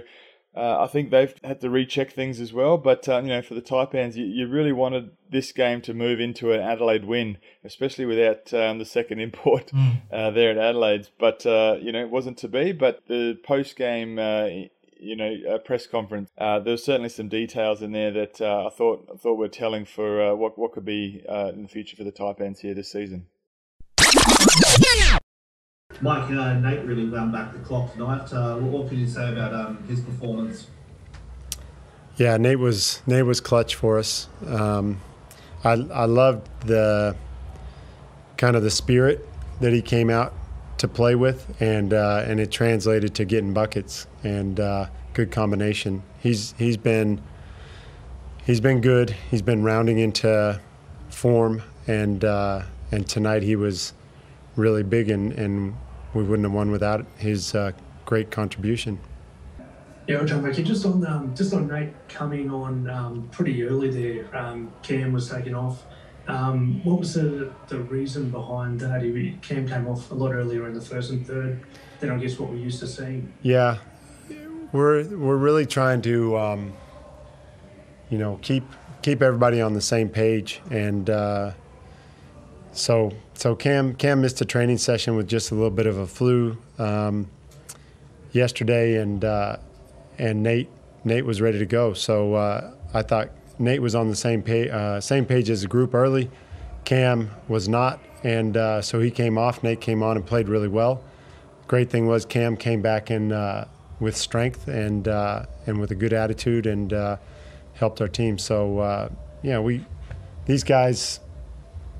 Uh, 0.56 0.82
I 0.82 0.86
think 0.88 1.10
they've 1.10 1.34
had 1.44 1.60
to 1.60 1.70
recheck 1.70 2.10
things 2.10 2.40
as 2.40 2.52
well, 2.52 2.78
but 2.78 3.08
uh, 3.08 3.20
you 3.20 3.28
know, 3.28 3.42
for 3.42 3.54
the 3.54 3.62
Taipans, 3.62 4.16
you, 4.16 4.24
you 4.24 4.48
really 4.48 4.72
wanted 4.72 5.10
this 5.30 5.52
game 5.52 5.80
to 5.82 5.94
move 5.94 6.18
into 6.18 6.50
an 6.50 6.60
Adelaide 6.60 7.04
win, 7.04 7.38
especially 7.62 8.06
without 8.06 8.52
um, 8.52 8.78
the 8.78 8.84
second 8.84 9.20
import 9.20 9.70
uh, 10.10 10.30
there 10.30 10.50
at 10.50 10.58
Adelaide. 10.58 11.10
But 11.20 11.46
uh, 11.46 11.76
you 11.80 11.92
know, 11.92 12.00
it 12.00 12.10
wasn't 12.10 12.38
to 12.38 12.48
be. 12.48 12.72
But 12.72 13.06
the 13.06 13.38
post 13.44 13.76
game 13.76 14.18
uh, 14.18 14.48
you 14.98 15.16
know 15.16 15.34
a 15.48 15.58
press 15.58 15.86
conference. 15.86 16.30
Uh, 16.36 16.58
there 16.58 16.72
was 16.72 16.84
certainly 16.84 17.08
some 17.08 17.28
details 17.28 17.82
in 17.82 17.92
there 17.92 18.10
that 18.10 18.40
uh, 18.40 18.66
I 18.66 18.70
thought 18.70 19.08
I 19.12 19.16
thought 19.16 19.34
were 19.34 19.48
telling 19.48 19.84
for 19.84 20.22
uh, 20.22 20.34
what 20.34 20.58
what 20.58 20.72
could 20.72 20.84
be 20.84 21.24
uh, 21.28 21.52
in 21.54 21.62
the 21.62 21.68
future 21.68 21.96
for 21.96 22.04
the 22.04 22.12
Taipans 22.12 22.60
here 22.60 22.74
this 22.74 22.90
season. 22.90 23.26
Mike, 26.00 26.30
uh, 26.30 26.54
Nate 26.54 26.84
really 26.84 27.08
wound 27.08 27.32
back 27.32 27.52
the 27.52 27.58
clock 27.58 27.92
tonight. 27.92 28.32
Uh, 28.32 28.56
what, 28.56 28.70
what 28.70 28.88
can 28.88 29.00
you 29.00 29.06
say 29.06 29.32
about 29.32 29.52
um, 29.52 29.82
his 29.88 30.00
performance? 30.00 30.68
Yeah, 32.16 32.36
Nate 32.36 32.58
was 32.58 33.02
Nate 33.06 33.26
was 33.26 33.40
clutch 33.40 33.74
for 33.74 33.98
us. 33.98 34.28
Um, 34.46 35.00
I 35.64 35.72
I 35.72 36.04
loved 36.04 36.48
the 36.66 37.16
kind 38.36 38.54
of 38.56 38.62
the 38.62 38.70
spirit 38.70 39.28
that 39.60 39.72
he 39.72 39.82
came 39.82 40.10
out 40.10 40.32
to 40.78 40.88
play 40.88 41.14
with, 41.14 41.60
and 41.60 41.92
uh, 41.92 42.24
and 42.26 42.40
it 42.40 42.50
translated 42.50 43.14
to 43.16 43.24
getting 43.24 43.52
buckets 43.52 44.06
and 44.24 44.60
uh, 44.60 44.86
good 45.12 45.30
combination. 45.30 46.02
He's 46.20 46.54
he's 46.58 46.76
been 46.76 47.20
he's 48.44 48.60
been 48.60 48.80
good. 48.80 49.10
He's 49.30 49.42
been 49.42 49.62
rounding 49.62 49.98
into 49.98 50.60
form, 51.10 51.62
and 51.86 52.24
uh, 52.24 52.62
and 52.92 53.08
tonight 53.08 53.42
he 53.42 53.56
was 53.56 53.92
really 54.56 54.82
big 54.82 55.08
and, 55.08 55.32
and 55.34 55.74
we 56.14 56.22
wouldn't 56.22 56.44
have 56.44 56.52
won 56.52 56.70
without 56.70 57.06
his 57.16 57.54
uh, 57.54 57.72
great 58.04 58.30
contribution. 58.30 58.98
Yeah, 60.06 60.24
John 60.24 60.42
Becky, 60.42 60.62
just 60.62 60.86
on 60.86 61.04
um, 61.06 61.34
just 61.34 61.52
on 61.52 61.68
Nate 61.68 61.92
coming 62.08 62.50
on 62.50 62.88
um, 62.88 63.28
pretty 63.30 63.62
early 63.64 63.90
there. 63.90 64.36
Um, 64.36 64.72
Cam 64.82 65.12
was 65.12 65.28
taken 65.28 65.54
off. 65.54 65.84
Um, 66.28 66.84
what 66.84 67.00
was 67.00 67.14
the, 67.14 67.50
the 67.68 67.78
reason 67.78 68.30
behind 68.30 68.78
that? 68.80 69.02
He, 69.02 69.36
Cam 69.40 69.66
came 69.66 69.88
off 69.88 70.10
a 70.10 70.14
lot 70.14 70.32
earlier 70.32 70.66
in 70.66 70.74
the 70.74 70.80
first 70.80 71.10
and 71.10 71.26
third 71.26 71.60
than 72.00 72.10
I 72.10 72.18
guess 72.18 72.38
what 72.38 72.50
we're 72.50 72.56
used 72.56 72.80
to 72.80 72.86
seeing. 72.86 73.32
Yeah, 73.42 73.78
we're 74.72 75.04
we're 75.04 75.36
really 75.36 75.64
trying 75.64 76.02
to, 76.02 76.36
um, 76.36 76.72
you 78.10 78.18
know, 78.18 78.38
keep 78.42 78.64
keep 79.00 79.22
everybody 79.22 79.62
on 79.62 79.72
the 79.72 79.80
same 79.80 80.10
page, 80.10 80.60
and 80.70 81.08
uh, 81.08 81.52
so 82.72 83.12
so 83.32 83.56
Cam 83.56 83.94
Cam 83.94 84.20
missed 84.20 84.40
a 84.42 84.44
training 84.44 84.78
session 84.78 85.16
with 85.16 85.28
just 85.28 85.50
a 85.50 85.54
little 85.54 85.70
bit 85.70 85.86
of 85.86 85.96
a 85.96 86.06
flu 86.06 86.58
um, 86.78 87.30
yesterday, 88.32 89.00
and 89.00 89.24
uh, 89.24 89.56
and 90.18 90.42
Nate 90.42 90.68
Nate 91.04 91.24
was 91.24 91.40
ready 91.40 91.58
to 91.58 91.66
go. 91.66 91.94
So 91.94 92.34
uh, 92.34 92.74
I 92.92 93.00
thought 93.00 93.30
Nate 93.58 93.82
was 93.82 93.94
on 93.94 94.08
the 94.08 94.16
same 94.16 94.42
page 94.42 94.70
uh, 94.70 95.00
same 95.00 95.24
page 95.24 95.50
as 95.50 95.62
the 95.62 95.68
group 95.68 95.94
early. 95.94 96.30
Cam 96.84 97.30
was 97.48 97.68
not, 97.68 98.00
and 98.22 98.56
uh, 98.56 98.80
so 98.80 99.00
he 99.00 99.10
came 99.10 99.36
off. 99.36 99.62
Nate 99.62 99.80
came 99.80 100.02
on 100.02 100.16
and 100.16 100.24
played 100.24 100.48
really 100.48 100.68
well. 100.68 101.02
Great 101.66 101.90
thing 101.90 102.06
was 102.06 102.24
Cam 102.24 102.56
came 102.56 102.80
back 102.80 103.10
in 103.10 103.32
uh, 103.32 103.68
with 104.00 104.16
strength 104.16 104.68
and 104.68 105.06
uh, 105.08 105.44
and 105.66 105.80
with 105.80 105.90
a 105.90 105.94
good 105.94 106.12
attitude 106.12 106.66
and 106.66 106.92
uh, 106.92 107.16
helped 107.74 108.00
our 108.00 108.08
team. 108.08 108.38
So 108.38 109.10
yeah, 109.42 109.58
we 109.58 109.84
these 110.46 110.64
guys 110.64 111.20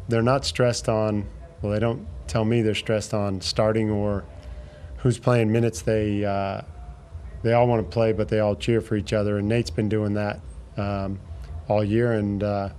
they're 0.08 0.22
not 0.22 0.44
stressed 0.44 0.88
on. 0.88 1.26
Well, 1.60 1.72
they 1.72 1.78
don't 1.78 2.06
tell 2.26 2.44
me 2.44 2.62
they're 2.62 2.74
stressed 2.74 3.14
on 3.14 3.40
starting 3.40 3.90
or 3.90 4.24
who's 4.98 5.18
playing 5.18 5.52
minutes. 5.52 5.82
They 5.82 6.24
uh, 6.24 6.62
they 7.42 7.52
all 7.52 7.68
want 7.68 7.84
to 7.84 7.92
play, 7.92 8.12
but 8.12 8.28
they 8.28 8.40
all 8.40 8.56
cheer 8.56 8.80
for 8.80 8.96
each 8.96 9.12
other. 9.12 9.38
And 9.38 9.48
Nate's 9.48 9.70
been 9.70 9.88
doing 9.88 10.14
that 10.14 10.40
um, 10.76 11.20
all 11.68 11.84
year, 11.84 12.12
and 12.12 12.42
uh, 12.42 12.70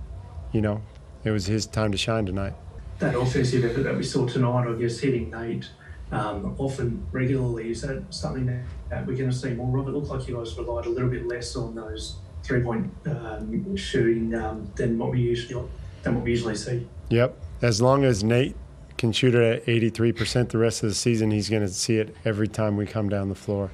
you 0.52 0.60
know, 0.60 0.82
it 1.24 1.30
was 1.30 1.46
his 1.46 1.66
time 1.66 1.92
to 1.92 1.98
shine 1.98 2.26
tonight. 2.26 2.54
That 2.98 3.16
offensive 3.16 3.64
effort 3.64 3.84
that 3.84 3.96
we 3.96 4.02
saw 4.02 4.26
tonight, 4.26 4.68
I 4.68 4.74
guess, 4.74 4.98
hitting 4.98 5.30
Nate 5.30 5.70
um, 6.12 6.54
often 6.58 7.06
regularly, 7.12 7.70
is 7.70 7.82
that 7.82 8.04
something 8.10 8.46
that, 8.90 9.06
we're 9.06 9.16
going 9.16 9.30
to 9.30 9.36
see 9.36 9.54
more 9.54 9.78
of? 9.78 9.88
It 9.88 9.92
looked 9.92 10.08
like 10.08 10.28
you 10.28 10.36
guys 10.36 10.56
relied 10.58 10.86
a 10.86 10.90
little 10.90 11.08
bit 11.08 11.26
less 11.26 11.56
on 11.56 11.74
those 11.74 12.16
three 12.42 12.62
point 12.62 12.90
um, 13.06 13.76
shooting 13.76 14.34
um, 14.34 14.70
than 14.76 14.98
what 14.98 15.12
we 15.12 15.20
usually 15.20 15.66
than 16.02 16.14
what 16.14 16.24
we 16.24 16.30
usually 16.30 16.56
see. 16.56 16.86
Yep. 17.10 17.36
As 17.62 17.80
long 17.80 18.04
as 18.04 18.24
Nate 18.24 18.56
can 18.96 19.12
shoot 19.12 19.34
it 19.34 19.62
at 19.62 19.66
83% 19.66 20.50
the 20.50 20.58
rest 20.58 20.82
of 20.82 20.88
the 20.88 20.94
season, 20.94 21.30
he's 21.30 21.48
going 21.48 21.62
to 21.62 21.68
see 21.68 21.96
it 21.96 22.14
every 22.24 22.48
time 22.48 22.76
we 22.76 22.86
come 22.86 23.08
down 23.08 23.28
the 23.28 23.34
floor. 23.34 23.70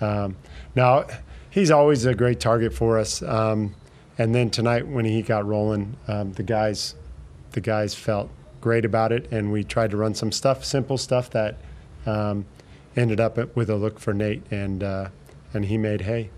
Um, 0.00 0.36
now, 0.74 1.06
he's 1.50 1.70
always 1.70 2.04
a 2.04 2.14
great 2.14 2.40
target 2.40 2.72
for 2.72 2.98
us. 2.98 3.22
Um, 3.22 3.74
and 4.18 4.34
then 4.34 4.50
tonight, 4.50 4.86
when 4.86 5.04
he 5.04 5.22
got 5.22 5.46
rolling, 5.46 5.96
um, 6.08 6.32
the 6.32 6.42
guys, 6.42 6.96
the 7.52 7.60
guys 7.60 7.94
felt 7.94 8.30
great 8.60 8.84
about 8.84 9.12
it, 9.12 9.30
and 9.30 9.52
we 9.52 9.62
tried 9.62 9.92
to 9.92 9.96
run 9.96 10.14
some 10.14 10.32
stuff, 10.32 10.64
simple 10.64 10.98
stuff 10.98 11.30
that 11.30 11.56
um, 12.04 12.44
ended 12.96 13.20
up 13.20 13.56
with 13.56 13.70
a 13.70 13.76
look 13.76 14.00
for 14.00 14.12
Nate, 14.12 14.42
and 14.50 14.82
uh, 14.82 15.08
and 15.54 15.64
he 15.64 15.78
made 15.78 16.02
hay. 16.02 16.30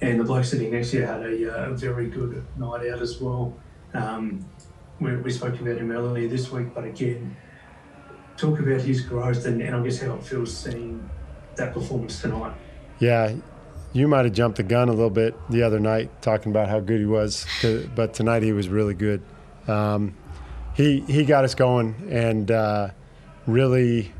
And 0.00 0.18
the 0.18 0.24
bloke 0.24 0.44
sitting 0.44 0.72
next 0.72 0.92
to 0.92 0.98
you 0.98 1.06
had 1.06 1.22
a, 1.22 1.52
uh, 1.52 1.70
very 1.74 2.08
good 2.08 2.44
night 2.56 2.88
out 2.88 3.02
as 3.02 3.20
well. 3.20 3.52
Um, 3.94 4.44
we, 5.00 5.16
we 5.16 5.30
spoke 5.30 5.60
about 5.60 5.76
him 5.76 5.90
earlier 5.90 6.28
this 6.28 6.50
week, 6.50 6.72
but 6.74 6.84
again, 6.84 7.36
talk 8.36 8.60
about 8.60 8.80
his 8.80 9.00
growth 9.00 9.44
and, 9.46 9.60
and 9.60 9.74
I 9.74 9.82
guess 9.82 10.00
how 10.00 10.14
it 10.14 10.22
feels 10.22 10.56
seeing 10.56 11.08
that 11.56 11.74
performance 11.74 12.20
tonight. 12.20 12.54
Yeah, 13.00 13.34
you 13.92 14.08
might 14.08 14.24
have 14.24 14.34
jumped 14.34 14.56
the 14.56 14.62
gun 14.62 14.88
a 14.88 14.92
little 14.92 15.10
bit 15.10 15.34
the 15.50 15.62
other 15.62 15.80
night 15.80 16.10
talking 16.22 16.52
about 16.52 16.68
how 16.68 16.80
good 16.80 17.00
he 17.00 17.06
was, 17.06 17.46
but 17.94 18.14
tonight 18.14 18.42
he 18.42 18.52
was 18.52 18.68
really 18.68 18.94
good. 18.94 19.22
Um, 19.66 20.14
he 20.74 21.00
he 21.00 21.24
got 21.24 21.44
us 21.44 21.54
going 21.54 21.94
and 22.10 22.50
uh, 22.50 22.90
really 23.46 24.12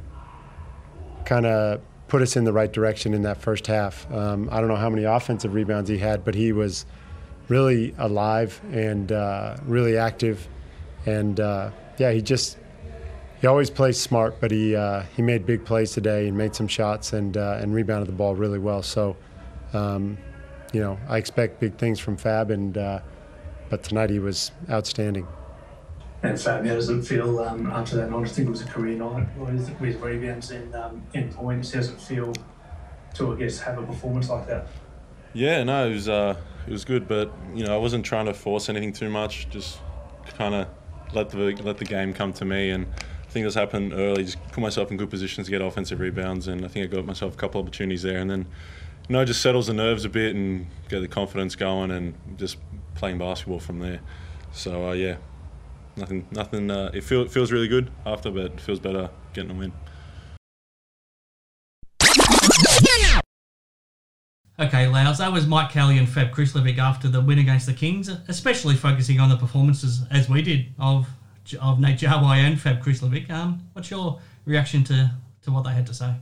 kind 1.24 1.46
of 1.46 1.81
put 2.09 2.22
us 2.22 2.37
in 2.37 2.44
the 2.44 2.52
right 2.52 2.72
direction 2.72 3.14
in 3.14 3.22
that 3.22 3.40
first 3.40 3.66
half. 3.66 4.11
Um, 4.12 4.48
I 4.50 4.61
don't 4.61 4.68
know 4.68 4.76
how 4.76 4.90
many 4.90 5.04
offensive 5.04 5.54
rebounds 5.54 5.88
he 5.90 5.98
had, 5.98 6.24
but 6.24 6.35
he 6.35 6.52
was 6.52 6.87
really 7.48 7.94
alive 7.98 8.61
and 8.72 9.12
uh, 9.12 9.57
really 9.64 9.96
active 9.96 10.48
and 11.09 11.40
uh, 11.40 11.70
yeah, 11.98 12.12
he 12.12 12.20
just 12.20 12.59
he 13.40 13.46
always 13.46 13.70
plays 13.70 14.00
smart, 14.00 14.40
but 14.40 14.50
he 14.50 14.76
uh, 14.76 15.02
he 15.16 15.22
made 15.22 15.46
big 15.46 15.64
plays 15.64 15.92
today 15.92 16.28
and 16.28 16.37
made 16.37 16.54
some 16.54 16.68
shots 16.68 17.12
and 17.12 17.37
uh, 17.37 17.59
and 17.61 17.74
rebounded 17.74 18.09
the 18.09 18.12
ball 18.12 18.35
really 18.35 18.59
well. 18.59 18.83
So, 18.83 19.16
um, 19.72 20.18
you 20.72 20.81
know, 20.81 20.98
I 21.09 21.18
expect 21.18 21.61
big 21.61 21.76
things 21.76 21.98
from 21.98 22.16
Fab, 22.16 22.50
and 22.50 22.76
uh, 22.76 23.00
but 23.70 23.83
tonight 23.83 24.11
he 24.11 24.18
was 24.18 24.52
outstanding. 24.70 25.26
And 26.22 26.40
Fab, 26.40 26.66
how 26.66 26.74
does 26.74 26.88
it 26.88 27.04
feel 27.04 27.38
um, 27.38 27.66
after 27.66 27.96
that 27.96 28.11
night? 28.11 28.18
I 28.18 28.22
just 28.22 28.35
think 28.35 28.48
it 28.48 28.50
was 28.50 28.62
a 28.62 28.66
career 28.66 28.96
night 28.96 29.28
with, 29.38 29.81
with 29.81 30.00
rebounds 30.00 30.50
and 30.50 30.74
um, 30.74 31.02
and 31.14 31.31
points. 31.33 31.72
How 31.72 31.81
does 31.81 31.90
it 31.90 32.00
feel 32.00 32.33
to 33.14 33.33
I 33.33 33.37
guess 33.37 33.61
have 33.61 33.78
a 33.78 33.83
performance 33.83 34.28
like 34.28 34.46
that? 34.48 34.66
Yeah, 35.33 35.62
no, 35.64 35.88
it 35.88 35.92
was 35.92 36.09
uh, 36.09 36.37
it 36.66 36.72
was 36.72 36.85
good, 36.85 37.07
but 37.07 37.33
you 37.54 37.64
know, 37.64 37.74
I 37.74 37.78
wasn't 37.78 38.04
trying 38.04 38.26
to 38.26 38.35
force 38.35 38.68
anything 38.68 38.92
too 38.92 39.09
much. 39.09 39.48
Just 39.50 39.78
kind 40.37 40.54
of 40.54 40.68
let 41.12 41.31
the 41.31 41.54
let 41.62 41.78
the 41.78 41.85
game 41.85 42.12
come 42.12 42.33
to 42.35 42.44
me. 42.44 42.70
And 42.70 42.87
I 42.87 43.31
think 43.31 43.46
this 43.46 43.54
happened 43.54 43.92
early. 43.92 44.24
Just 44.24 44.42
put 44.48 44.61
myself 44.61 44.90
in 44.90 44.96
good 44.96 45.11
positions 45.11 45.46
to 45.46 45.50
get 45.50 45.62
offensive 45.62 46.00
rebounds, 46.00 46.48
and 46.48 46.64
I 46.64 46.68
think 46.68 46.85
I 46.85 46.96
got 46.96 47.04
myself 47.07 47.35
a 47.35 47.37
couple 47.37 47.61
opportunities 47.61 48.02
there. 48.02 48.18
And 48.18 48.31
then, 48.31 48.46
you 49.09 49.14
know, 49.14 49.25
just 49.25 49.40
settles 49.40 49.66
the 49.66 49.73
nerves 49.73 50.05
a 50.05 50.09
bit 50.09 50.35
and 50.35 50.66
get 50.88 51.01
the 51.01 51.09
confidence 51.09 51.57
going, 51.57 51.90
and 51.90 52.14
just 52.37 52.59
playing 52.94 53.18
basketball 53.18 53.61
from 53.61 53.81
there. 53.81 54.01
So 54.53 54.90
uh, 54.90 54.92
yeah, 54.92 55.16
nothing, 55.97 56.27
nothing. 56.31 56.71
Uh, 56.71 56.90
it, 56.92 57.05
feel, 57.05 57.23
it 57.23 57.31
feels 57.31 57.51
really 57.51 57.68
good 57.68 57.90
after, 58.05 58.31
but 58.31 58.44
it 58.47 58.61
feels 58.61 58.81
better 58.81 59.11
getting 59.33 59.51
a 59.51 59.55
win. 59.55 59.73
Okay, 64.61 64.88
Loughz, 64.88 65.18
that 65.18 65.33
was 65.33 65.47
Mike 65.47 65.71
Kelly 65.71 65.99
and 65.99 66.09
Fab 66.09 66.33
Krslovic 66.33 66.79
after 66.79 67.07
the 67.07 67.21
win 67.21 67.38
against 67.38 67.66
the 67.66 67.73
Kings, 67.73 68.09
especially 68.27 68.75
focusing 68.75 69.21
on 69.21 69.29
the 69.29 69.37
performances 69.37 70.03
as 70.11 70.29
we 70.29 70.42
did 70.42 70.66
of 70.79 71.09
of 71.61 71.81
Nate 71.81 72.01
Jawai 72.01 72.38
and 72.38 72.61
Fab 72.61 72.83
Krslovic. 72.83 73.31
Um, 73.31 73.68
what's 73.73 73.90
your 73.90 74.21
reaction 74.44 74.85
to, 74.85 75.12
to 75.42 75.53
what 75.53 75.62
they 75.62 75.71
had 75.71 75.87
to 75.87 75.94
say? 75.94 76.12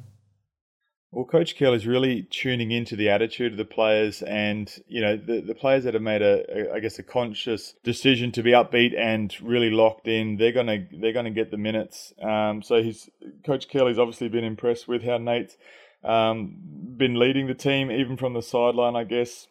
Well, 1.16 1.24
Coach 1.24 1.56
Kelly's 1.56 1.86
really 1.86 2.24
tuning 2.24 2.72
into 2.72 2.94
the 2.94 3.08
attitude 3.08 3.52
of 3.52 3.56
the 3.56 3.64
players, 3.64 4.20
and 4.20 4.70
you 4.86 5.00
know 5.00 5.16
the, 5.16 5.40
the 5.40 5.54
players 5.54 5.84
that 5.84 5.94
have 5.94 6.02
made 6.02 6.20
a, 6.20 6.44
a, 6.70 6.74
I 6.74 6.80
guess, 6.80 6.98
a 6.98 7.02
conscious 7.02 7.74
decision 7.82 8.32
to 8.32 8.42
be 8.42 8.50
upbeat 8.50 8.94
and 8.94 9.34
really 9.40 9.70
locked 9.70 10.06
in. 10.08 10.36
They're 10.36 10.52
gonna 10.52 10.86
they're 10.92 11.14
gonna 11.14 11.30
get 11.30 11.50
the 11.50 11.56
minutes. 11.56 12.12
Um, 12.20 12.60
so 12.62 12.82
he's 12.82 13.08
Coach 13.46 13.70
Kelly's 13.70 13.98
obviously 13.98 14.28
been 14.28 14.44
impressed 14.44 14.88
with 14.88 15.04
how 15.04 15.16
Nate's 15.16 15.56
um, 16.04 16.58
been 16.98 17.18
leading 17.18 17.46
the 17.46 17.54
team, 17.54 17.90
even 17.90 18.18
from 18.18 18.34
the 18.34 18.42
sideline, 18.42 18.94
I 18.94 19.04
guess, 19.04 19.48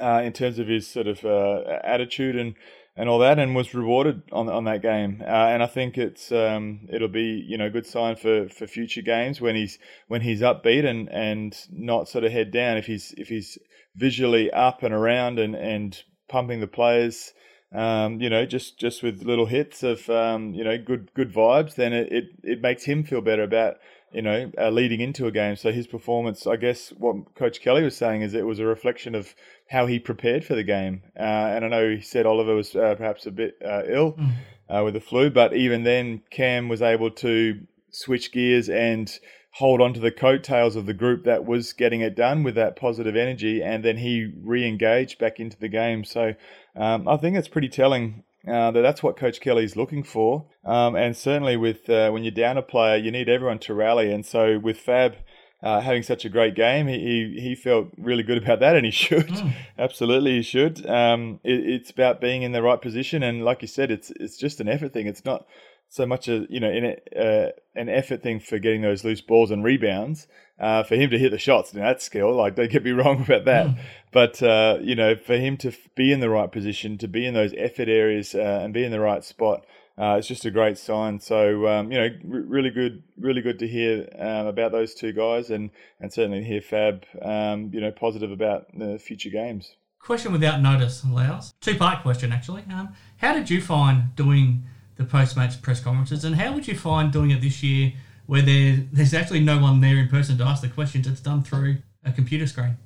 uh, 0.00 0.22
in 0.24 0.32
terms 0.32 0.58
of 0.58 0.66
his 0.66 0.88
sort 0.88 1.06
of 1.06 1.24
uh, 1.24 1.78
attitude 1.84 2.34
and, 2.34 2.56
and 2.96 3.08
all 3.08 3.18
that, 3.20 3.38
and 3.38 3.54
was 3.54 3.74
rewarded 3.74 4.22
on 4.32 4.48
on 4.48 4.64
that 4.64 4.82
game. 4.82 5.22
Uh, 5.22 5.48
and 5.48 5.62
I 5.62 5.66
think 5.66 5.96
it's 5.98 6.30
um, 6.32 6.88
it'll 6.90 7.08
be 7.08 7.44
you 7.46 7.56
know 7.56 7.66
a 7.66 7.70
good 7.70 7.86
sign 7.86 8.16
for, 8.16 8.48
for 8.48 8.66
future 8.66 9.02
games 9.02 9.40
when 9.40 9.56
he's 9.56 9.78
when 10.08 10.20
he's 10.20 10.40
upbeat 10.40 10.84
and, 10.84 11.08
and 11.10 11.56
not 11.70 12.08
sort 12.08 12.24
of 12.24 12.32
head 12.32 12.50
down. 12.50 12.76
If 12.76 12.86
he's 12.86 13.14
if 13.16 13.28
he's 13.28 13.58
visually 13.96 14.50
up 14.50 14.82
and 14.82 14.94
around 14.94 15.38
and, 15.38 15.54
and 15.54 16.02
pumping 16.28 16.60
the 16.60 16.66
players. 16.66 17.32
Um, 17.74 18.20
you 18.20 18.28
know, 18.28 18.44
just, 18.44 18.78
just 18.78 19.02
with 19.02 19.22
little 19.22 19.46
hits 19.46 19.82
of 19.82 20.10
um, 20.10 20.52
you 20.52 20.62
know 20.62 20.76
good 20.76 21.08
good 21.14 21.32
vibes, 21.32 21.74
then 21.74 21.94
it, 21.94 22.12
it, 22.12 22.24
it 22.42 22.60
makes 22.60 22.84
him 22.84 23.02
feel 23.02 23.22
better 23.22 23.42
about 23.42 23.76
you 24.12 24.22
know, 24.22 24.50
uh, 24.58 24.70
leading 24.70 25.00
into 25.00 25.26
a 25.26 25.30
game. 25.32 25.56
So 25.56 25.72
his 25.72 25.86
performance, 25.86 26.46
I 26.46 26.56
guess, 26.56 26.90
what 26.90 27.34
Coach 27.34 27.60
Kelly 27.60 27.82
was 27.82 27.96
saying 27.96 28.22
is 28.22 28.34
it 28.34 28.46
was 28.46 28.58
a 28.58 28.66
reflection 28.66 29.14
of 29.14 29.34
how 29.72 29.86
he 29.86 29.98
prepared 29.98 30.44
for 30.44 30.54
the 30.54 30.62
game. 30.62 31.02
Uh, 31.18 31.22
and 31.22 31.64
I 31.64 31.68
know 31.68 31.90
he 31.90 32.00
said 32.00 32.26
Oliver 32.26 32.54
was 32.54 32.76
uh, 32.76 32.94
perhaps 32.96 33.26
a 33.26 33.30
bit 33.30 33.56
uh, 33.64 33.82
ill 33.86 34.12
mm. 34.12 34.84
with 34.84 34.94
the 34.94 35.00
flu, 35.00 35.30
but 35.30 35.54
even 35.54 35.82
then, 35.84 36.22
Cam 36.30 36.68
was 36.68 36.82
able 36.82 37.10
to 37.10 37.60
switch 37.90 38.32
gears 38.32 38.68
and 38.68 39.18
hold 39.56 39.82
on 39.82 39.92
to 39.92 40.00
the 40.00 40.10
coattails 40.10 40.76
of 40.76 40.86
the 40.86 40.94
group 40.94 41.24
that 41.24 41.44
was 41.44 41.74
getting 41.74 42.00
it 42.00 42.16
done 42.16 42.42
with 42.42 42.54
that 42.54 42.74
positive 42.76 43.16
energy, 43.16 43.62
and 43.62 43.84
then 43.84 43.98
he 43.98 44.32
re-engaged 44.42 45.18
back 45.18 45.38
into 45.38 45.58
the 45.58 45.68
game. 45.68 46.04
So 46.04 46.34
um, 46.74 47.06
I 47.06 47.16
think 47.18 47.36
it's 47.36 47.48
pretty 47.48 47.68
telling 47.68 48.24
uh, 48.48 48.70
that 48.70 48.80
that's 48.80 49.02
what 49.02 49.16
Coach 49.16 49.40
Kelly's 49.40 49.76
looking 49.76 50.02
for. 50.02 50.46
Um, 50.64 50.96
and 50.96 51.16
certainly 51.16 51.56
with 51.56 51.88
uh, 51.88 52.10
when 52.10 52.24
you're 52.24 52.32
down 52.32 52.56
a 52.56 52.62
player, 52.62 52.96
you 52.96 53.10
need 53.10 53.28
everyone 53.28 53.58
to 53.60 53.74
rally. 53.74 54.10
And 54.12 54.24
so 54.24 54.58
with 54.58 54.78
Fab 54.78 55.16
uh, 55.62 55.80
having 55.80 56.02
such 56.02 56.24
a 56.24 56.28
great 56.28 56.54
game, 56.54 56.88
he, 56.88 57.38
he 57.40 57.54
felt 57.54 57.88
really 57.96 58.22
good 58.22 58.42
about 58.42 58.60
that, 58.60 58.74
and 58.74 58.84
he 58.84 58.90
should 58.90 59.28
mm. 59.28 59.52
absolutely 59.78 60.36
he 60.36 60.42
should. 60.42 60.84
Um, 60.86 61.38
it, 61.44 61.60
it's 61.60 61.90
about 61.90 62.20
being 62.20 62.42
in 62.42 62.52
the 62.52 62.62
right 62.62 62.80
position, 62.80 63.22
and 63.22 63.44
like 63.44 63.62
you 63.62 63.68
said, 63.68 63.90
it's 63.90 64.10
it's 64.18 64.36
just 64.36 64.60
an 64.60 64.68
effort 64.68 64.92
thing. 64.92 65.06
It's 65.06 65.24
not 65.24 65.46
so 65.88 66.06
much 66.06 66.26
a 66.26 66.46
you 66.48 66.58
know 66.58 66.70
in 66.70 66.84
a, 66.84 66.96
uh, 67.16 67.50
an 67.76 67.88
effort 67.88 68.22
thing 68.22 68.40
for 68.40 68.58
getting 68.58 68.82
those 68.82 69.04
loose 69.04 69.20
balls 69.20 69.50
and 69.50 69.62
rebounds. 69.62 70.26
Uh, 70.58 70.82
for 70.84 70.94
him 70.94 71.10
to 71.10 71.18
hit 71.18 71.30
the 71.30 71.38
shots, 71.38 71.72
that's 71.72 72.04
skill. 72.04 72.32
Like, 72.34 72.54
don't 72.54 72.70
get 72.70 72.84
me 72.84 72.90
wrong 72.92 73.22
about 73.22 73.46
that. 73.46 73.66
Mm. 73.66 73.78
But 74.12 74.42
uh, 74.42 74.78
you 74.80 74.94
know, 74.94 75.14
for 75.14 75.36
him 75.36 75.56
to 75.58 75.72
be 75.94 76.12
in 76.12 76.20
the 76.20 76.30
right 76.30 76.50
position, 76.50 76.98
to 76.98 77.08
be 77.08 77.24
in 77.24 77.34
those 77.34 77.54
effort 77.56 77.88
areas, 77.88 78.34
uh, 78.34 78.60
and 78.62 78.74
be 78.74 78.84
in 78.84 78.90
the 78.90 79.00
right 79.00 79.24
spot, 79.24 79.64
uh, 79.98 80.16
it's 80.18 80.28
just 80.28 80.44
a 80.44 80.50
great 80.50 80.78
sign. 80.78 81.20
So 81.20 81.66
um, 81.68 81.92
you 81.92 81.98
know, 81.98 82.08
r- 82.32 82.40
really 82.40 82.70
good, 82.70 83.02
really 83.18 83.42
good 83.42 83.58
to 83.58 83.68
hear 83.68 84.08
um, 84.18 84.46
about 84.46 84.72
those 84.72 84.94
two 84.94 85.12
guys, 85.12 85.50
and 85.50 85.70
and 86.00 86.12
certainly 86.12 86.42
hear 86.44 86.60
Fab, 86.60 87.04
um, 87.20 87.70
you 87.72 87.80
know, 87.80 87.90
positive 87.90 88.30
about 88.30 88.66
the 88.76 88.98
future 88.98 89.30
games. 89.30 89.76
Question 89.98 90.32
without 90.32 90.60
notice, 90.60 91.04
Loughz. 91.04 91.54
Two 91.60 91.76
part 91.76 92.02
question 92.02 92.32
actually. 92.32 92.64
Um, 92.72 92.94
how 93.18 93.32
did 93.34 93.48
you 93.50 93.60
find 93.60 94.16
doing 94.16 94.64
the 94.96 95.04
post 95.04 95.36
match 95.36 95.60
press 95.62 95.80
conferences, 95.80 96.24
and 96.24 96.36
how 96.36 96.52
would 96.54 96.66
you 96.66 96.76
find 96.76 97.12
doing 97.12 97.30
it 97.30 97.40
this 97.40 97.62
year, 97.62 97.92
where 98.26 98.42
there 98.42 98.84
there's 98.92 99.14
actually 99.14 99.40
no 99.40 99.58
one 99.58 99.80
there 99.80 99.96
in 99.96 100.08
person 100.08 100.38
to 100.38 100.44
ask 100.44 100.62
the 100.62 100.68
questions? 100.68 101.06
It's 101.06 101.20
done 101.20 101.42
through 101.42 101.78
a 102.04 102.12
computer 102.12 102.46
screen. 102.46 102.76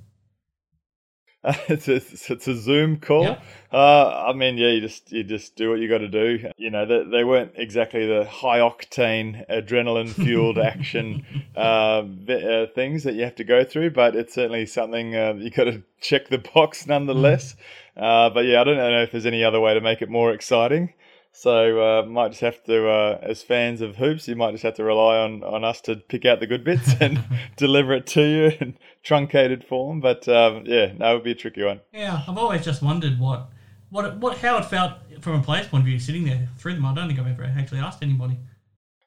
it's, 1.68 1.86
a, 1.86 1.96
it's 1.96 2.48
a 2.48 2.56
Zoom 2.56 2.98
call. 2.98 3.22
Yep. 3.22 3.42
Uh, 3.72 4.24
I 4.28 4.32
mean, 4.32 4.58
yeah, 4.58 4.68
you 4.68 4.80
just 4.80 5.12
you 5.12 5.22
just 5.22 5.54
do 5.54 5.70
what 5.70 5.78
you 5.78 5.88
got 5.88 5.98
to 5.98 6.08
do. 6.08 6.50
You 6.56 6.70
know, 6.70 6.86
they, 6.86 7.04
they 7.18 7.24
weren't 7.24 7.52
exactly 7.54 8.06
the 8.06 8.24
high 8.24 8.58
octane, 8.58 9.48
adrenaline 9.48 10.08
fueled 10.08 10.58
action 10.72 11.24
uh, 11.56 11.60
uh, 12.00 12.66
things 12.74 13.04
that 13.04 13.14
you 13.14 13.22
have 13.22 13.36
to 13.36 13.44
go 13.44 13.64
through, 13.64 13.90
but 13.90 14.16
it's 14.16 14.34
certainly 14.34 14.66
something 14.66 15.14
uh, 15.14 15.34
you 15.36 15.50
got 15.50 15.64
to 15.64 15.82
check 16.00 16.28
the 16.28 16.38
box 16.38 16.86
nonetheless. 16.86 17.54
Mm. 17.96 18.34
but 18.34 18.44
yeah, 18.44 18.60
I 18.60 18.64
don't 18.64 18.76
know 18.76 19.02
if 19.02 19.12
there's 19.12 19.26
any 19.26 19.44
other 19.44 19.60
way 19.60 19.74
to 19.74 19.80
make 19.80 20.02
it 20.02 20.08
more 20.08 20.32
exciting. 20.32 20.94
So 21.38 21.82
uh, 21.82 22.06
might 22.06 22.30
just 22.30 22.40
have 22.40 22.64
to, 22.64 22.88
uh, 22.88 23.18
as 23.20 23.42
fans 23.42 23.82
of 23.82 23.96
hoops, 23.96 24.26
you 24.26 24.36
might 24.36 24.52
just 24.52 24.62
have 24.62 24.76
to 24.76 24.84
rely 24.84 25.18
on, 25.18 25.44
on 25.44 25.64
us 25.64 25.82
to 25.82 25.96
pick 25.96 26.24
out 26.24 26.40
the 26.40 26.46
good 26.46 26.64
bits 26.64 26.94
and 26.98 27.22
deliver 27.58 27.92
it 27.92 28.06
to 28.08 28.22
you 28.22 28.52
in 28.58 28.78
truncated 29.02 29.62
form. 29.62 30.00
But 30.00 30.26
um, 30.28 30.62
yeah, 30.64 30.94
that 30.96 31.12
would 31.12 31.24
be 31.24 31.32
a 31.32 31.34
tricky 31.34 31.62
one. 31.62 31.82
Yeah, 31.92 32.22
I've 32.26 32.38
always 32.38 32.64
just 32.64 32.82
wondered 32.82 33.20
what, 33.20 33.50
what, 33.90 34.16
what, 34.16 34.38
how 34.38 34.56
it 34.56 34.64
felt 34.64 34.94
from 35.20 35.34
a 35.34 35.42
player's 35.42 35.68
point 35.68 35.82
of 35.82 35.86
view, 35.86 35.98
sitting 35.98 36.24
there 36.24 36.48
through 36.56 36.72
them. 36.72 36.86
I 36.86 36.94
don't 36.94 37.06
think 37.06 37.20
I've 37.20 37.26
ever 37.26 37.44
actually 37.44 37.80
asked 37.80 38.02
anybody. 38.02 38.38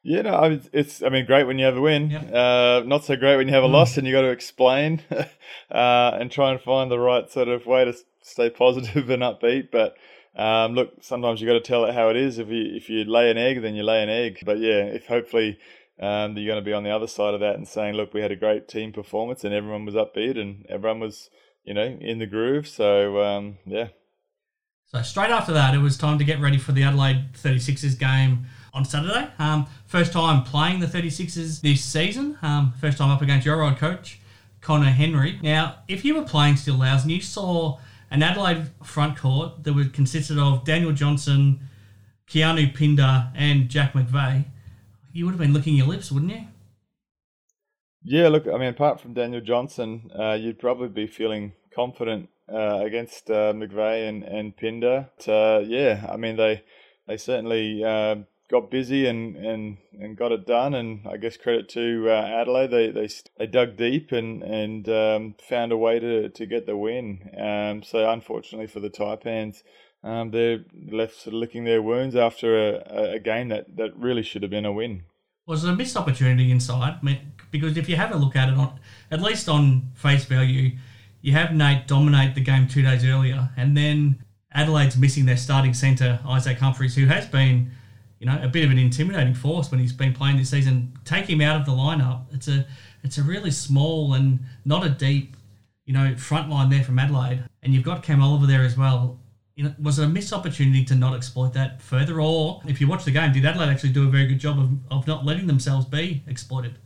Yeah, 0.04 0.22
no, 0.22 0.60
it's. 0.72 1.02
I 1.02 1.08
mean, 1.08 1.26
great 1.26 1.48
when 1.48 1.58
you 1.58 1.64
have 1.64 1.76
a 1.76 1.80
win. 1.80 2.10
Yep. 2.10 2.32
Uh, 2.32 2.82
not 2.86 3.04
so 3.04 3.16
great 3.16 3.36
when 3.36 3.48
you 3.48 3.54
have 3.54 3.64
a 3.64 3.68
mm. 3.68 3.72
loss 3.72 3.98
and 3.98 4.06
you 4.06 4.14
got 4.14 4.22
to 4.22 4.30
explain 4.30 5.02
uh, 5.10 5.26
and 6.14 6.30
try 6.30 6.52
and 6.52 6.60
find 6.60 6.90
the 6.90 6.98
right 6.98 7.28
sort 7.30 7.48
of 7.48 7.66
way 7.66 7.84
to 7.84 7.94
stay 8.22 8.48
positive 8.50 9.10
and 9.10 9.22
upbeat. 9.22 9.70
But 9.72 9.96
um, 10.36 10.74
look, 10.74 10.92
sometimes 11.02 11.40
you 11.40 11.46
got 11.46 11.54
to 11.54 11.60
tell 11.60 11.84
it 11.84 11.94
how 11.94 12.08
it 12.08 12.16
is. 12.16 12.38
If 12.38 12.48
you 12.48 12.76
if 12.76 12.88
you 12.88 13.04
lay 13.04 13.30
an 13.30 13.38
egg, 13.38 13.62
then 13.62 13.74
you 13.74 13.82
lay 13.82 14.02
an 14.02 14.08
egg. 14.08 14.38
But 14.44 14.58
yeah, 14.58 14.84
if 14.84 15.06
hopefully 15.06 15.58
um, 15.98 16.36
you're 16.36 16.46
going 16.46 16.62
to 16.62 16.68
be 16.68 16.72
on 16.72 16.84
the 16.84 16.90
other 16.90 17.06
side 17.08 17.34
of 17.34 17.40
that 17.40 17.56
and 17.56 17.66
saying, 17.66 17.94
look, 17.94 18.14
we 18.14 18.22
had 18.22 18.30
a 18.30 18.36
great 18.36 18.68
team 18.68 18.92
performance 18.92 19.44
and 19.44 19.52
everyone 19.52 19.84
was 19.84 19.94
upbeat 19.94 20.40
and 20.40 20.64
everyone 20.68 21.00
was 21.00 21.30
you 21.64 21.74
know 21.74 21.98
in 22.00 22.18
the 22.18 22.26
groove. 22.26 22.68
So 22.68 23.22
um, 23.22 23.58
yeah. 23.66 23.88
So 24.86 25.02
straight 25.02 25.30
after 25.30 25.52
that, 25.52 25.74
it 25.74 25.78
was 25.78 25.96
time 25.96 26.18
to 26.18 26.24
get 26.24 26.40
ready 26.40 26.58
for 26.58 26.72
the 26.72 26.82
Adelaide 26.82 27.32
36ers 27.34 27.96
game 27.96 28.46
on 28.74 28.84
Saturday. 28.84 29.30
Um, 29.38 29.66
first 29.86 30.12
time 30.12 30.42
playing 30.42 30.80
the 30.80 30.86
36ers 30.86 31.60
this 31.60 31.84
season. 31.84 32.38
Um, 32.42 32.72
first 32.80 32.98
time 32.98 33.10
up 33.10 33.22
against 33.22 33.46
your 33.46 33.62
old 33.62 33.76
coach, 33.78 34.20
Conner 34.60 34.90
Henry. 34.90 35.38
Now, 35.42 35.76
if 35.86 36.04
you 36.04 36.16
were 36.16 36.24
playing 36.24 36.56
still, 36.56 36.74
Loughz, 36.74 37.02
and 37.02 37.12
you 37.12 37.20
saw 37.20 37.78
an 38.10 38.22
Adelaide 38.22 38.70
front 38.82 39.16
court 39.16 39.64
that 39.64 39.72
was 39.72 39.88
consisted 39.88 40.38
of 40.38 40.64
Daniel 40.64 40.92
Johnson, 40.92 41.60
Keanu 42.26 42.74
Pinder, 42.74 43.30
and 43.34 43.68
Jack 43.68 43.92
McVeigh, 43.92 44.46
you 45.12 45.24
would 45.24 45.32
have 45.32 45.40
been 45.40 45.52
licking 45.52 45.74
your 45.74 45.86
lips, 45.86 46.10
wouldn't 46.10 46.32
you? 46.32 46.44
Yeah, 48.02 48.28
look, 48.28 48.46
I 48.46 48.56
mean, 48.56 48.68
apart 48.68 49.00
from 49.00 49.14
Daniel 49.14 49.42
Johnson, 49.42 50.10
uh, 50.18 50.32
you'd 50.32 50.58
probably 50.58 50.88
be 50.88 51.06
feeling 51.06 51.52
confident 51.74 52.30
uh, 52.50 52.80
against 52.82 53.30
uh, 53.30 53.52
McVeigh 53.52 54.08
and, 54.08 54.24
and 54.24 54.56
Pinder. 54.56 55.10
But, 55.18 55.28
uh, 55.28 55.60
yeah, 55.60 56.06
I 56.10 56.16
mean, 56.16 56.36
they 56.36 56.64
they 57.06 57.16
certainly 57.16 57.84
uh, 57.84 58.16
got 58.50 58.70
busy 58.70 59.06
and, 59.06 59.36
and, 59.36 59.78
and 59.98 60.16
got 60.16 60.32
it 60.32 60.46
done. 60.46 60.74
And 60.74 61.06
I 61.06 61.16
guess 61.16 61.36
credit 61.36 61.68
to 61.70 62.08
uh, 62.08 62.40
Adelaide, 62.40 62.70
they, 62.70 62.90
they 62.90 63.08
they 63.38 63.46
dug 63.46 63.76
deep 63.76 64.12
and 64.12 64.42
and 64.42 64.88
um, 64.88 65.34
found 65.48 65.72
a 65.72 65.76
way 65.76 66.00
to, 66.00 66.28
to 66.28 66.46
get 66.46 66.66
the 66.66 66.76
win. 66.76 67.30
Um, 67.38 67.82
so 67.82 68.10
unfortunately 68.10 68.66
for 68.66 68.80
the 68.80 68.90
Taipans, 68.90 69.62
um, 70.02 70.30
they're 70.30 70.64
left 70.90 71.14
sort 71.14 71.34
of 71.34 71.40
licking 71.40 71.64
their 71.64 71.82
wounds 71.82 72.16
after 72.16 72.76
a, 72.76 73.14
a 73.14 73.18
game 73.18 73.48
that, 73.48 73.76
that 73.76 73.96
really 73.96 74.22
should 74.22 74.42
have 74.42 74.50
been 74.50 74.64
a 74.64 74.72
win. 74.72 75.04
Was 75.46 75.64
it 75.64 75.70
a 75.70 75.76
missed 75.76 75.96
opportunity 75.96 76.50
inside? 76.50 77.00
Because 77.50 77.76
if 77.76 77.88
you 77.88 77.96
have 77.96 78.12
a 78.12 78.16
look 78.16 78.36
at 78.36 78.48
it, 78.48 78.56
on 78.56 78.78
at 79.10 79.20
least 79.20 79.48
on 79.48 79.90
face 79.94 80.24
value, 80.24 80.76
you 81.22 81.32
have 81.32 81.52
Nate 81.52 81.86
dominate 81.88 82.34
the 82.34 82.40
game 82.40 82.68
two 82.68 82.82
days 82.82 83.04
earlier, 83.04 83.50
and 83.56 83.76
then 83.76 84.24
Adelaide's 84.54 84.96
missing 84.96 85.26
their 85.26 85.36
starting 85.36 85.74
centre, 85.74 86.20
Isaac 86.24 86.58
Humphries, 86.58 86.94
who 86.94 87.06
has 87.06 87.26
been 87.26 87.72
you 88.20 88.26
know, 88.26 88.38
a 88.42 88.48
bit 88.48 88.64
of 88.64 88.70
an 88.70 88.78
intimidating 88.78 89.34
force 89.34 89.70
when 89.70 89.80
he's 89.80 89.94
been 89.94 90.12
playing 90.12 90.36
this 90.36 90.50
season. 90.50 90.92
Take 91.04 91.28
him 91.28 91.40
out 91.40 91.58
of 91.58 91.66
the 91.66 91.72
lineup. 91.72 92.26
It's 92.32 92.46
a 92.48 92.66
it's 93.02 93.16
a 93.16 93.22
really 93.22 93.50
small 93.50 94.12
and 94.12 94.40
not 94.66 94.84
a 94.86 94.90
deep, 94.90 95.36
you 95.86 95.94
know, 95.94 96.14
front 96.16 96.50
line 96.50 96.68
there 96.68 96.84
from 96.84 96.98
Adelaide. 96.98 97.44
And 97.62 97.72
you've 97.74 97.82
got 97.82 98.02
Cam 98.02 98.22
Oliver 98.22 98.46
there 98.46 98.62
as 98.62 98.76
well. 98.76 99.18
You 99.56 99.64
know, 99.64 99.74
was 99.82 99.98
it 99.98 100.04
a 100.04 100.08
missed 100.08 100.34
opportunity 100.34 100.84
to 100.84 100.94
not 100.94 101.16
exploit 101.16 101.54
that 101.54 101.80
further? 101.80 102.20
Or 102.20 102.60
if 102.66 102.78
you 102.80 102.88
watch 102.88 103.04
the 103.04 103.10
game, 103.10 103.32
did 103.32 103.44
Adelaide 103.44 103.70
actually 103.70 103.92
do 103.92 104.06
a 104.06 104.10
very 104.10 104.26
good 104.26 104.38
job 104.38 104.58
of, 104.58 104.70
of 104.90 105.06
not 105.06 105.24
letting 105.24 105.46
themselves 105.46 105.86
be 105.86 106.22
exploited? 106.26 106.76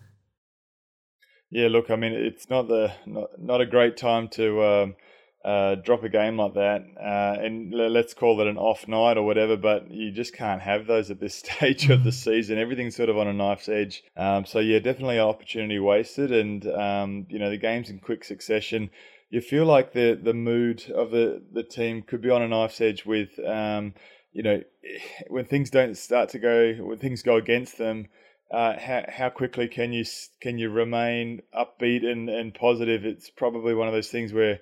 Yeah, 1.50 1.68
look, 1.68 1.90
I 1.90 1.96
mean, 1.96 2.12
it's 2.12 2.48
not 2.48 2.68
the 2.68 2.92
not, 3.06 3.42
not 3.42 3.60
a 3.60 3.66
great 3.66 3.96
time 3.96 4.28
to 4.28 4.62
um, 4.62 4.96
uh, 5.44 5.74
drop 5.74 6.02
a 6.02 6.08
game 6.08 6.38
like 6.38 6.54
that, 6.54 6.86
uh, 6.98 7.38
and 7.38 7.70
let's 7.70 8.14
call 8.14 8.40
it 8.40 8.46
an 8.46 8.56
off 8.56 8.88
night 8.88 9.18
or 9.18 9.24
whatever, 9.24 9.58
but 9.58 9.90
you 9.90 10.10
just 10.10 10.34
can't 10.34 10.62
have 10.62 10.86
those 10.86 11.10
at 11.10 11.20
this 11.20 11.34
stage 11.44 11.90
of 11.90 12.02
the 12.02 12.10
mm-hmm. 12.10 12.30
season. 12.30 12.58
Everything's 12.58 12.96
sort 12.96 13.10
of 13.10 13.18
on 13.18 13.28
a 13.28 13.32
knife's 13.32 13.68
edge. 13.68 14.04
Um, 14.16 14.46
so 14.46 14.58
yeah, 14.60 14.78
definitely 14.78 15.18
an 15.18 15.24
opportunity 15.24 15.78
wasted, 15.78 16.32
and 16.32 16.66
um, 16.68 17.26
you 17.28 17.38
know 17.38 17.50
the 17.50 17.58
games 17.58 17.90
in 17.90 17.98
quick 17.98 18.24
succession. 18.24 18.88
You 19.28 19.42
feel 19.42 19.66
like 19.66 19.92
the 19.92 20.18
the 20.20 20.32
mood 20.32 20.90
of 20.90 21.10
the, 21.10 21.42
the 21.52 21.62
team 21.62 22.00
could 22.02 22.22
be 22.22 22.30
on 22.30 22.40
a 22.40 22.48
knife's 22.48 22.80
edge 22.80 23.04
with, 23.04 23.38
um, 23.46 23.92
you 24.32 24.42
know, 24.42 24.62
when 25.28 25.44
things 25.44 25.68
don't 25.68 25.96
start 25.96 26.30
to 26.30 26.38
go, 26.38 26.72
when 26.74 26.98
things 26.98 27.22
go 27.22 27.36
against 27.36 27.76
them. 27.76 28.06
Uh, 28.50 28.78
how 28.78 29.04
how 29.08 29.28
quickly 29.28 29.68
can 29.68 29.92
you 29.92 30.04
can 30.40 30.58
you 30.58 30.70
remain 30.70 31.42
upbeat 31.54 32.04
and, 32.04 32.30
and 32.30 32.54
positive? 32.54 33.04
It's 33.04 33.28
probably 33.28 33.74
one 33.74 33.88
of 33.88 33.94
those 33.94 34.10
things 34.10 34.32
where 34.32 34.60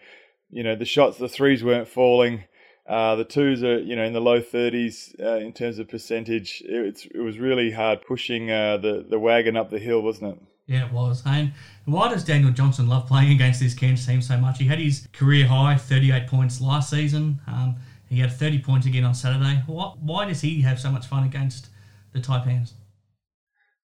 you 0.52 0.62
know 0.62 0.76
the 0.76 0.84
shots, 0.84 1.18
the 1.18 1.28
threes 1.28 1.64
weren't 1.64 1.88
falling. 1.88 2.44
Uh, 2.86 3.14
the 3.14 3.24
twos 3.24 3.62
are, 3.62 3.78
you 3.78 3.94
know, 3.94 4.04
in 4.04 4.12
the 4.12 4.20
low 4.20 4.40
30s 4.40 5.18
uh, 5.20 5.36
in 5.36 5.52
terms 5.52 5.78
of 5.78 5.88
percentage. 5.88 6.62
It, 6.66 7.06
it 7.14 7.20
was 7.20 7.38
really 7.38 7.70
hard 7.70 8.02
pushing 8.06 8.50
uh, 8.50 8.76
the 8.76 9.04
the 9.08 9.18
wagon 9.18 9.56
up 9.56 9.70
the 9.70 9.78
hill, 9.78 10.02
wasn't 10.02 10.34
it? 10.34 10.42
Yeah, 10.66 10.86
it 10.86 10.92
was. 10.92 11.22
And 11.26 11.52
why 11.84 12.08
does 12.08 12.24
Daniel 12.24 12.52
Johnson 12.52 12.88
love 12.88 13.06
playing 13.06 13.32
against 13.32 13.60
this 13.60 13.74
Cairns 13.74 14.06
team 14.06 14.22
so 14.22 14.36
much? 14.36 14.58
He 14.58 14.66
had 14.66 14.78
his 14.78 15.08
career 15.12 15.46
high, 15.46 15.76
38 15.76 16.28
points 16.28 16.60
last 16.60 16.90
season. 16.90 17.40
Um, 17.46 17.76
he 18.08 18.20
had 18.20 18.32
30 18.32 18.60
points 18.60 18.86
again 18.86 19.04
on 19.04 19.14
Saturday. 19.14 19.62
Why, 19.66 19.92
why 20.00 20.26
does 20.26 20.40
he 20.40 20.60
have 20.62 20.78
so 20.78 20.90
much 20.90 21.06
fun 21.06 21.24
against 21.24 21.68
the 22.12 22.20
Taipans? 22.20 22.72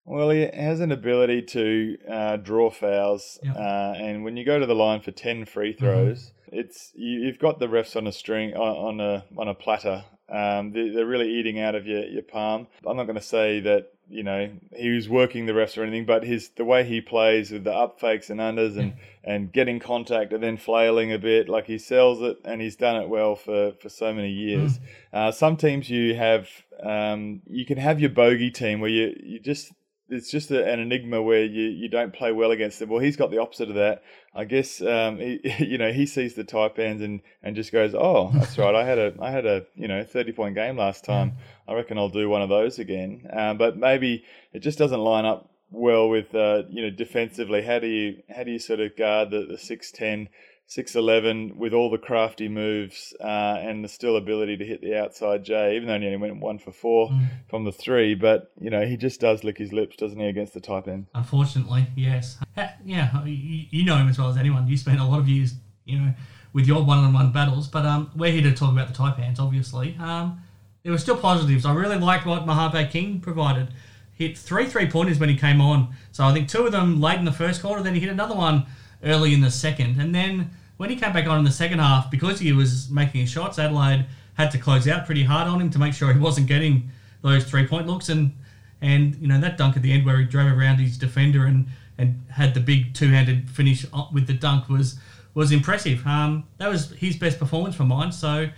Well, 0.08 0.30
he 0.30 0.48
has 0.54 0.80
an 0.80 0.90
ability 0.90 1.42
to 1.42 1.98
uh, 2.10 2.36
draw 2.38 2.70
fouls, 2.70 3.38
yep. 3.42 3.56
uh, 3.56 3.92
and 3.96 4.24
when 4.24 4.38
you 4.38 4.44
go 4.44 4.58
to 4.58 4.64
the 4.64 4.74
line 4.74 5.02
for 5.02 5.10
ten 5.10 5.44
free 5.44 5.74
mm-hmm. 5.74 5.84
throws, 5.84 6.32
mm-hmm. 6.48 6.60
it's 6.60 6.92
you, 6.94 7.26
have 7.26 7.38
got 7.38 7.58
the 7.58 7.66
refs 7.66 7.94
on 7.94 8.06
a 8.06 8.12
string 8.12 8.54
on, 8.54 9.00
a 9.00 9.24
on 9.36 9.48
a 9.48 9.54
platter. 9.54 10.04
Um, 10.30 10.72
they're, 10.72 10.92
they're, 10.92 11.06
really 11.06 11.30
eating 11.30 11.58
out 11.58 11.74
of 11.74 11.86
your, 11.86 12.04
your 12.04 12.22
palm. 12.22 12.68
I'm 12.86 12.96
not 12.96 13.04
going 13.04 13.16
to 13.16 13.22
say 13.22 13.60
that 13.60 13.92
you 14.08 14.22
know 14.22 14.50
he 14.74 14.88
was 14.90 15.10
working 15.10 15.44
the 15.44 15.52
refs 15.52 15.76
or 15.76 15.82
anything, 15.82 16.06
but 16.06 16.24
his 16.24 16.50
the 16.56 16.64
way 16.64 16.84
he 16.84 17.02
plays 17.02 17.50
with 17.50 17.64
the 17.64 17.72
up 17.72 18.00
fakes 18.00 18.30
and 18.30 18.40
unders 18.40 18.78
and 18.78 18.94
and 19.24 19.52
getting 19.52 19.78
contact 19.78 20.32
and 20.32 20.42
then 20.42 20.56
flailing 20.56 21.12
a 21.12 21.18
bit, 21.18 21.50
like 21.50 21.66
he 21.66 21.76
sells 21.76 22.22
it, 22.22 22.38
and 22.46 22.62
he's 22.62 22.76
done 22.76 22.96
it 22.96 23.10
well 23.10 23.36
for 23.36 23.72
for 23.72 23.90
so 23.90 24.14
many 24.14 24.30
years. 24.30 24.78
Mm. 24.78 24.82
Uh, 25.12 25.32
some 25.32 25.58
teams 25.58 25.90
you 25.90 26.14
have 26.14 26.48
um, 26.82 27.42
you 27.46 27.66
can 27.66 27.76
have 27.76 28.00
your 28.00 28.10
bogey 28.10 28.50
team 28.50 28.80
where 28.80 28.90
you 28.90 29.14
you 29.22 29.38
just 29.38 29.70
it's 30.08 30.30
just 30.30 30.50
a, 30.50 30.66
an 30.70 30.80
enigma 30.80 31.22
where 31.22 31.44
you, 31.44 31.64
you 31.64 31.88
don't 31.88 32.12
play 32.12 32.32
well 32.32 32.50
against 32.50 32.78
them. 32.78 32.88
Well, 32.88 33.00
he's 33.00 33.16
got 33.16 33.30
the 33.30 33.38
opposite 33.38 33.68
of 33.68 33.74
that. 33.74 34.02
I 34.34 34.44
guess 34.44 34.80
um, 34.80 35.18
he, 35.18 35.40
you 35.58 35.78
know 35.78 35.92
he 35.92 36.06
sees 36.06 36.34
the 36.34 36.44
Taipans 36.44 37.02
and, 37.02 37.20
and 37.42 37.56
just 37.56 37.72
goes, 37.72 37.94
oh, 37.94 38.30
that's 38.34 38.58
right. 38.58 38.74
I 38.74 38.84
had 38.84 38.98
a 38.98 39.14
I 39.20 39.30
had 39.30 39.46
a 39.46 39.66
you 39.74 39.88
know 39.88 40.04
thirty 40.04 40.32
point 40.32 40.54
game 40.54 40.76
last 40.76 41.04
time. 41.04 41.36
I 41.66 41.74
reckon 41.74 41.98
I'll 41.98 42.08
do 42.08 42.28
one 42.28 42.42
of 42.42 42.48
those 42.48 42.78
again. 42.78 43.28
Um, 43.32 43.58
but 43.58 43.76
maybe 43.76 44.24
it 44.52 44.60
just 44.60 44.78
doesn't 44.78 45.00
line 45.00 45.24
up 45.24 45.50
well 45.70 46.08
with 46.08 46.34
uh, 46.34 46.62
you 46.70 46.82
know 46.82 46.90
defensively. 46.90 47.62
How 47.62 47.78
do 47.78 47.86
you 47.86 48.22
how 48.34 48.44
do 48.44 48.50
you 48.50 48.58
sort 48.58 48.80
of 48.80 48.96
guard 48.96 49.30
the, 49.30 49.46
the 49.46 49.58
six 49.58 49.90
ten 49.90 50.28
6'11 50.68 51.56
with 51.56 51.72
all 51.72 51.88
the 51.88 51.96
crafty 51.96 52.46
moves 52.46 53.14
uh, 53.20 53.56
and 53.58 53.82
the 53.82 53.88
still 53.88 54.16
ability 54.16 54.58
to 54.58 54.66
hit 54.66 54.82
the 54.82 54.98
outside 54.98 55.42
J, 55.42 55.76
even 55.76 55.88
though 55.88 55.98
he 55.98 56.06
only 56.06 56.18
went 56.18 56.40
one 56.40 56.58
for 56.58 56.72
four 56.72 57.08
mm. 57.08 57.26
from 57.48 57.64
the 57.64 57.72
three. 57.72 58.14
But, 58.14 58.52
you 58.60 58.68
know, 58.68 58.84
he 58.84 58.98
just 58.98 59.18
does 59.18 59.44
lick 59.44 59.56
his 59.56 59.72
lips, 59.72 59.96
doesn't 59.96 60.20
he, 60.20 60.26
against 60.26 60.52
the 60.52 60.60
type 60.60 60.86
end? 60.86 61.06
Unfortunately, 61.14 61.86
yes. 61.96 62.38
Yeah, 62.84 63.24
you 63.24 63.84
know 63.84 63.96
him 63.96 64.08
as 64.08 64.18
well 64.18 64.28
as 64.28 64.36
anyone. 64.36 64.68
You 64.68 64.76
spent 64.76 65.00
a 65.00 65.04
lot 65.04 65.20
of 65.20 65.28
years, 65.28 65.54
you 65.86 65.98
know, 65.98 66.14
with 66.52 66.66
your 66.66 66.84
one 66.84 66.98
on 66.98 67.14
one 67.14 67.32
battles. 67.32 67.66
But 67.66 67.86
um, 67.86 68.10
we're 68.14 68.32
here 68.32 68.42
to 68.42 68.54
talk 68.54 68.70
about 68.72 68.88
the 68.88 68.94
Taipans, 68.94 69.38
obviously. 69.38 69.96
Um, 69.98 70.42
there 70.82 70.92
were 70.92 70.98
still 70.98 71.16
positives. 71.16 71.64
I 71.64 71.72
really 71.72 71.98
liked 71.98 72.26
what 72.26 72.46
Mojave 72.46 72.88
King 72.88 73.20
provided. 73.20 73.68
Hit 74.14 74.36
three 74.36 74.66
three 74.66 74.88
pointers 74.90 75.18
when 75.18 75.28
he 75.28 75.36
came 75.36 75.60
on. 75.60 75.94
So 76.12 76.24
I 76.24 76.34
think 76.34 76.48
two 76.48 76.66
of 76.66 76.72
them 76.72 77.00
late 77.00 77.18
in 77.18 77.24
the 77.24 77.32
first 77.32 77.62
quarter, 77.62 77.82
then 77.82 77.94
he 77.94 78.00
hit 78.00 78.10
another 78.10 78.34
one 78.34 78.66
early 79.02 79.34
in 79.34 79.40
the 79.40 79.50
second. 79.50 80.00
And 80.00 80.14
then 80.14 80.50
when 80.76 80.90
he 80.90 80.96
came 80.96 81.12
back 81.12 81.26
on 81.26 81.38
in 81.38 81.44
the 81.44 81.50
second 81.50 81.78
half, 81.78 82.10
because 82.10 82.38
he 82.38 82.52
was 82.52 82.88
making 82.90 83.20
his 83.20 83.30
shots, 83.30 83.58
Adelaide 83.58 84.06
had 84.34 84.50
to 84.52 84.58
close 84.58 84.86
out 84.88 85.06
pretty 85.06 85.24
hard 85.24 85.48
on 85.48 85.60
him 85.60 85.70
to 85.70 85.78
make 85.78 85.94
sure 85.94 86.12
he 86.12 86.18
wasn't 86.18 86.46
getting 86.46 86.90
those 87.22 87.44
three 87.44 87.66
point 87.66 87.86
looks. 87.86 88.08
And 88.08 88.32
and 88.80 89.16
you 89.16 89.26
know 89.26 89.40
that 89.40 89.58
dunk 89.58 89.76
at 89.76 89.82
the 89.82 89.92
end 89.92 90.06
where 90.06 90.18
he 90.18 90.24
drove 90.24 90.56
around 90.56 90.76
his 90.76 90.96
defender 90.96 91.46
and 91.46 91.66
and 91.98 92.22
had 92.30 92.54
the 92.54 92.60
big 92.60 92.94
two 92.94 93.08
handed 93.08 93.50
finish 93.50 93.84
with 94.12 94.26
the 94.26 94.34
dunk 94.34 94.68
was 94.68 94.98
was 95.34 95.52
impressive. 95.52 96.06
Um, 96.06 96.44
that 96.58 96.68
was 96.68 96.92
his 96.92 97.16
best 97.16 97.38
performance 97.38 97.74
for 97.74 97.84
mine. 97.84 98.12
So 98.12 98.48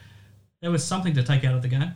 there 0.60 0.70
was 0.70 0.84
something 0.84 1.14
to 1.14 1.22
take 1.22 1.44
out 1.44 1.54
of 1.54 1.62
the 1.62 1.68
game. 1.68 1.94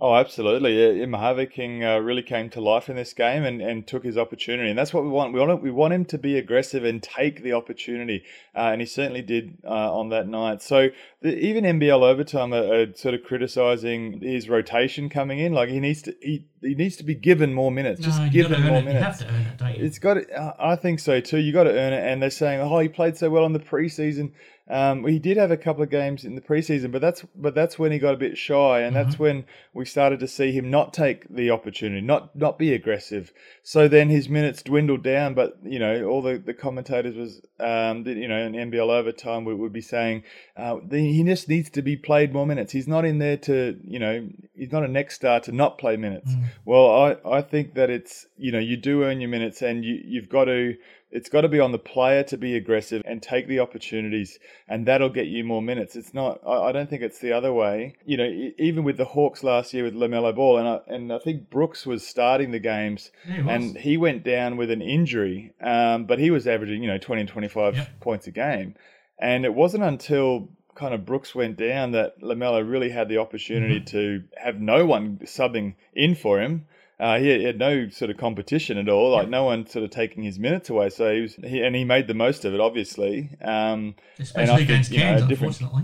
Oh, 0.00 0.14
absolutely. 0.14 0.78
Yeah, 0.78 1.04
uh, 1.04 1.98
really 1.98 2.22
came 2.22 2.50
to 2.50 2.60
life 2.60 2.88
in 2.88 2.94
this 2.94 3.12
game 3.12 3.42
and, 3.42 3.60
and 3.60 3.84
took 3.84 4.04
his 4.04 4.16
opportunity. 4.16 4.70
And 4.70 4.78
that's 4.78 4.94
what 4.94 5.02
we 5.02 5.10
want. 5.10 5.32
We 5.32 5.40
want, 5.40 5.60
we 5.60 5.72
want 5.72 5.92
him 5.92 6.04
to 6.06 6.18
be 6.18 6.38
aggressive 6.38 6.84
and 6.84 7.02
take 7.02 7.42
the 7.42 7.52
opportunity. 7.52 8.22
Uh, 8.54 8.70
and 8.70 8.80
he 8.80 8.86
certainly 8.86 9.22
did 9.22 9.58
uh, 9.64 9.92
on 9.92 10.10
that 10.10 10.28
night. 10.28 10.62
So 10.62 10.90
the, 11.20 11.36
even 11.36 11.64
NBL 11.64 12.02
overtime 12.02 12.54
are, 12.54 12.72
are 12.72 12.94
sort 12.94 13.14
of 13.14 13.24
criticizing 13.24 14.20
his 14.20 14.48
rotation 14.48 15.08
coming 15.08 15.40
in. 15.40 15.52
Like 15.52 15.68
he 15.68 15.80
needs 15.80 16.02
to, 16.02 16.14
he, 16.22 16.46
he 16.62 16.76
needs 16.76 16.96
to 16.98 17.04
be 17.04 17.16
given 17.16 17.52
more 17.52 17.72
minutes. 17.72 18.00
Just 18.00 18.20
no, 18.20 18.28
give 18.28 18.52
him 18.52 18.62
more 18.68 18.78
it. 18.78 18.84
minutes. 18.84 19.20
You 19.20 19.26
have 19.26 19.34
to 19.34 19.34
earn 19.34 19.46
it, 19.46 19.58
don't 19.58 19.78
you? 19.78 19.84
It's 19.84 19.98
got. 19.98 20.14
To, 20.14 20.56
I 20.60 20.76
think 20.76 21.00
so 21.00 21.20
too. 21.20 21.38
You 21.38 21.52
got 21.52 21.64
to 21.64 21.76
earn 21.76 21.92
it. 21.92 22.04
And 22.04 22.22
they're 22.22 22.30
saying, 22.30 22.60
oh, 22.60 22.78
he 22.78 22.88
played 22.88 23.16
so 23.16 23.30
well 23.30 23.46
in 23.46 23.52
the 23.52 23.58
preseason. 23.58 24.30
Um, 24.70 25.06
he 25.06 25.18
did 25.18 25.38
have 25.38 25.50
a 25.50 25.56
couple 25.56 25.82
of 25.82 25.90
games 25.90 26.24
in 26.24 26.34
the 26.34 26.40
preseason, 26.40 26.92
but 26.92 27.00
that's 27.00 27.24
but 27.34 27.54
that's 27.54 27.78
when 27.78 27.90
he 27.90 27.98
got 27.98 28.14
a 28.14 28.18
bit 28.18 28.36
shy, 28.36 28.80
and 28.80 28.94
mm-hmm. 28.94 29.04
that's 29.04 29.18
when 29.18 29.46
we 29.72 29.84
started 29.84 30.20
to 30.20 30.28
see 30.28 30.52
him 30.52 30.70
not 30.70 30.92
take 30.92 31.26
the 31.28 31.50
opportunity, 31.50 32.02
not 32.02 32.36
not 32.36 32.58
be 32.58 32.74
aggressive. 32.74 33.32
So 33.62 33.88
then 33.88 34.10
his 34.10 34.28
minutes 34.28 34.62
dwindled 34.62 35.02
down. 35.02 35.34
But 35.34 35.58
you 35.64 35.78
know, 35.78 36.04
all 36.04 36.20
the, 36.20 36.38
the 36.38 36.52
commentators 36.52 37.16
was, 37.16 37.40
um, 37.60 38.06
you 38.06 38.28
know, 38.28 38.38
in 38.38 38.52
NBL 38.52 38.90
overtime 38.90 39.44
we 39.44 39.54
would 39.54 39.72
be 39.72 39.80
saying 39.80 40.24
uh, 40.56 40.76
he 40.90 41.22
just 41.24 41.48
needs 41.48 41.70
to 41.70 41.82
be 41.82 41.96
played 41.96 42.32
more 42.32 42.46
minutes. 42.46 42.72
He's 42.72 42.88
not 42.88 43.04
in 43.06 43.18
there 43.18 43.38
to, 43.38 43.78
you 43.84 43.98
know, 43.98 44.28
he's 44.54 44.72
not 44.72 44.84
a 44.84 44.88
next 44.88 45.14
star 45.14 45.40
to 45.40 45.52
not 45.52 45.78
play 45.78 45.96
minutes. 45.96 46.32
Mm-hmm. 46.32 46.44
Well, 46.66 46.90
I 46.90 47.38
I 47.38 47.42
think 47.42 47.74
that 47.74 47.88
it's 47.88 48.26
you 48.36 48.52
know 48.52 48.58
you 48.58 48.76
do 48.76 49.04
earn 49.04 49.20
your 49.20 49.30
minutes, 49.30 49.62
and 49.62 49.82
you 49.82 50.00
you've 50.04 50.28
got 50.28 50.44
to 50.44 50.76
it's 51.10 51.30
got 51.30 51.40
to 51.40 51.48
be 51.48 51.58
on 51.58 51.72
the 51.72 51.78
player 51.78 52.22
to 52.24 52.36
be 52.36 52.54
aggressive 52.54 53.02
and 53.06 53.22
take 53.22 53.48
the 53.48 53.60
opportunities, 53.60 54.38
and 54.68 54.86
that'll 54.86 55.08
get 55.08 55.26
you 55.26 55.42
more 55.42 55.62
minutes. 55.62 55.96
It's 55.96 56.12
not. 56.12 56.40
I, 56.46 56.70
don't 56.72 56.90
think 56.90 57.02
it's 57.02 57.18
the 57.18 57.32
other 57.32 57.52
way. 57.52 57.96
You 58.04 58.16
know, 58.18 58.50
even 58.58 58.84
with 58.84 58.98
the 58.98 59.06
Hawks 59.06 59.42
last 59.42 59.72
year 59.72 59.84
with 59.84 59.94
LaMelo 59.94 60.34
Ball, 60.34 60.58
and 60.58 60.68
I, 60.68 60.80
and 60.86 61.12
I 61.12 61.18
think 61.18 61.48
Brooks 61.48 61.86
was 61.86 62.06
starting 62.06 62.50
the 62.50 62.58
games, 62.58 63.10
he 63.24 63.38
and 63.38 63.76
he 63.76 63.96
went 63.96 64.22
down 64.22 64.56
with 64.56 64.70
an 64.70 64.82
injury, 64.82 65.54
um, 65.62 66.04
but 66.04 66.18
he 66.18 66.30
was 66.30 66.46
averaging 66.46 66.82
you 66.82 66.88
know 66.88 66.98
twenty 66.98 67.22
and 67.22 67.30
twenty 67.30 67.48
five 67.48 67.76
yep. 67.76 68.00
points 68.00 68.26
a 68.26 68.30
game, 68.30 68.74
and 69.18 69.46
it 69.46 69.54
wasn't 69.54 69.84
until 69.84 70.48
kind 70.74 70.94
of 70.94 71.06
Brooks 71.06 71.34
went 71.34 71.56
down 71.56 71.92
that 71.92 72.20
LaMelo 72.20 72.68
really 72.68 72.90
had 72.90 73.08
the 73.08 73.18
opportunity 73.18 73.80
mm-hmm. 73.80 73.96
to 73.96 74.24
have 74.36 74.60
no 74.60 74.84
one 74.84 75.18
subbing 75.24 75.74
in 75.94 76.14
for 76.14 76.40
him 76.40 76.66
uh, 77.00 77.18
he, 77.18 77.44
had 77.44 77.58
no 77.58 77.88
sort 77.90 78.10
of 78.10 78.16
competition 78.16 78.76
at 78.76 78.88
all, 78.88 79.12
like 79.12 79.28
no 79.28 79.44
one 79.44 79.66
sort 79.66 79.84
of 79.84 79.90
taking 79.90 80.24
his 80.24 80.38
minutes 80.38 80.68
away. 80.68 80.90
So 80.90 81.14
he 81.14 81.20
was, 81.22 81.34
he, 81.34 81.62
and 81.62 81.76
he 81.76 81.84
made 81.84 82.08
the 82.08 82.14
most 82.14 82.44
of 82.44 82.54
it, 82.54 82.60
obviously. 82.60 83.30
Um, 83.40 83.94
Especially 84.18 84.64
against 84.64 84.90
think, 84.90 85.02
Cairns, 85.02 85.20
you 85.22 85.26
know, 85.26 85.32
unfortunately. 85.32 85.82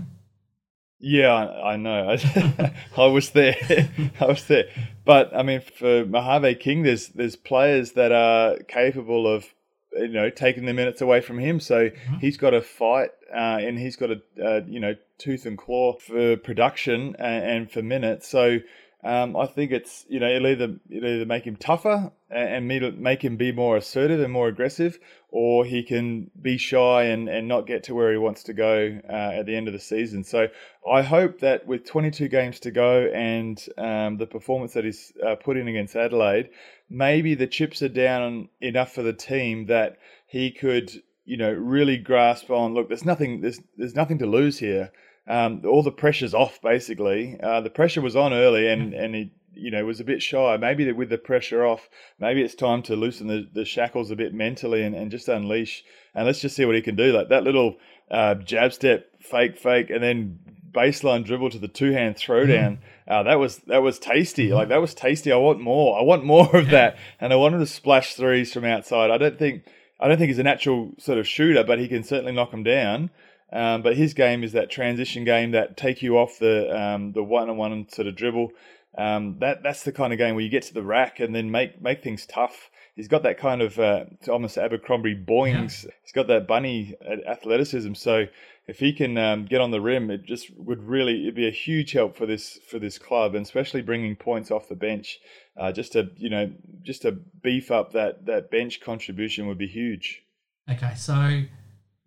Yeah, 0.99 1.33
I, 1.33 1.73
I 1.73 1.75
know. 1.77 2.17
I 2.97 3.05
was 3.07 3.29
there. 3.29 3.55
I 4.19 4.25
was 4.25 4.45
there. 4.45 4.65
But 5.05 5.35
I 5.35 5.43
mean, 5.43 5.61
for 5.61 6.05
Mojave 6.05 6.55
King, 6.55 6.83
there's 6.83 7.09
there's 7.09 7.35
players 7.35 7.93
that 7.93 8.11
are 8.11 8.57
capable 8.67 9.27
of 9.27 9.45
you 9.93 10.07
know 10.09 10.29
taking 10.29 10.65
the 10.65 10.73
minutes 10.73 11.01
away 11.01 11.21
from 11.21 11.39
him. 11.39 11.59
So 11.59 11.89
mm-hmm. 11.89 12.17
he's 12.17 12.37
got 12.37 12.51
to 12.51 12.61
fight, 12.61 13.11
uh, 13.33 13.59
and 13.61 13.77
he's 13.77 13.95
got 13.95 14.07
to 14.07 14.21
uh, 14.43 14.61
you 14.67 14.79
know 14.79 14.95
tooth 15.17 15.45
and 15.45 15.57
claw 15.57 15.97
for 15.99 16.37
production 16.37 17.15
and, 17.19 17.45
and 17.45 17.71
for 17.71 17.81
minutes. 17.81 18.27
So 18.27 18.59
um, 19.05 19.37
I 19.37 19.45
think 19.45 19.71
it's 19.71 20.03
you 20.09 20.19
know 20.19 20.27
it'll 20.27 20.47
either 20.47 20.75
it'll 20.89 21.09
either 21.09 21.25
make 21.27 21.45
him 21.45 21.57
tougher 21.57 22.11
and 22.31 22.67
make 22.67 23.23
him 23.23 23.37
be 23.37 23.51
more 23.51 23.77
assertive 23.77 24.19
and 24.19 24.33
more 24.33 24.47
aggressive, 24.47 24.97
or 25.29 25.63
he 25.63 25.83
can 25.83 26.31
be 26.41 26.57
shy 26.57 27.03
and, 27.03 27.29
and 27.29 27.47
not 27.47 27.67
get 27.67 27.83
to 27.83 27.93
where 27.93 28.11
he 28.11 28.17
wants 28.17 28.41
to 28.43 28.53
go 28.53 28.99
uh, 29.07 29.11
at 29.11 29.45
the 29.45 29.55
end 29.55 29.67
of 29.67 29.73
the 29.73 29.79
season. 29.79 30.23
So 30.23 30.47
I 30.91 31.03
hope 31.03 31.41
that 31.41 31.67
with 31.67 31.85
22 31.85 32.27
games 32.29 32.59
to 32.61 32.71
go 32.71 33.05
and 33.13 33.63
um, 33.77 34.17
the 34.17 34.25
performance 34.25 34.73
that 34.73 34.85
he's 34.85 35.13
uh, 35.25 35.35
put 35.35 35.55
in 35.55 35.67
against 35.67 35.95
Adelaide, 35.95 36.49
maybe 36.89 37.35
the 37.35 37.47
chips 37.47 37.83
are 37.83 37.89
down 37.89 38.49
enough 38.59 38.91
for 38.91 39.03
the 39.03 39.13
team 39.13 39.67
that 39.67 39.99
he 40.25 40.49
could 40.49 40.91
you 41.25 41.37
know 41.37 41.53
really 41.53 41.97
grasp 41.97 42.49
on. 42.49 42.73
Look, 42.73 42.87
there's 42.87 43.05
nothing 43.05 43.41
there's 43.41 43.59
there's 43.77 43.95
nothing 43.95 44.17
to 44.17 44.25
lose 44.25 44.57
here 44.57 44.91
um, 45.27 45.61
all 45.65 45.83
the 45.83 45.91
pressure's 45.91 46.33
off 46.33 46.61
basically. 46.61 47.39
Uh, 47.41 47.61
the 47.61 47.69
pressure 47.69 48.01
was 48.01 48.15
on 48.15 48.33
early, 48.33 48.67
and 48.67 48.93
and 48.93 49.15
he 49.15 49.31
you 49.53 49.71
know 49.71 49.85
was 49.85 49.99
a 49.99 50.03
bit 50.03 50.21
shy. 50.21 50.57
Maybe 50.57 50.91
with 50.91 51.09
the 51.09 51.17
pressure 51.17 51.65
off, 51.65 51.89
maybe 52.19 52.41
it's 52.41 52.55
time 52.55 52.81
to 52.83 52.95
loosen 52.95 53.27
the, 53.27 53.47
the 53.53 53.65
shackles 53.65 54.11
a 54.11 54.15
bit 54.15 54.33
mentally 54.33 54.83
and, 54.83 54.95
and 54.95 55.11
just 55.11 55.27
unleash. 55.27 55.83
And 56.13 56.25
let's 56.25 56.41
just 56.41 56.55
see 56.55 56.65
what 56.65 56.75
he 56.75 56.81
can 56.81 56.95
do. 56.95 57.11
Like 57.11 57.29
that 57.29 57.43
little 57.43 57.77
uh, 58.11 58.35
jab 58.35 58.73
step, 58.73 59.07
fake, 59.19 59.57
fake, 59.57 59.89
and 59.89 60.03
then 60.03 60.39
baseline 60.71 61.23
dribble 61.23 61.49
to 61.51 61.59
the 61.59 61.67
two 61.67 61.91
hand 61.91 62.15
throwdown. 62.15 62.77
Mm. 62.77 62.79
Uh, 63.07 63.23
that 63.23 63.39
was 63.39 63.57
that 63.67 63.81
was 63.81 63.97
tasty. 63.97 64.49
Mm. 64.49 64.55
Like 64.55 64.69
that 64.69 64.81
was 64.81 64.93
tasty. 64.93 65.31
I 65.31 65.37
want 65.37 65.59
more. 65.59 65.97
I 65.97 66.03
want 66.03 66.23
more 66.23 66.55
of 66.55 66.69
that. 66.69 66.97
And 67.19 67.33
I 67.33 67.35
wanted 67.35 67.59
to 67.59 67.67
splash 67.67 68.13
threes 68.13 68.53
from 68.53 68.65
outside. 68.65 69.09
I 69.09 69.17
don't 69.17 69.39
think 69.39 69.63
I 69.99 70.07
don't 70.07 70.17
think 70.17 70.29
he's 70.29 70.39
a 70.39 70.43
natural 70.43 70.91
sort 70.97 71.17
of 71.17 71.27
shooter, 71.27 71.63
but 71.63 71.79
he 71.79 71.87
can 71.87 72.03
certainly 72.03 72.33
knock 72.33 72.51
them 72.51 72.63
down. 72.63 73.09
Um, 73.51 73.83
but 73.83 73.95
his 73.95 74.13
game 74.13 74.43
is 74.43 74.53
that 74.53 74.69
transition 74.69 75.23
game 75.23 75.51
that 75.51 75.77
take 75.77 76.01
you 76.01 76.17
off 76.17 76.39
the 76.39 76.75
um, 76.75 77.11
the 77.13 77.23
one 77.23 77.49
on 77.49 77.57
one 77.57 77.87
sort 77.89 78.07
of 78.07 78.15
dribble. 78.15 78.51
Um, 78.97 79.37
that 79.39 79.61
that's 79.63 79.83
the 79.83 79.91
kind 79.91 80.13
of 80.13 80.19
game 80.19 80.35
where 80.35 80.43
you 80.43 80.49
get 80.49 80.63
to 80.63 80.73
the 80.73 80.83
rack 80.83 81.19
and 81.19 81.35
then 81.35 81.51
make 81.51 81.81
make 81.81 82.03
things 82.03 82.25
tough. 82.25 82.69
He's 82.95 83.07
got 83.09 83.23
that 83.23 83.37
kind 83.37 83.61
of 83.61 83.77
uh, 83.77 84.05
almost 84.29 84.57
Abercrombie 84.57 85.15
boings. 85.15 85.83
Yeah. 85.83 85.91
He's 86.01 86.13
got 86.13 86.27
that 86.27 86.47
bunny 86.47 86.95
athleticism. 87.27 87.93
So 87.93 88.27
if 88.67 88.79
he 88.79 88.93
can 88.93 89.17
um, 89.17 89.45
get 89.45 89.61
on 89.61 89.71
the 89.71 89.81
rim, 89.81 90.09
it 90.09 90.23
just 90.23 90.49
would 90.57 90.81
really 90.81 91.23
it'd 91.23 91.35
be 91.35 91.47
a 91.47 91.51
huge 91.51 91.91
help 91.91 92.15
for 92.15 92.25
this 92.25 92.57
for 92.69 92.79
this 92.79 92.97
club, 92.97 93.35
and 93.35 93.45
especially 93.45 93.81
bringing 93.81 94.15
points 94.15 94.49
off 94.49 94.69
the 94.69 94.75
bench. 94.75 95.19
Uh, 95.57 95.71
just 95.71 95.93
to 95.93 96.09
you 96.17 96.29
know 96.29 96.51
just 96.81 97.03
to 97.03 97.11
beef 97.11 97.69
up 97.69 97.93
that 97.93 98.25
that 98.25 98.49
bench 98.49 98.81
contribution 98.81 99.47
would 99.47 99.57
be 99.57 99.67
huge. 99.67 100.23
Okay, 100.69 100.95
so 100.95 101.43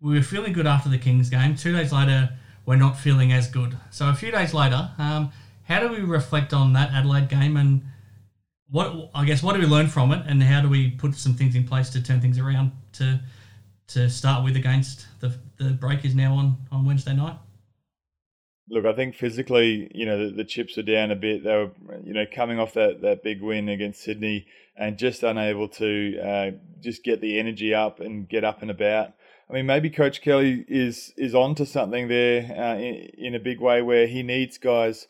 we 0.01 0.15
were 0.15 0.23
feeling 0.23 0.53
good 0.53 0.67
after 0.67 0.89
the 0.89 0.97
Kings 0.97 1.29
game. 1.29 1.55
Two 1.55 1.73
days 1.73 1.91
later, 1.91 2.29
we're 2.65 2.75
not 2.75 2.97
feeling 2.97 3.31
as 3.31 3.47
good. 3.47 3.77
So 3.91 4.09
a 4.09 4.13
few 4.13 4.31
days 4.31 4.53
later, 4.53 4.91
um, 4.97 5.31
how 5.63 5.79
do 5.79 5.89
we 5.89 5.99
reflect 5.99 6.53
on 6.53 6.73
that 6.73 6.91
Adelaide 6.91 7.29
game 7.29 7.57
and 7.57 7.83
what 8.69 9.09
I 9.15 9.25
guess 9.25 9.41
what 9.41 9.55
do 9.55 9.59
we 9.59 9.65
learn 9.65 9.87
from 9.87 10.11
it, 10.11 10.25
and 10.27 10.41
how 10.43 10.61
do 10.61 10.69
we 10.69 10.91
put 10.91 11.15
some 11.15 11.33
things 11.33 11.55
in 11.55 11.67
place 11.67 11.89
to 11.91 12.03
turn 12.03 12.21
things 12.21 12.37
around 12.37 12.71
to 12.93 13.19
to 13.87 14.09
start 14.09 14.43
with 14.43 14.55
against 14.55 15.07
the 15.19 15.35
the 15.57 15.71
Breakers 15.71 16.15
now 16.15 16.35
on 16.35 16.57
on 16.71 16.85
Wednesday 16.85 17.15
night? 17.15 17.37
Look, 18.71 18.85
I 18.85 18.93
think 18.93 19.15
physically, 19.15 19.89
you 19.95 20.05
know, 20.05 20.27
the, 20.27 20.31
the, 20.31 20.43
chips 20.43 20.77
are 20.77 20.83
down 20.83 21.09
a 21.09 21.15
bit. 21.15 21.43
They 21.43 21.55
were, 21.55 21.71
you 22.03 22.13
know, 22.13 22.25
coming 22.31 22.59
off 22.59 22.75
that, 22.75 23.01
that 23.01 23.23
big 23.23 23.41
win 23.41 23.67
against 23.67 24.03
Sydney 24.03 24.45
and 24.77 24.95
just 24.95 25.23
unable 25.23 25.67
to 25.69 26.19
uh, 26.19 26.51
just 26.79 27.03
get 27.03 27.19
the 27.19 27.39
energy 27.39 27.73
up 27.73 27.99
and 27.99 28.29
get 28.29 28.43
up 28.43 28.61
and 28.61 28.69
about. 28.69 29.13
I 29.49 29.53
mean, 29.53 29.65
maybe 29.65 29.89
Coach 29.89 30.21
Kelly 30.21 30.65
is 30.67 31.13
is 31.17 31.33
on 31.33 31.55
to 31.55 31.65
something 31.65 32.07
there 32.07 32.41
uh, 32.55 32.75
in, 32.75 33.09
in 33.17 33.35
a 33.35 33.39
big 33.39 33.59
way 33.59 33.81
where 33.81 34.07
he 34.07 34.23
needs 34.23 34.57
guys 34.57 35.07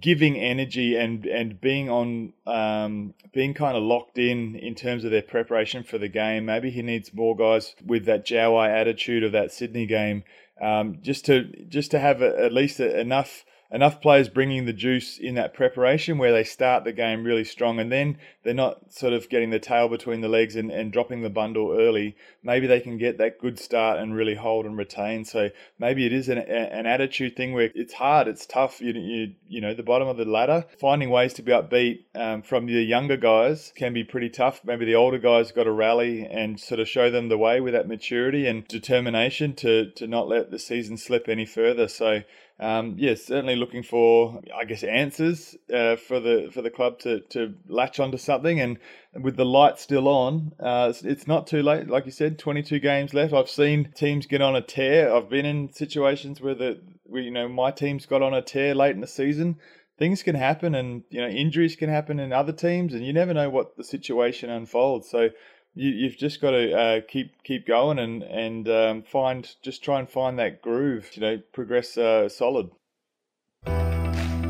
giving 0.00 0.36
energy 0.36 0.96
and 0.96 1.26
and 1.26 1.60
being 1.60 1.88
on 1.88 2.32
um, 2.46 3.14
being 3.32 3.54
kind 3.54 3.76
of 3.76 3.82
locked 3.82 4.18
in 4.18 4.56
in 4.56 4.74
terms 4.74 5.04
of 5.04 5.10
their 5.10 5.22
preparation 5.22 5.84
for 5.84 5.98
the 5.98 6.08
game. 6.08 6.46
Maybe 6.46 6.70
he 6.70 6.82
needs 6.82 7.14
more 7.14 7.36
guys 7.36 7.74
with 7.84 8.04
that 8.06 8.26
Jawai 8.26 8.68
attitude 8.68 9.22
of 9.22 9.32
that 9.32 9.52
Sydney 9.52 9.86
game, 9.86 10.24
um, 10.60 10.98
just 11.02 11.24
to 11.26 11.44
just 11.68 11.92
to 11.92 12.00
have 12.00 12.20
a, 12.20 12.44
at 12.44 12.52
least 12.52 12.80
a, 12.80 12.98
enough 12.98 13.44
enough 13.70 14.00
players 14.00 14.28
bringing 14.28 14.66
the 14.66 14.72
juice 14.72 15.18
in 15.18 15.34
that 15.34 15.54
preparation 15.54 16.18
where 16.18 16.32
they 16.32 16.44
start 16.44 16.84
the 16.84 16.92
game 16.92 17.24
really 17.24 17.44
strong 17.44 17.80
and 17.80 17.90
then 17.90 18.18
they're 18.42 18.54
not 18.54 18.92
sort 18.92 19.12
of 19.12 19.28
getting 19.28 19.50
the 19.50 19.58
tail 19.58 19.88
between 19.88 20.20
the 20.20 20.28
legs 20.28 20.54
and, 20.54 20.70
and 20.70 20.92
dropping 20.92 21.22
the 21.22 21.30
bundle 21.30 21.76
early. 21.76 22.16
Maybe 22.42 22.66
they 22.66 22.80
can 22.80 22.98
get 22.98 23.18
that 23.18 23.40
good 23.40 23.58
start 23.58 23.98
and 23.98 24.14
really 24.14 24.34
hold 24.34 24.66
and 24.66 24.76
retain. 24.76 25.24
So 25.24 25.50
maybe 25.78 26.06
it 26.06 26.12
is 26.12 26.28
an, 26.28 26.38
an 26.38 26.86
attitude 26.86 27.36
thing 27.36 27.52
where 27.52 27.70
it's 27.74 27.94
hard, 27.94 28.28
it's 28.28 28.46
tough. 28.46 28.80
You, 28.80 28.92
you, 28.92 29.34
you 29.48 29.60
know, 29.60 29.74
the 29.74 29.82
bottom 29.82 30.08
of 30.08 30.16
the 30.16 30.24
ladder, 30.24 30.66
finding 30.78 31.10
ways 31.10 31.32
to 31.34 31.42
be 31.42 31.52
upbeat 31.52 32.04
um, 32.14 32.42
from 32.42 32.66
the 32.66 32.82
younger 32.82 33.16
guys 33.16 33.72
can 33.74 33.92
be 33.92 34.04
pretty 34.04 34.28
tough. 34.28 34.60
Maybe 34.64 34.84
the 34.84 34.94
older 34.94 35.18
guys 35.18 35.52
got 35.52 35.64
to 35.64 35.72
rally 35.72 36.26
and 36.26 36.60
sort 36.60 36.80
of 36.80 36.88
show 36.88 37.10
them 37.10 37.28
the 37.28 37.38
way 37.38 37.60
with 37.60 37.74
that 37.74 37.88
maturity 37.88 38.46
and 38.46 38.66
determination 38.68 39.54
to, 39.56 39.90
to 39.92 40.06
not 40.06 40.28
let 40.28 40.50
the 40.50 40.58
season 40.58 40.96
slip 40.96 41.28
any 41.28 41.46
further. 41.46 41.88
So 41.88 42.22
um, 42.60 42.94
yes, 42.98 43.24
certainly 43.24 43.56
looking 43.56 43.82
for, 43.82 44.40
I 44.56 44.64
guess, 44.64 44.84
answers 44.84 45.56
uh, 45.74 45.96
for 45.96 46.20
the 46.20 46.50
for 46.52 46.62
the 46.62 46.70
club 46.70 47.00
to, 47.00 47.20
to 47.30 47.54
latch 47.68 47.98
onto 47.98 48.16
something. 48.16 48.60
And 48.60 48.78
with 49.20 49.36
the 49.36 49.44
light 49.44 49.80
still 49.80 50.06
on, 50.06 50.52
uh, 50.60 50.86
it's, 50.90 51.02
it's, 51.02 51.26
not 51.26 51.48
too 51.48 51.62
late. 51.64 51.88
Like 51.88 52.06
you 52.06 52.12
said, 52.12 52.38
22 52.38 52.78
games 52.78 53.12
left. 53.12 53.32
I've 53.32 53.50
seen 53.50 53.92
teams 53.96 54.26
get 54.26 54.40
on 54.40 54.54
a 54.54 54.60
tear. 54.60 55.12
I've 55.12 55.28
been 55.28 55.44
in 55.44 55.72
situations 55.72 56.40
where 56.40 56.54
the 56.54 56.80
where, 57.02 57.22
you 57.22 57.32
know 57.32 57.48
my 57.48 57.72
team's 57.72 58.06
got 58.06 58.22
on 58.22 58.34
a 58.34 58.42
tear 58.42 58.74
late 58.74 58.94
in 58.94 59.00
the 59.00 59.08
season. 59.08 59.56
Things 59.98 60.22
can 60.22 60.36
happen, 60.36 60.76
and 60.76 61.02
you 61.10 61.20
know 61.20 61.28
injuries 61.28 61.74
can 61.74 61.90
happen 61.90 62.20
in 62.20 62.32
other 62.32 62.52
teams, 62.52 62.94
and 62.94 63.04
you 63.04 63.12
never 63.12 63.34
know 63.34 63.50
what 63.50 63.76
the 63.76 63.84
situation 63.84 64.48
unfolds. 64.48 65.10
So 65.10 65.30
you, 65.74 66.08
have 66.08 66.16
just 66.16 66.40
got 66.40 66.52
to 66.52 66.72
uh, 66.72 67.00
keep 67.06 67.42
keep 67.42 67.66
going 67.66 67.98
and 67.98 68.22
and 68.22 68.68
um, 68.68 69.02
find 69.02 69.54
just 69.62 69.82
try 69.82 69.98
and 69.98 70.08
find 70.08 70.38
that 70.38 70.62
groove. 70.62 71.10
You 71.14 71.20
know, 71.22 71.42
progress 71.52 71.96
uh, 71.96 72.28
solid. 72.28 72.70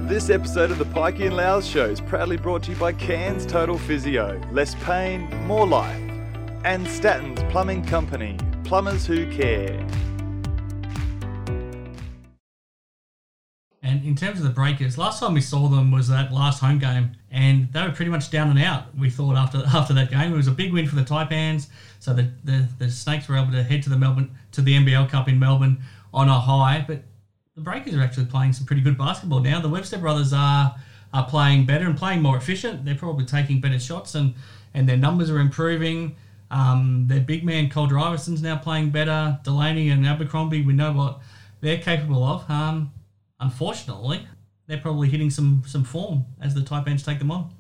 This 0.07 0.29
episode 0.29 0.71
of 0.71 0.79
the 0.79 0.85
Pikey 0.85 1.27
and 1.27 1.37
Loughz 1.37 1.67
Show 1.67 1.87
is 1.87 2.01
proudly 2.01 2.37
brought 2.37 2.65
to 2.65 2.73
you 2.73 2.77
by 2.77 2.93
Cairns 2.93 3.47
Total 3.47 3.79
Physio. 3.79 4.39
Less 4.53 4.75
pain, 4.77 5.23
more 5.47 5.67
life. 5.67 5.99
And 6.65 6.87
Statton's 6.87 7.43
Plumbing 7.51 7.85
Company. 7.87 8.37
Plumbers 8.65 9.07
who 9.07 9.31
care. 9.33 9.87
In 14.05 14.15
terms 14.15 14.39
of 14.39 14.45
the 14.45 14.51
Breakers, 14.51 14.99
last 14.99 15.19
time 15.19 15.33
we 15.33 15.41
saw 15.41 15.67
them 15.67 15.91
was 15.91 16.09
that 16.09 16.31
last 16.31 16.61
home 16.61 16.79
game, 16.79 17.13
and 17.31 17.73
they 17.73 17.83
were 17.83 17.91
pretty 17.91 18.11
much 18.11 18.31
down 18.31 18.51
and 18.51 18.59
out. 18.59 18.95
We 18.95 19.09
thought 19.09 19.35
after 19.35 19.63
after 19.75 19.95
that 19.95 20.11
game, 20.11 20.31
it 20.31 20.37
was 20.37 20.47
a 20.47 20.53
big 20.53 20.75
win 20.75 20.87
for 20.87 20.95
the 20.95 21.03
Taipans. 21.03 21.69
So 22.01 22.13
the, 22.13 22.29
the, 22.45 22.69
the 22.79 22.91
Snakes 22.91 23.29
were 23.29 23.37
able 23.39 23.53
to 23.53 23.63
head 23.63 23.83
to 23.85 23.91
the 23.91 23.97
Melbourne 23.97 24.37
to 24.53 24.61
the 24.61 24.75
NBL 24.75 25.09
Cup 25.09 25.27
in 25.27 25.39
Melbourne 25.39 25.79
on 26.13 26.29
a 26.29 26.39
high. 26.39 26.85
But 26.87 27.03
the 27.55 27.63
Breakers 27.63 27.95
are 27.95 28.03
actually 28.03 28.27
playing 28.27 28.53
some 28.53 28.67
pretty 28.67 28.83
good 28.83 28.99
basketball 28.99 29.41
now. 29.41 29.61
The 29.61 29.71
Webster 29.71 29.97
brothers 29.97 30.35
are 30.35 30.75
are 31.15 31.27
playing 31.27 31.65
better 31.65 31.87
and 31.87 31.97
playing 31.97 32.21
more 32.21 32.37
efficient. 32.37 32.85
They're 32.85 32.95
probably 32.95 33.25
taking 33.25 33.63
better 33.63 33.79
shots 33.79 34.15
and 34.15 34.35
and 34.75 34.87
their 34.87 34.99
numbers 34.99 35.31
are 35.31 35.39
improving. 35.39 36.17
Um, 36.51 37.07
their 37.09 37.21
big 37.21 37.43
man 37.43 37.71
Colton 37.71 37.97
Iverson's 37.97 38.43
now 38.43 38.59
playing 38.59 38.91
better. 38.91 39.41
Delany 39.45 39.89
and 39.89 40.07
Abercrombie, 40.07 40.63
we 40.63 40.75
know 40.75 40.93
what 40.93 41.21
they're 41.63 41.79
capable 41.79 42.23
of. 42.23 42.49
Um, 42.51 42.93
unfortunately, 43.41 44.27
they're 44.67 44.81
probably 44.81 45.09
hitting 45.09 45.31
some 45.31 45.63
some 45.67 45.85
form 45.85 46.27
as 46.41 46.55
the 46.55 46.61
Taipans 46.61 47.05
take 47.05 47.19
them 47.19 47.31
on. 47.31 47.53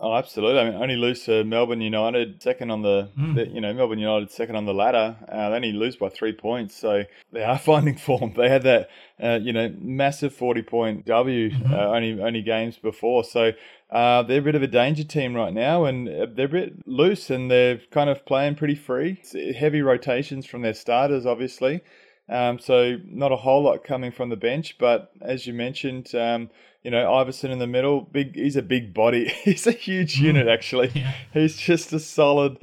Oh, 0.00 0.14
absolutely. 0.14 0.60
I 0.60 0.70
mean, 0.70 0.80
only 0.80 0.94
lose 0.94 1.24
to 1.24 1.42
Melbourne 1.42 1.80
United, 1.80 2.40
second 2.40 2.70
on 2.70 2.82
the, 2.82 3.10
mm. 3.18 3.34
the 3.34 3.48
you 3.48 3.60
know, 3.60 3.74
Melbourne 3.74 3.98
United 3.98 4.30
second 4.30 4.54
on 4.54 4.64
the 4.64 4.72
ladder. 4.72 5.16
Uh, 5.28 5.50
they 5.50 5.56
only 5.56 5.72
lose 5.72 5.96
by 5.96 6.08
three 6.08 6.32
points, 6.32 6.76
so 6.76 7.02
they 7.32 7.42
are 7.42 7.58
finding 7.70 7.96
form. 7.96 8.32
They 8.36 8.48
had 8.48 8.62
that, 8.62 8.90
uh, 9.20 9.40
you 9.42 9.52
know, 9.52 9.74
massive 9.80 10.32
forty-point 10.32 11.04
W 11.04 11.50
mm-hmm. 11.50 11.74
uh, 11.74 11.86
only 11.86 12.22
only 12.22 12.42
games 12.42 12.78
before, 12.78 13.24
so 13.24 13.50
uh, 13.90 14.22
they're 14.22 14.38
a 14.38 14.42
bit 14.42 14.54
of 14.54 14.62
a 14.62 14.68
danger 14.68 15.02
team 15.02 15.34
right 15.34 15.52
now, 15.52 15.84
and 15.84 16.08
uh, 16.08 16.26
they're 16.32 16.46
a 16.46 16.48
bit 16.48 16.86
loose, 16.86 17.28
and 17.28 17.50
they're 17.50 17.80
kind 17.90 18.08
of 18.08 18.24
playing 18.24 18.54
pretty 18.54 18.76
free. 18.76 19.18
It's 19.20 19.58
heavy 19.58 19.82
rotations 19.82 20.46
from 20.46 20.62
their 20.62 20.74
starters, 20.74 21.26
obviously. 21.26 21.80
Um, 22.28 22.58
so 22.58 22.96
not 23.04 23.32
a 23.32 23.36
whole 23.36 23.62
lot 23.62 23.84
coming 23.84 24.12
from 24.12 24.28
the 24.28 24.36
bench, 24.36 24.76
but 24.78 25.12
as 25.22 25.46
you 25.46 25.54
mentioned, 25.54 26.14
um, 26.14 26.50
you 26.82 26.90
know 26.90 27.12
Iverson 27.12 27.50
in 27.50 27.58
the 27.58 27.66
middle, 27.66 28.02
big. 28.02 28.34
He's 28.34 28.56
a 28.56 28.62
big 28.62 28.94
body. 28.94 29.28
he's 29.44 29.66
a 29.66 29.72
huge 29.72 30.16
mm. 30.16 30.22
unit 30.22 30.46
actually. 30.46 30.90
Yeah. 30.94 31.12
He's 31.32 31.56
just 31.56 31.92
a 31.92 31.98
solid 31.98 32.58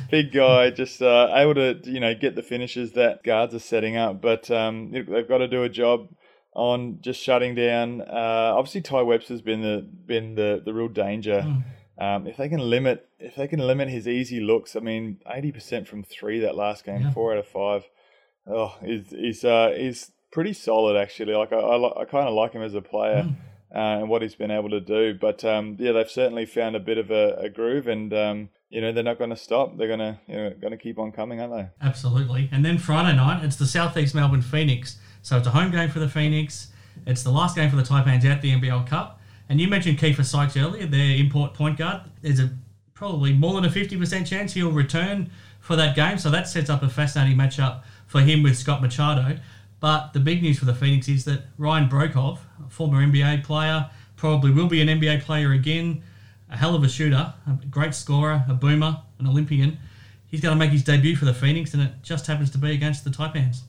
big 0.10 0.32
guy, 0.32 0.70
just 0.70 1.00
uh, 1.00 1.32
able 1.34 1.54
to 1.54 1.80
you 1.84 2.00
know 2.00 2.14
get 2.14 2.34
the 2.34 2.42
finishes 2.42 2.92
that 2.92 3.22
guards 3.22 3.54
are 3.54 3.60
setting 3.60 3.96
up. 3.96 4.20
But 4.20 4.50
um, 4.50 4.90
they've 4.90 5.28
got 5.28 5.38
to 5.38 5.48
do 5.48 5.62
a 5.62 5.68
job 5.68 6.08
on 6.52 6.98
just 7.00 7.20
shutting 7.20 7.54
down. 7.54 8.02
Uh, 8.02 8.54
obviously, 8.56 8.82
Ty 8.82 9.02
Webster's 9.02 9.42
been 9.42 9.62
the 9.62 9.86
been 10.06 10.34
the 10.34 10.60
the 10.64 10.74
real 10.74 10.88
danger. 10.88 11.44
Mm. 11.46 11.64
Um, 11.96 12.26
if 12.26 12.36
they 12.36 12.48
can 12.48 12.58
limit 12.58 13.08
if 13.20 13.36
they 13.36 13.46
can 13.46 13.60
limit 13.60 13.88
his 13.88 14.08
easy 14.08 14.40
looks, 14.40 14.74
I 14.74 14.80
mean, 14.80 15.20
eighty 15.32 15.52
percent 15.52 15.86
from 15.86 16.02
three 16.02 16.40
that 16.40 16.56
last 16.56 16.84
game, 16.84 17.02
yeah. 17.02 17.12
four 17.12 17.32
out 17.32 17.38
of 17.38 17.46
five 17.46 17.84
oh, 18.46 18.76
he's 18.84 19.10
he's 19.10 19.44
uh, 19.44 19.74
he's 19.76 20.10
pretty 20.32 20.52
solid 20.52 20.96
actually. 20.96 21.34
Like 21.34 21.52
I 21.52 21.56
I, 21.56 22.02
I 22.02 22.04
kind 22.04 22.28
of 22.28 22.34
like 22.34 22.52
him 22.52 22.62
as 22.62 22.74
a 22.74 22.82
player. 22.82 23.24
Mm. 23.24 23.36
Uh, 23.74 23.98
and 23.98 24.08
what 24.08 24.22
he's 24.22 24.36
been 24.36 24.52
able 24.52 24.70
to 24.70 24.80
do, 24.80 25.18
but 25.20 25.44
um, 25.44 25.76
yeah, 25.80 25.90
they've 25.90 26.08
certainly 26.08 26.46
found 26.46 26.76
a 26.76 26.78
bit 26.78 26.96
of 26.96 27.10
a, 27.10 27.34
a 27.40 27.48
groove, 27.48 27.88
and 27.88 28.14
um, 28.14 28.48
you 28.70 28.80
know 28.80 28.92
they're 28.92 29.02
not 29.02 29.18
going 29.18 29.30
to 29.30 29.36
stop. 29.36 29.76
They're 29.76 29.88
going 29.88 29.98
to 29.98 30.16
you 30.28 30.36
know, 30.36 30.50
going 30.60 30.70
to 30.70 30.76
keep 30.76 30.96
on 30.96 31.10
coming, 31.10 31.40
aren't 31.40 31.54
they? 31.54 31.68
Absolutely. 31.84 32.48
And 32.52 32.64
then 32.64 32.78
Friday 32.78 33.16
night, 33.16 33.44
it's 33.44 33.56
the 33.56 33.66
Southeast 33.66 34.14
Melbourne 34.14 34.42
Phoenix. 34.42 35.00
So 35.22 35.38
it's 35.38 35.48
a 35.48 35.50
home 35.50 35.72
game 35.72 35.88
for 35.88 35.98
the 35.98 36.08
Phoenix. 36.08 36.68
It's 37.04 37.24
the 37.24 37.32
last 37.32 37.56
game 37.56 37.68
for 37.68 37.74
the 37.74 37.82
Taipans 37.82 38.24
at 38.24 38.42
the 38.42 38.52
NBL 38.52 38.86
Cup. 38.86 39.20
And 39.48 39.60
you 39.60 39.68
mentioned 39.68 39.98
Keifer 39.98 40.24
Sykes 40.24 40.56
earlier, 40.56 40.86
their 40.86 41.16
import 41.16 41.54
point 41.54 41.76
guard. 41.76 42.02
There's 42.22 42.40
a 42.40 42.50
probably 42.94 43.32
more 43.32 43.54
than 43.54 43.64
a 43.64 43.68
50% 43.68 44.26
chance 44.26 44.54
he'll 44.54 44.70
return 44.70 45.30
for 45.60 45.76
that 45.76 45.96
game. 45.96 46.16
So 46.18 46.30
that 46.30 46.48
sets 46.48 46.70
up 46.70 46.82
a 46.82 46.88
fascinating 46.88 47.36
matchup 47.36 47.82
for 48.14 48.20
him 48.20 48.44
with 48.44 48.56
Scott 48.56 48.80
Machado. 48.80 49.38
But 49.80 50.12
the 50.12 50.20
big 50.20 50.40
news 50.40 50.60
for 50.60 50.66
the 50.66 50.74
Phoenix 50.74 51.08
is 51.08 51.24
that 51.24 51.46
Ryan 51.58 51.88
Broekhoff, 51.88 52.38
a 52.64 52.70
former 52.70 53.04
NBA 53.04 53.42
player, 53.42 53.90
probably 54.14 54.52
will 54.52 54.68
be 54.68 54.80
an 54.80 54.86
NBA 54.86 55.22
player 55.22 55.50
again, 55.50 56.00
a 56.48 56.56
hell 56.56 56.76
of 56.76 56.84
a 56.84 56.88
shooter, 56.88 57.34
a 57.44 57.66
great 57.68 57.92
scorer, 57.92 58.44
a 58.48 58.54
boomer, 58.54 59.02
an 59.18 59.26
Olympian. 59.26 59.78
He's 60.28 60.40
going 60.40 60.56
to 60.56 60.58
make 60.58 60.70
his 60.70 60.84
debut 60.84 61.16
for 61.16 61.24
the 61.24 61.34
Phoenix, 61.34 61.74
and 61.74 61.82
it 61.82 61.90
just 62.04 62.28
happens 62.28 62.52
to 62.52 62.58
be 62.58 62.70
against 62.70 63.02
the 63.02 63.10
Taipans. 63.10 63.62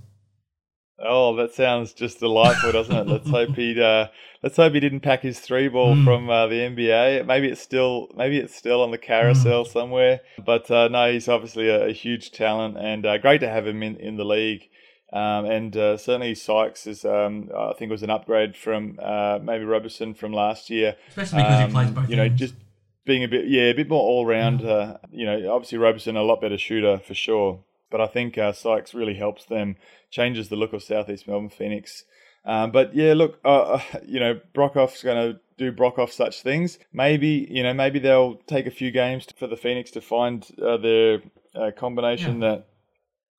Oh, 1.08 1.36
that 1.36 1.54
sounds 1.54 1.94
just 1.94 2.20
delightful, 2.20 2.72
doesn't 2.72 2.96
it? 2.96 3.08
Let's 3.08 3.30
hope 3.30 3.56
he 3.56 3.82
uh, 3.82 4.08
let's 4.44 4.58
hope 4.58 4.74
he 4.74 4.80
didn't 4.80 5.02
pack 5.02 5.22
his 5.22 5.40
three 5.40 5.68
ball 5.68 5.96
mm. 5.96 6.04
from 6.04 6.30
uh, 6.30 6.48
the 6.48 6.56
NBA. 6.56 7.26
Maybe 7.26 7.48
it's 7.48 7.62
still 7.62 8.10
maybe 8.16 8.38
it's 8.38 8.56
still 8.56 8.82
on 8.82 8.92
the 8.92 8.98
carousel 8.98 9.66
mm. 9.66 9.72
somewhere. 9.72 10.22
But 10.44 10.70
uh, 10.70 10.88
no, 10.88 11.12
he's 11.12 11.28
obviously 11.28 11.70
a, 11.70 11.88
a 11.88 11.92
huge 11.92 12.32
talent, 12.32 12.78
and 12.78 13.06
uh, 13.06 13.18
great 13.18 13.40
to 13.40 13.50
have 13.50 13.68
him 13.68 13.84
in, 13.84 13.98
in 13.98 14.18
the 14.18 14.26
league. 14.26 14.70
Um, 15.14 15.46
and 15.46 15.78
uh, 15.78 15.98
certainly 15.98 16.36
Sykes 16.36 16.88
is, 16.88 17.06
um, 17.06 17.50
I 17.58 17.74
think, 17.74 17.90
was 17.90 18.04
an 18.04 18.10
upgrade 18.10 18.58
from 18.58 19.00
uh, 19.02 19.40
maybe 19.42 19.64
Roberson 19.64 20.14
from 20.14 20.34
last 20.34 20.70
year. 20.70 20.96
Especially 21.10 21.38
because 21.44 21.62
um, 21.62 21.68
he 21.70 21.74
plays 21.74 21.92
both. 21.92 22.10
You 22.10 22.16
know, 22.18 22.28
just 22.28 22.56
being 23.06 23.24
a 23.24 23.28
bit, 23.28 23.48
yeah, 23.48 23.64
a 23.64 23.74
bit 23.74 23.88
more 23.88 24.02
all 24.02 24.26
round. 24.26 24.62
Mm. 24.62 25.00
you 25.12 25.26
know, 25.26 25.54
obviously 25.54 25.78
Roberson 25.78 26.18
a 26.18 26.24
lot 26.24 26.42
better 26.42 26.58
shooter 26.58 27.00
for 27.00 27.14
sure. 27.14 27.64
But 27.96 28.02
I 28.02 28.08
think 28.08 28.38
uh, 28.38 28.52
Sykes 28.52 28.94
really 28.94 29.14
helps 29.14 29.46
them, 29.46 29.78
changes 30.12 30.50
the 30.50 30.58
look 30.58 30.74
of 30.74 30.84
Southeast 30.84 31.30
Melbourne 31.30 31.48
Phoenix. 31.48 32.04
Um, 32.44 32.72
but 32.72 32.94
yeah, 32.94 33.14
look, 33.14 33.40
uh, 33.46 33.62
uh 33.62 33.82
you 34.06 34.20
know, 34.20 34.42
Broekhoff's 34.54 35.02
going 35.02 35.16
to 35.16 35.40
do 35.58 35.72
Broekhoff 35.72 36.12
such 36.12 36.42
things. 36.42 36.78
Maybe, 36.92 37.48
you 37.50 37.64
know, 37.64 37.74
maybe 37.74 38.00
they'll 38.00 38.36
take 38.48 38.66
a 38.66 38.70
few 38.70 38.92
games 38.92 39.28
for 39.40 39.48
the 39.48 39.56
Phoenix 39.56 39.92
to 39.92 40.02
find 40.02 40.46
uh, 40.62 40.76
their 40.76 41.22
uh, 41.56 41.72
combination 41.72 42.42
yeah. 42.42 42.50
that. 42.50 42.68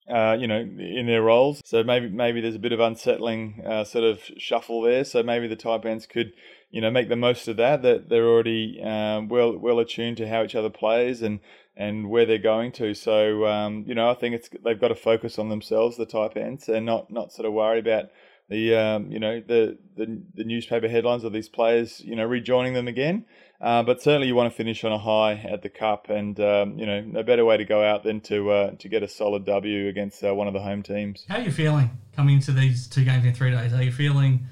Uh, 0.08 0.36
you 0.38 0.46
know, 0.46 0.60
in 0.60 1.06
their 1.08 1.20
roles, 1.20 1.60
so 1.64 1.82
maybe 1.82 2.08
maybe 2.08 2.40
there's 2.40 2.54
a 2.54 2.60
bit 2.60 2.70
of 2.70 2.78
unsettling 2.78 3.60
uh, 3.66 3.82
sort 3.82 4.04
of 4.04 4.20
shuffle 4.38 4.80
there. 4.80 5.02
So 5.02 5.20
maybe 5.24 5.48
the 5.48 5.56
Taipans 5.56 6.08
could, 6.08 6.30
you 6.70 6.80
know, 6.80 6.92
make 6.92 7.08
the 7.08 7.16
most 7.16 7.48
of 7.48 7.56
that. 7.56 7.82
That 7.82 8.08
they're 8.08 8.28
already 8.28 8.80
um, 8.84 9.26
well 9.26 9.58
well 9.58 9.80
attuned 9.80 10.18
to 10.18 10.28
how 10.28 10.44
each 10.44 10.54
other 10.54 10.70
plays, 10.70 11.22
and 11.22 11.40
and 11.76 12.08
where 12.08 12.24
they're 12.24 12.38
going 12.38 12.72
to. 12.72 12.94
So 12.94 13.46
um, 13.46 13.84
you 13.86 13.94
know, 13.94 14.10
I 14.10 14.14
think 14.14 14.34
it's 14.34 14.48
they've 14.64 14.80
got 14.80 14.88
to 14.88 14.94
focus 14.94 15.38
on 15.38 15.48
themselves, 15.48 15.96
the 15.96 16.06
Taipans, 16.06 16.68
and 16.68 16.86
not 16.86 17.10
not 17.10 17.32
sort 17.32 17.46
of 17.46 17.52
worry 17.52 17.78
about 17.78 18.10
the 18.48 18.74
um, 18.74 19.10
you 19.10 19.18
know 19.18 19.40
the, 19.40 19.78
the 19.96 20.22
the 20.34 20.44
newspaper 20.44 20.88
headlines 20.88 21.24
of 21.24 21.32
these 21.32 21.48
players 21.48 22.00
you 22.00 22.16
know 22.16 22.24
rejoining 22.24 22.74
them 22.74 22.88
again. 22.88 23.24
Uh, 23.58 23.82
but 23.82 24.02
certainly 24.02 24.26
you 24.26 24.34
want 24.34 24.52
to 24.52 24.56
finish 24.56 24.84
on 24.84 24.92
a 24.92 24.98
high 24.98 25.32
at 25.32 25.62
the 25.62 25.68
cup, 25.68 26.10
and 26.10 26.38
um, 26.40 26.78
you 26.78 26.86
know 26.86 27.00
no 27.00 27.22
better 27.22 27.44
way 27.44 27.56
to 27.56 27.64
go 27.64 27.82
out 27.82 28.04
than 28.04 28.20
to 28.20 28.50
uh, 28.50 28.70
to 28.72 28.88
get 28.88 29.02
a 29.02 29.08
solid 29.08 29.44
W 29.44 29.88
against 29.88 30.22
uh, 30.22 30.34
one 30.34 30.46
of 30.46 30.54
the 30.54 30.60
home 30.60 30.82
teams. 30.82 31.24
How 31.28 31.36
are 31.36 31.42
you 31.42 31.50
feeling 31.50 31.90
coming 32.14 32.36
into 32.36 32.52
these 32.52 32.86
two 32.86 33.04
games 33.04 33.24
in 33.24 33.34
three 33.34 33.50
days? 33.50 33.72
Are 33.72 33.82
you 33.82 33.92
feeling 33.92 34.46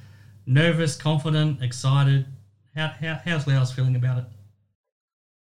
nervous, 0.47 0.97
confident, 0.97 1.63
excited? 1.63 2.27
How, 2.75 2.93
how 3.01 3.21
how's 3.25 3.47
Loughz 3.47 3.73
feeling 3.73 3.95
about 3.95 4.19
it? 4.19 4.25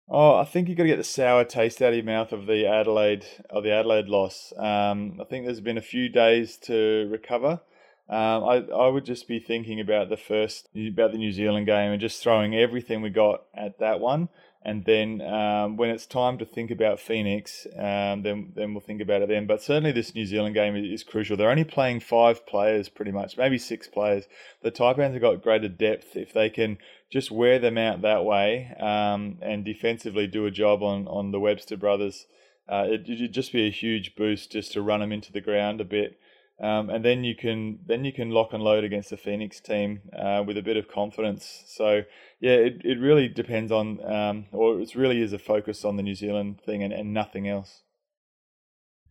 Oh, 0.08 0.34
I 0.34 0.44
think 0.44 0.68
you've 0.68 0.76
got 0.76 0.84
to 0.84 0.90
get 0.90 0.98
the 0.98 1.04
sour 1.04 1.44
taste 1.44 1.80
out 1.80 1.90
of 1.90 1.94
your 1.94 2.04
mouth 2.04 2.32
of 2.32 2.46
the 2.46 2.66
Adelaide 2.66 3.24
of 3.48 3.64
the 3.64 3.72
Adelaide 3.72 4.06
loss. 4.06 4.52
Um, 4.56 5.18
I 5.18 5.24
think 5.24 5.46
there's 5.46 5.62
been 5.62 5.78
a 5.78 5.82
few 5.82 6.10
days 6.10 6.58
to 6.58 7.08
recover. 7.10 7.60
Um, 8.06 8.44
I 8.44 8.56
I 8.70 8.88
would 8.88 9.06
just 9.06 9.26
be 9.26 9.38
thinking 9.38 9.80
about 9.80 10.10
the 10.10 10.18
first 10.18 10.68
about 10.76 11.12
the 11.12 11.18
New 11.18 11.32
Zealand 11.32 11.64
game 11.64 11.90
and 11.90 12.00
just 12.00 12.22
throwing 12.22 12.54
everything 12.54 13.00
we 13.00 13.08
got 13.08 13.44
at 13.56 13.78
that 13.78 13.98
one. 13.98 14.28
And 14.66 14.82
then 14.86 15.20
um, 15.20 15.76
when 15.76 15.90
it's 15.90 16.06
time 16.06 16.38
to 16.38 16.46
think 16.46 16.70
about 16.70 16.98
Phoenix, 16.98 17.66
um, 17.76 18.22
then 18.22 18.52
then 18.56 18.72
we'll 18.72 18.80
think 18.80 19.02
about 19.02 19.20
it 19.20 19.28
then. 19.28 19.46
But 19.46 19.62
certainly 19.62 19.92
this 19.92 20.14
New 20.14 20.24
Zealand 20.24 20.54
game 20.54 20.74
is, 20.74 21.04
crucial. 21.04 21.36
They're 21.36 21.50
only 21.50 21.64
playing 21.64 22.00
five 22.00 22.46
players, 22.46 22.88
pretty 22.88 23.12
much, 23.12 23.36
maybe 23.36 23.58
six 23.58 23.88
players. 23.88 24.24
The 24.62 24.70
Taipans 24.70 25.12
have 25.12 25.20
got 25.20 25.42
greater 25.42 25.68
depth 25.68 26.16
if 26.16 26.32
they 26.32 26.48
can 26.48 26.78
just 27.10 27.30
wear 27.30 27.58
them 27.58 27.76
out 27.76 28.00
that 28.00 28.24
way 28.24 28.74
um, 28.80 29.36
and 29.42 29.66
defensively 29.66 30.26
do 30.26 30.46
a 30.46 30.50
job 30.50 30.82
on 30.82 31.06
on 31.08 31.30
the 31.30 31.40
Webster 31.40 31.76
brothers. 31.76 32.26
Uh, 32.66 32.86
it, 32.88 33.06
would 33.06 33.34
just 33.34 33.52
be 33.52 33.66
a 33.66 33.70
huge 33.70 34.16
boost 34.16 34.52
just 34.52 34.72
to 34.72 34.80
run 34.80 35.00
them 35.00 35.12
into 35.12 35.30
the 35.30 35.42
ground 35.42 35.82
a 35.82 35.84
bit. 35.84 36.18
Um, 36.60 36.88
and 36.88 37.04
then 37.04 37.24
you 37.24 37.34
can 37.34 37.80
then 37.84 38.04
you 38.04 38.12
can 38.12 38.30
lock 38.30 38.52
and 38.52 38.62
load 38.62 38.84
against 38.84 39.10
the 39.10 39.16
Phoenix 39.16 39.60
team 39.60 40.02
uh, 40.16 40.44
with 40.46 40.56
a 40.56 40.62
bit 40.62 40.76
of 40.76 40.86
confidence. 40.86 41.64
So 41.66 42.02
yeah, 42.40 42.52
it, 42.52 42.82
it 42.84 43.00
really 43.00 43.26
depends 43.26 43.72
on, 43.72 44.04
um, 44.04 44.46
or 44.52 44.78
it 44.80 44.94
really 44.94 45.20
is 45.20 45.32
a 45.32 45.38
focus 45.38 45.84
on 45.84 45.96
the 45.96 46.02
New 46.02 46.14
Zealand 46.14 46.60
thing 46.64 46.82
and, 46.82 46.92
and 46.92 47.12
nothing 47.12 47.48
else. 47.48 47.82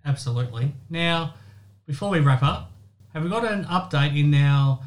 Absolutely. 0.05 0.73
Now, 0.89 1.33
before 1.85 2.09
we 2.09 2.19
wrap 2.19 2.43
up, 2.43 2.71
have 3.13 3.23
we 3.23 3.29
got 3.29 3.45
an 3.45 3.65
update 3.65 4.17
in 4.17 4.33
our 4.33 4.79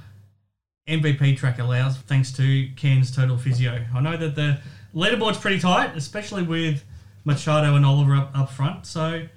MVP 0.88 1.36
tracker 1.36 1.64
Loughz 1.64 1.98
thanks 1.98 2.32
to 2.32 2.68
Cairns 2.76 3.14
Total 3.14 3.36
Physio? 3.36 3.84
I 3.94 4.00
know 4.00 4.16
that 4.16 4.34
the 4.34 4.60
leaderboard's 4.94 5.38
pretty 5.38 5.58
tight, 5.58 5.94
especially 5.96 6.42
with 6.42 6.84
Machado 7.24 7.74
and 7.74 7.84
Oliver 7.84 8.14
up, 8.14 8.30
up 8.34 8.50
front. 8.50 8.86
So, 8.86 9.28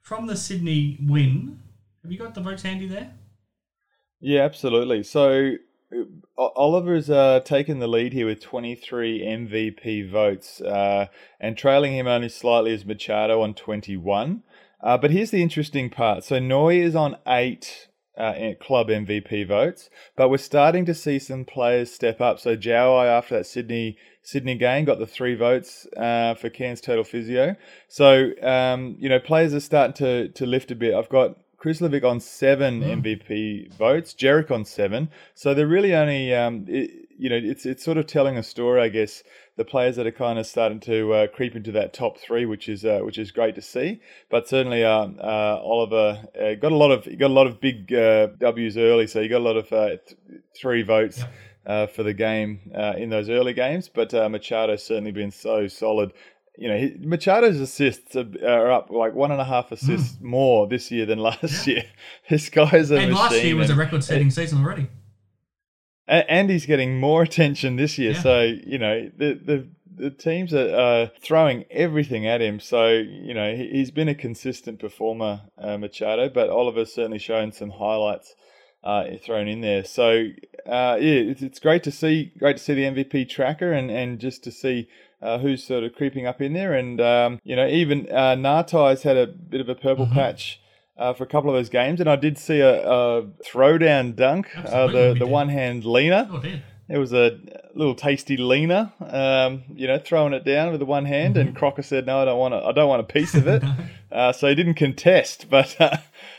from 0.00 0.26
the 0.26 0.36
Sydney 0.36 0.98
win, 1.02 1.60
have 2.02 2.12
you 2.12 2.18
got 2.18 2.34
the 2.34 2.40
votes 2.40 2.62
handy 2.62 2.86
there? 2.86 3.12
Yeah, 4.20 4.42
absolutely. 4.42 5.02
So 5.02 5.52
Oliver's 6.36 7.10
uh, 7.10 7.40
taken 7.40 7.78
the 7.78 7.86
lead 7.86 8.12
here 8.12 8.26
with 8.26 8.40
23 8.40 9.20
MVP 9.20 10.10
votes, 10.10 10.60
uh, 10.60 11.06
and 11.40 11.56
trailing 11.56 11.94
him 11.94 12.06
only 12.06 12.28
slightly 12.28 12.72
is 12.72 12.84
Machado 12.84 13.42
on 13.42 13.54
21. 13.54 14.42
Uh, 14.82 14.96
but 14.96 15.10
here's 15.10 15.30
the 15.30 15.42
interesting 15.42 15.90
part. 15.90 16.24
So 16.24 16.38
Noi 16.38 16.76
is 16.76 16.94
on 16.94 17.16
eight 17.26 17.88
uh, 18.16 18.52
club 18.60 18.88
MVP 18.88 19.46
votes, 19.46 19.90
but 20.16 20.28
we're 20.28 20.38
starting 20.38 20.84
to 20.86 20.94
see 20.94 21.18
some 21.18 21.44
players 21.44 21.92
step 21.92 22.20
up. 22.20 22.38
So 22.38 22.56
Jawai, 22.56 23.06
after 23.06 23.38
that 23.38 23.46
Sydney 23.46 23.96
Sydney 24.22 24.56
game, 24.56 24.84
got 24.84 24.98
the 24.98 25.06
three 25.06 25.34
votes 25.34 25.86
uh, 25.96 26.34
for 26.34 26.50
Cairns 26.50 26.80
Total 26.80 27.04
Physio. 27.04 27.56
So 27.88 28.30
um, 28.42 28.96
you 28.98 29.08
know, 29.08 29.18
players 29.18 29.54
are 29.54 29.60
starting 29.60 29.94
to 29.94 30.28
to 30.28 30.46
lift 30.46 30.70
a 30.70 30.74
bit. 30.74 30.94
I've 30.94 31.08
got 31.08 31.36
Krslovic 31.62 32.04
on 32.04 32.20
seven 32.20 32.80
mm. 32.80 33.02
MVP 33.02 33.72
votes, 33.74 34.14
Jarek 34.14 34.50
on 34.50 34.64
seven. 34.64 35.10
So 35.34 35.52
they're 35.52 35.66
really 35.66 35.94
only, 35.94 36.34
um, 36.34 36.64
it, 36.66 36.90
you 37.18 37.28
know, 37.28 37.36
it's 37.36 37.66
it's 37.66 37.84
sort 37.84 37.98
of 37.98 38.06
telling 38.06 38.38
a 38.38 38.42
story, 38.42 38.80
I 38.80 38.88
guess. 38.88 39.22
The 39.56 39.64
players 39.64 39.96
that 39.96 40.06
are 40.06 40.12
kind 40.12 40.38
of 40.38 40.46
starting 40.46 40.80
to 40.80 41.12
uh, 41.12 41.26
creep 41.26 41.54
into 41.54 41.70
that 41.72 41.92
top 41.92 42.18
three, 42.18 42.46
which 42.46 42.66
is 42.66 42.86
uh, 42.86 43.00
which 43.00 43.18
is 43.18 43.30
great 43.30 43.54
to 43.56 43.62
see. 43.62 44.00
But 44.30 44.48
certainly, 44.48 44.82
uh, 44.84 45.08
uh 45.18 45.60
Oliver 45.62 46.24
uh, 46.40 46.54
got 46.54 46.72
a 46.72 46.76
lot 46.76 46.92
of 46.92 47.04
got 47.18 47.30
a 47.30 47.34
lot 47.34 47.46
of 47.46 47.60
big 47.60 47.92
uh, 47.92 48.28
Ws 48.38 48.78
early, 48.78 49.06
so 49.06 49.20
you 49.20 49.28
got 49.28 49.42
a 49.42 49.44
lot 49.44 49.58
of 49.58 49.68
th- 49.68 50.14
three 50.58 50.82
votes. 50.82 51.22
Uh, 51.66 51.86
for 51.86 52.02
the 52.02 52.14
game 52.14 52.58
uh, 52.74 52.94
in 52.96 53.10
those 53.10 53.28
early 53.28 53.52
games, 53.52 53.86
but 53.86 54.14
uh, 54.14 54.26
Machado's 54.30 54.82
certainly 54.82 55.12
been 55.12 55.30
so 55.30 55.68
solid 55.68 56.10
you 56.60 56.68
know, 56.68 56.90
Machado's 57.00 57.58
assists 57.58 58.14
are, 58.14 58.70
up 58.70 58.90
like 58.90 59.14
one 59.14 59.32
and 59.32 59.40
a 59.40 59.44
half 59.44 59.72
assists 59.72 60.16
mm. 60.16 60.22
more 60.22 60.68
this 60.68 60.90
year 60.90 61.06
than 61.06 61.18
last 61.30 61.66
yeah. 61.66 61.74
year. 61.74 61.84
This 62.28 62.50
guy's 62.50 62.90
a 62.90 62.98
and 62.98 63.12
machine. 63.12 63.14
last 63.14 63.42
year 63.42 63.56
was 63.56 63.70
and, 63.70 63.78
a 63.78 63.82
record-setting 63.82 64.30
season 64.30 64.62
already. 64.62 64.88
And 66.06 66.50
he's 66.50 66.66
getting 66.66 67.00
more 67.00 67.22
attention 67.22 67.76
this 67.76 67.96
year. 67.96 68.12
Yeah. 68.12 68.20
So 68.20 68.40
you 68.42 68.78
know 68.78 69.10
the 69.16 69.40
the 69.42 69.68
the 69.96 70.10
teams 70.10 70.52
are 70.52 70.68
uh, 70.68 71.08
throwing 71.22 71.64
everything 71.70 72.26
at 72.26 72.42
him. 72.42 72.60
So 72.60 72.88
you 72.88 73.32
know 73.32 73.54
he's 73.54 73.90
been 73.90 74.08
a 74.08 74.14
consistent 74.14 74.80
performer, 74.80 75.42
uh, 75.56 75.78
Machado. 75.78 76.28
But 76.28 76.50
Oliver's 76.50 76.92
certainly 76.92 77.20
shown 77.20 77.52
some 77.52 77.70
highlights 77.70 78.34
uh, 78.82 79.04
thrown 79.24 79.46
in 79.46 79.60
there. 79.60 79.84
So 79.84 80.26
uh, 80.66 80.98
yeah, 81.00 81.30
it's, 81.30 81.42
it's 81.42 81.60
great 81.60 81.84
to 81.84 81.92
see. 81.92 82.32
Great 82.38 82.56
to 82.56 82.62
see 82.62 82.74
the 82.74 82.84
MVP 82.84 83.30
tracker 83.30 83.72
and 83.72 83.90
and 83.90 84.18
just 84.18 84.42
to 84.44 84.50
see 84.50 84.88
uh, 85.22 85.38
who's 85.38 85.64
sort 85.64 85.84
of 85.84 85.94
creeping 85.94 86.26
up 86.26 86.40
in 86.40 86.52
there. 86.52 86.74
And, 86.74 87.00
um, 87.00 87.40
you 87.44 87.56
know, 87.56 87.66
even 87.66 88.08
uh, 88.10 88.34
Nartai's 88.36 89.02
had 89.02 89.16
a 89.16 89.26
bit 89.26 89.60
of 89.60 89.68
a 89.68 89.74
purple 89.74 90.06
mm-hmm. 90.06 90.14
patch. 90.14 90.60
Uh, 90.98 91.14
for 91.14 91.24
a 91.24 91.26
couple 91.26 91.48
of 91.48 91.56
those 91.56 91.70
games, 91.70 91.98
and 91.98 92.10
I 92.10 92.16
did 92.16 92.36
see 92.36 92.60
a, 92.60 92.86
a 92.86 93.22
throwdown 93.42 94.14
dunk, 94.14 94.54
uh, 94.54 94.86
the 94.86 95.16
the 95.18 95.26
one 95.26 95.48
hand 95.48 95.86
leaner. 95.86 96.28
Oh, 96.30 96.42
it 96.90 96.98
was 96.98 97.12
a 97.12 97.38
little 97.74 97.94
tasty 97.94 98.36
leaner, 98.36 98.92
um, 99.00 99.62
you 99.74 99.86
know, 99.86 99.98
throwing 99.98 100.32
it 100.32 100.44
down 100.44 100.72
with 100.72 100.80
the 100.80 100.86
one 100.86 101.04
hand. 101.04 101.36
Mm-hmm. 101.36 101.48
And 101.48 101.56
Crocker 101.56 101.82
said, 101.82 102.04
"No, 102.04 102.20
I 102.20 102.24
don't 102.24 102.38
want 102.38 102.52
I 102.52 102.72
don't 102.72 102.88
want 102.88 103.00
a 103.00 103.04
piece 103.04 103.34
of 103.34 103.46
it." 103.46 103.62
uh, 104.12 104.32
so 104.32 104.48
he 104.48 104.56
didn't 104.56 104.74
contest. 104.74 105.46
But 105.48 105.76
uh, 105.80 105.98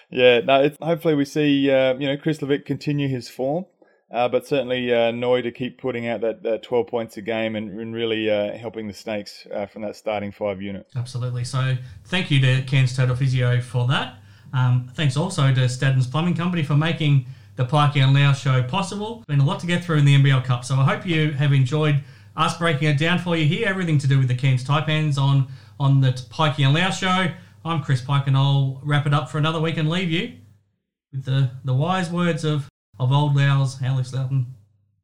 yeah, 0.10 0.42
no. 0.42 0.70
hopefully, 0.82 1.16
we 1.16 1.24
see 1.24 1.72
uh, 1.72 1.94
you 1.96 2.06
know 2.06 2.18
Krslovic 2.18 2.66
continue 2.66 3.08
his 3.08 3.30
form. 3.30 3.66
Uh, 4.12 4.28
but 4.28 4.46
certainly 4.46 4.94
uh, 4.94 5.12
Noi 5.12 5.42
to 5.42 5.52
keep 5.52 5.80
putting 5.80 6.08
out 6.08 6.22
that, 6.22 6.44
that 6.44 6.64
12 6.64 6.88
points 6.88 7.18
a 7.18 7.22
game 7.22 7.56
and, 7.56 7.80
and 7.80 7.96
really 7.96 8.30
uh, 8.30 8.58
helping 8.58 8.88
the 8.88 8.94
Snakes 8.94 9.48
uh, 9.54 9.66
from 9.66 9.84
that 9.84 9.96
starting 9.96 10.32
five 10.32 10.62
unit. 10.62 10.86
Absolutely. 10.96 11.46
So 11.46 11.78
thank 12.06 12.30
you 12.30 12.42
to 12.42 12.62
Cairns 12.64 12.96
Total 12.96 13.16
Physio 13.16 13.62
for 13.62 13.88
that. 13.88 14.16
Um, 14.54 14.90
thanks 14.96 15.16
also 15.16 15.54
to 15.54 15.70
Stattons 15.70 16.08
Plumbing 16.08 16.36
Company 16.36 16.62
for 16.62 16.76
making 16.76 17.26
the 17.56 17.64
Pikey 17.64 18.04
and 18.04 18.14
Loughz 18.14 18.40
show 18.40 18.62
possible. 18.64 19.24
Been 19.28 19.40
a 19.40 19.46
lot 19.46 19.62
to 19.62 19.68
get 19.68 19.84
through 19.84 20.00
in 20.00 20.06
the 20.06 20.16
NBL 20.16 20.44
Cup, 20.44 20.66
so 20.66 20.76
I 20.76 20.84
hope 20.84 21.06
you 21.06 21.32
have 21.32 21.54
enjoyed 21.54 22.04
us 22.36 22.58
breaking 22.58 22.90
it 22.90 22.98
down 22.98 23.20
for 23.20 23.38
you 23.38 23.46
here. 23.46 23.68
Everything 23.68 23.98
to 24.00 24.08
do 24.08 24.18
with 24.18 24.28
the 24.28 24.36
Cairns 24.36 24.64
Taipans 24.64 25.18
on 25.18 25.48
on 25.80 26.02
the 26.02 26.12
Pikey 26.12 26.66
and 26.66 26.74
Loughz 26.74 26.98
show. 26.98 27.28
I'm 27.64 27.84
Chris 27.84 28.02
Pike, 28.02 28.28
and 28.28 28.36
I'll 28.36 28.82
wrap 28.84 29.06
it 29.06 29.14
up 29.14 29.30
for 29.30 29.38
another 29.38 29.60
week 29.60 29.78
and 29.78 29.90
leave 29.90 30.10
you 30.10 30.34
with 31.12 31.26
the, 31.26 31.52
the 31.64 31.74
wise 31.74 32.10
words 32.10 32.44
of 32.44 32.71
of 33.00 33.12
old 33.12 33.36
Loughz, 33.36 33.82
Alex 33.84 34.14
Loughton. 34.14 34.56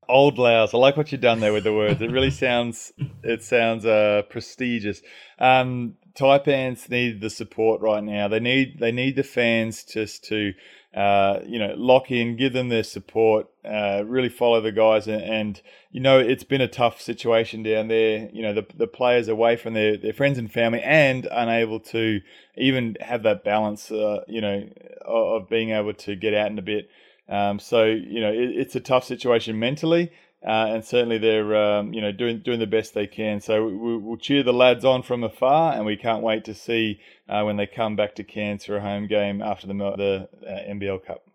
Old 0.10 0.38
Loughz. 0.38 0.74
I 0.74 0.78
like 0.78 0.96
what 0.96 1.12
you've 1.12 1.22
done 1.22 1.40
there 1.40 1.54
with 1.54 1.66
the 1.66 1.74
words. 1.74 2.02
It 2.02 2.12
really 2.12 2.32
sounds 2.32 2.94
it 3.24 3.44
sounds 3.44 3.86
uh, 3.86 4.24
prestigious. 4.30 5.02
Um, 5.40 5.96
Taipans 6.18 6.90
need 6.90 7.22
the 7.22 7.30
support 7.30 7.82
right 7.82 8.04
now. 8.04 8.28
They 8.28 8.40
need 8.40 8.80
they 8.80 8.92
need 8.92 9.16
the 9.16 9.24
fans 9.24 9.84
just 9.84 10.24
to 10.26 10.54
uh, 10.96 11.42
you 11.46 11.60
know 11.60 11.76
lock 11.78 12.10
in, 12.10 12.38
give 12.38 12.54
them 12.54 12.70
their 12.70 12.84
support, 12.84 13.48
uh, 13.64 14.04
really 14.06 14.30
follow 14.30 14.62
the 14.62 14.72
guys, 14.72 15.08
and, 15.08 15.22
and, 15.22 15.62
you 15.92 16.00
know 16.00 16.18
it's 16.18 16.44
been 16.44 16.62
a 16.62 16.68
tough 16.68 17.02
situation 17.02 17.62
down 17.62 17.88
there. 17.88 18.30
You 18.34 18.42
know 18.42 18.54
the 18.54 18.66
the 18.76 18.88
players 18.88 19.28
away 19.28 19.58
from 19.58 19.74
their, 19.74 19.98
their 19.98 20.14
friends 20.14 20.38
and 20.38 20.52
family 20.52 20.82
and 20.82 21.28
unable 21.32 21.80
to 21.82 22.22
even 22.56 22.96
have 23.02 23.24
that 23.24 23.44
balance. 23.44 23.92
Uh, 23.92 24.24
you 24.28 24.42
know 24.42 24.68
of 25.06 25.50
being 25.50 25.70
able 25.70 25.94
to 25.94 26.16
get 26.16 26.34
out 26.34 26.50
in 26.50 26.58
a 26.58 26.64
bit. 26.64 26.90
Um, 27.30 27.60
so 27.60 27.86
you 27.86 28.22
know 28.22 28.32
it, 28.32 28.52
it's 28.56 28.76
a 28.76 28.80
tough 28.80 29.04
situation 29.04 29.60
mentally, 29.60 30.12
uh, 30.46 30.68
and 30.70 30.86
certainly 30.86 31.18
they're 31.18 31.56
um, 31.56 31.94
you 31.94 32.02
know 32.02 32.12
doing 32.12 32.40
doing 32.40 32.60
the 32.60 32.68
best 32.68 32.94
they 32.94 33.08
can. 33.08 33.42
So 33.42 33.66
we, 33.66 33.98
will 33.98 34.18
cheer 34.18 34.44
the 34.44 34.54
lads 34.54 34.86
on 34.86 35.04
from 35.04 35.24
afar, 35.24 35.74
and 35.74 35.86
we 35.86 35.98
can't 35.98 36.24
wait 36.24 36.46
to 36.46 36.54
see 36.54 37.00
uh, 37.28 37.44
when 37.44 37.58
they 37.58 37.68
come 37.68 37.96
back 37.96 38.16
to 38.16 38.24
Cairns 38.24 38.66
for 38.66 38.78
a 38.78 38.82
home 38.82 39.08
game 39.08 39.42
after 39.42 39.68
the 39.68 39.74
the 39.74 40.30
uh, 40.48 40.72
NBL 40.74 41.06
Cup. 41.06 41.27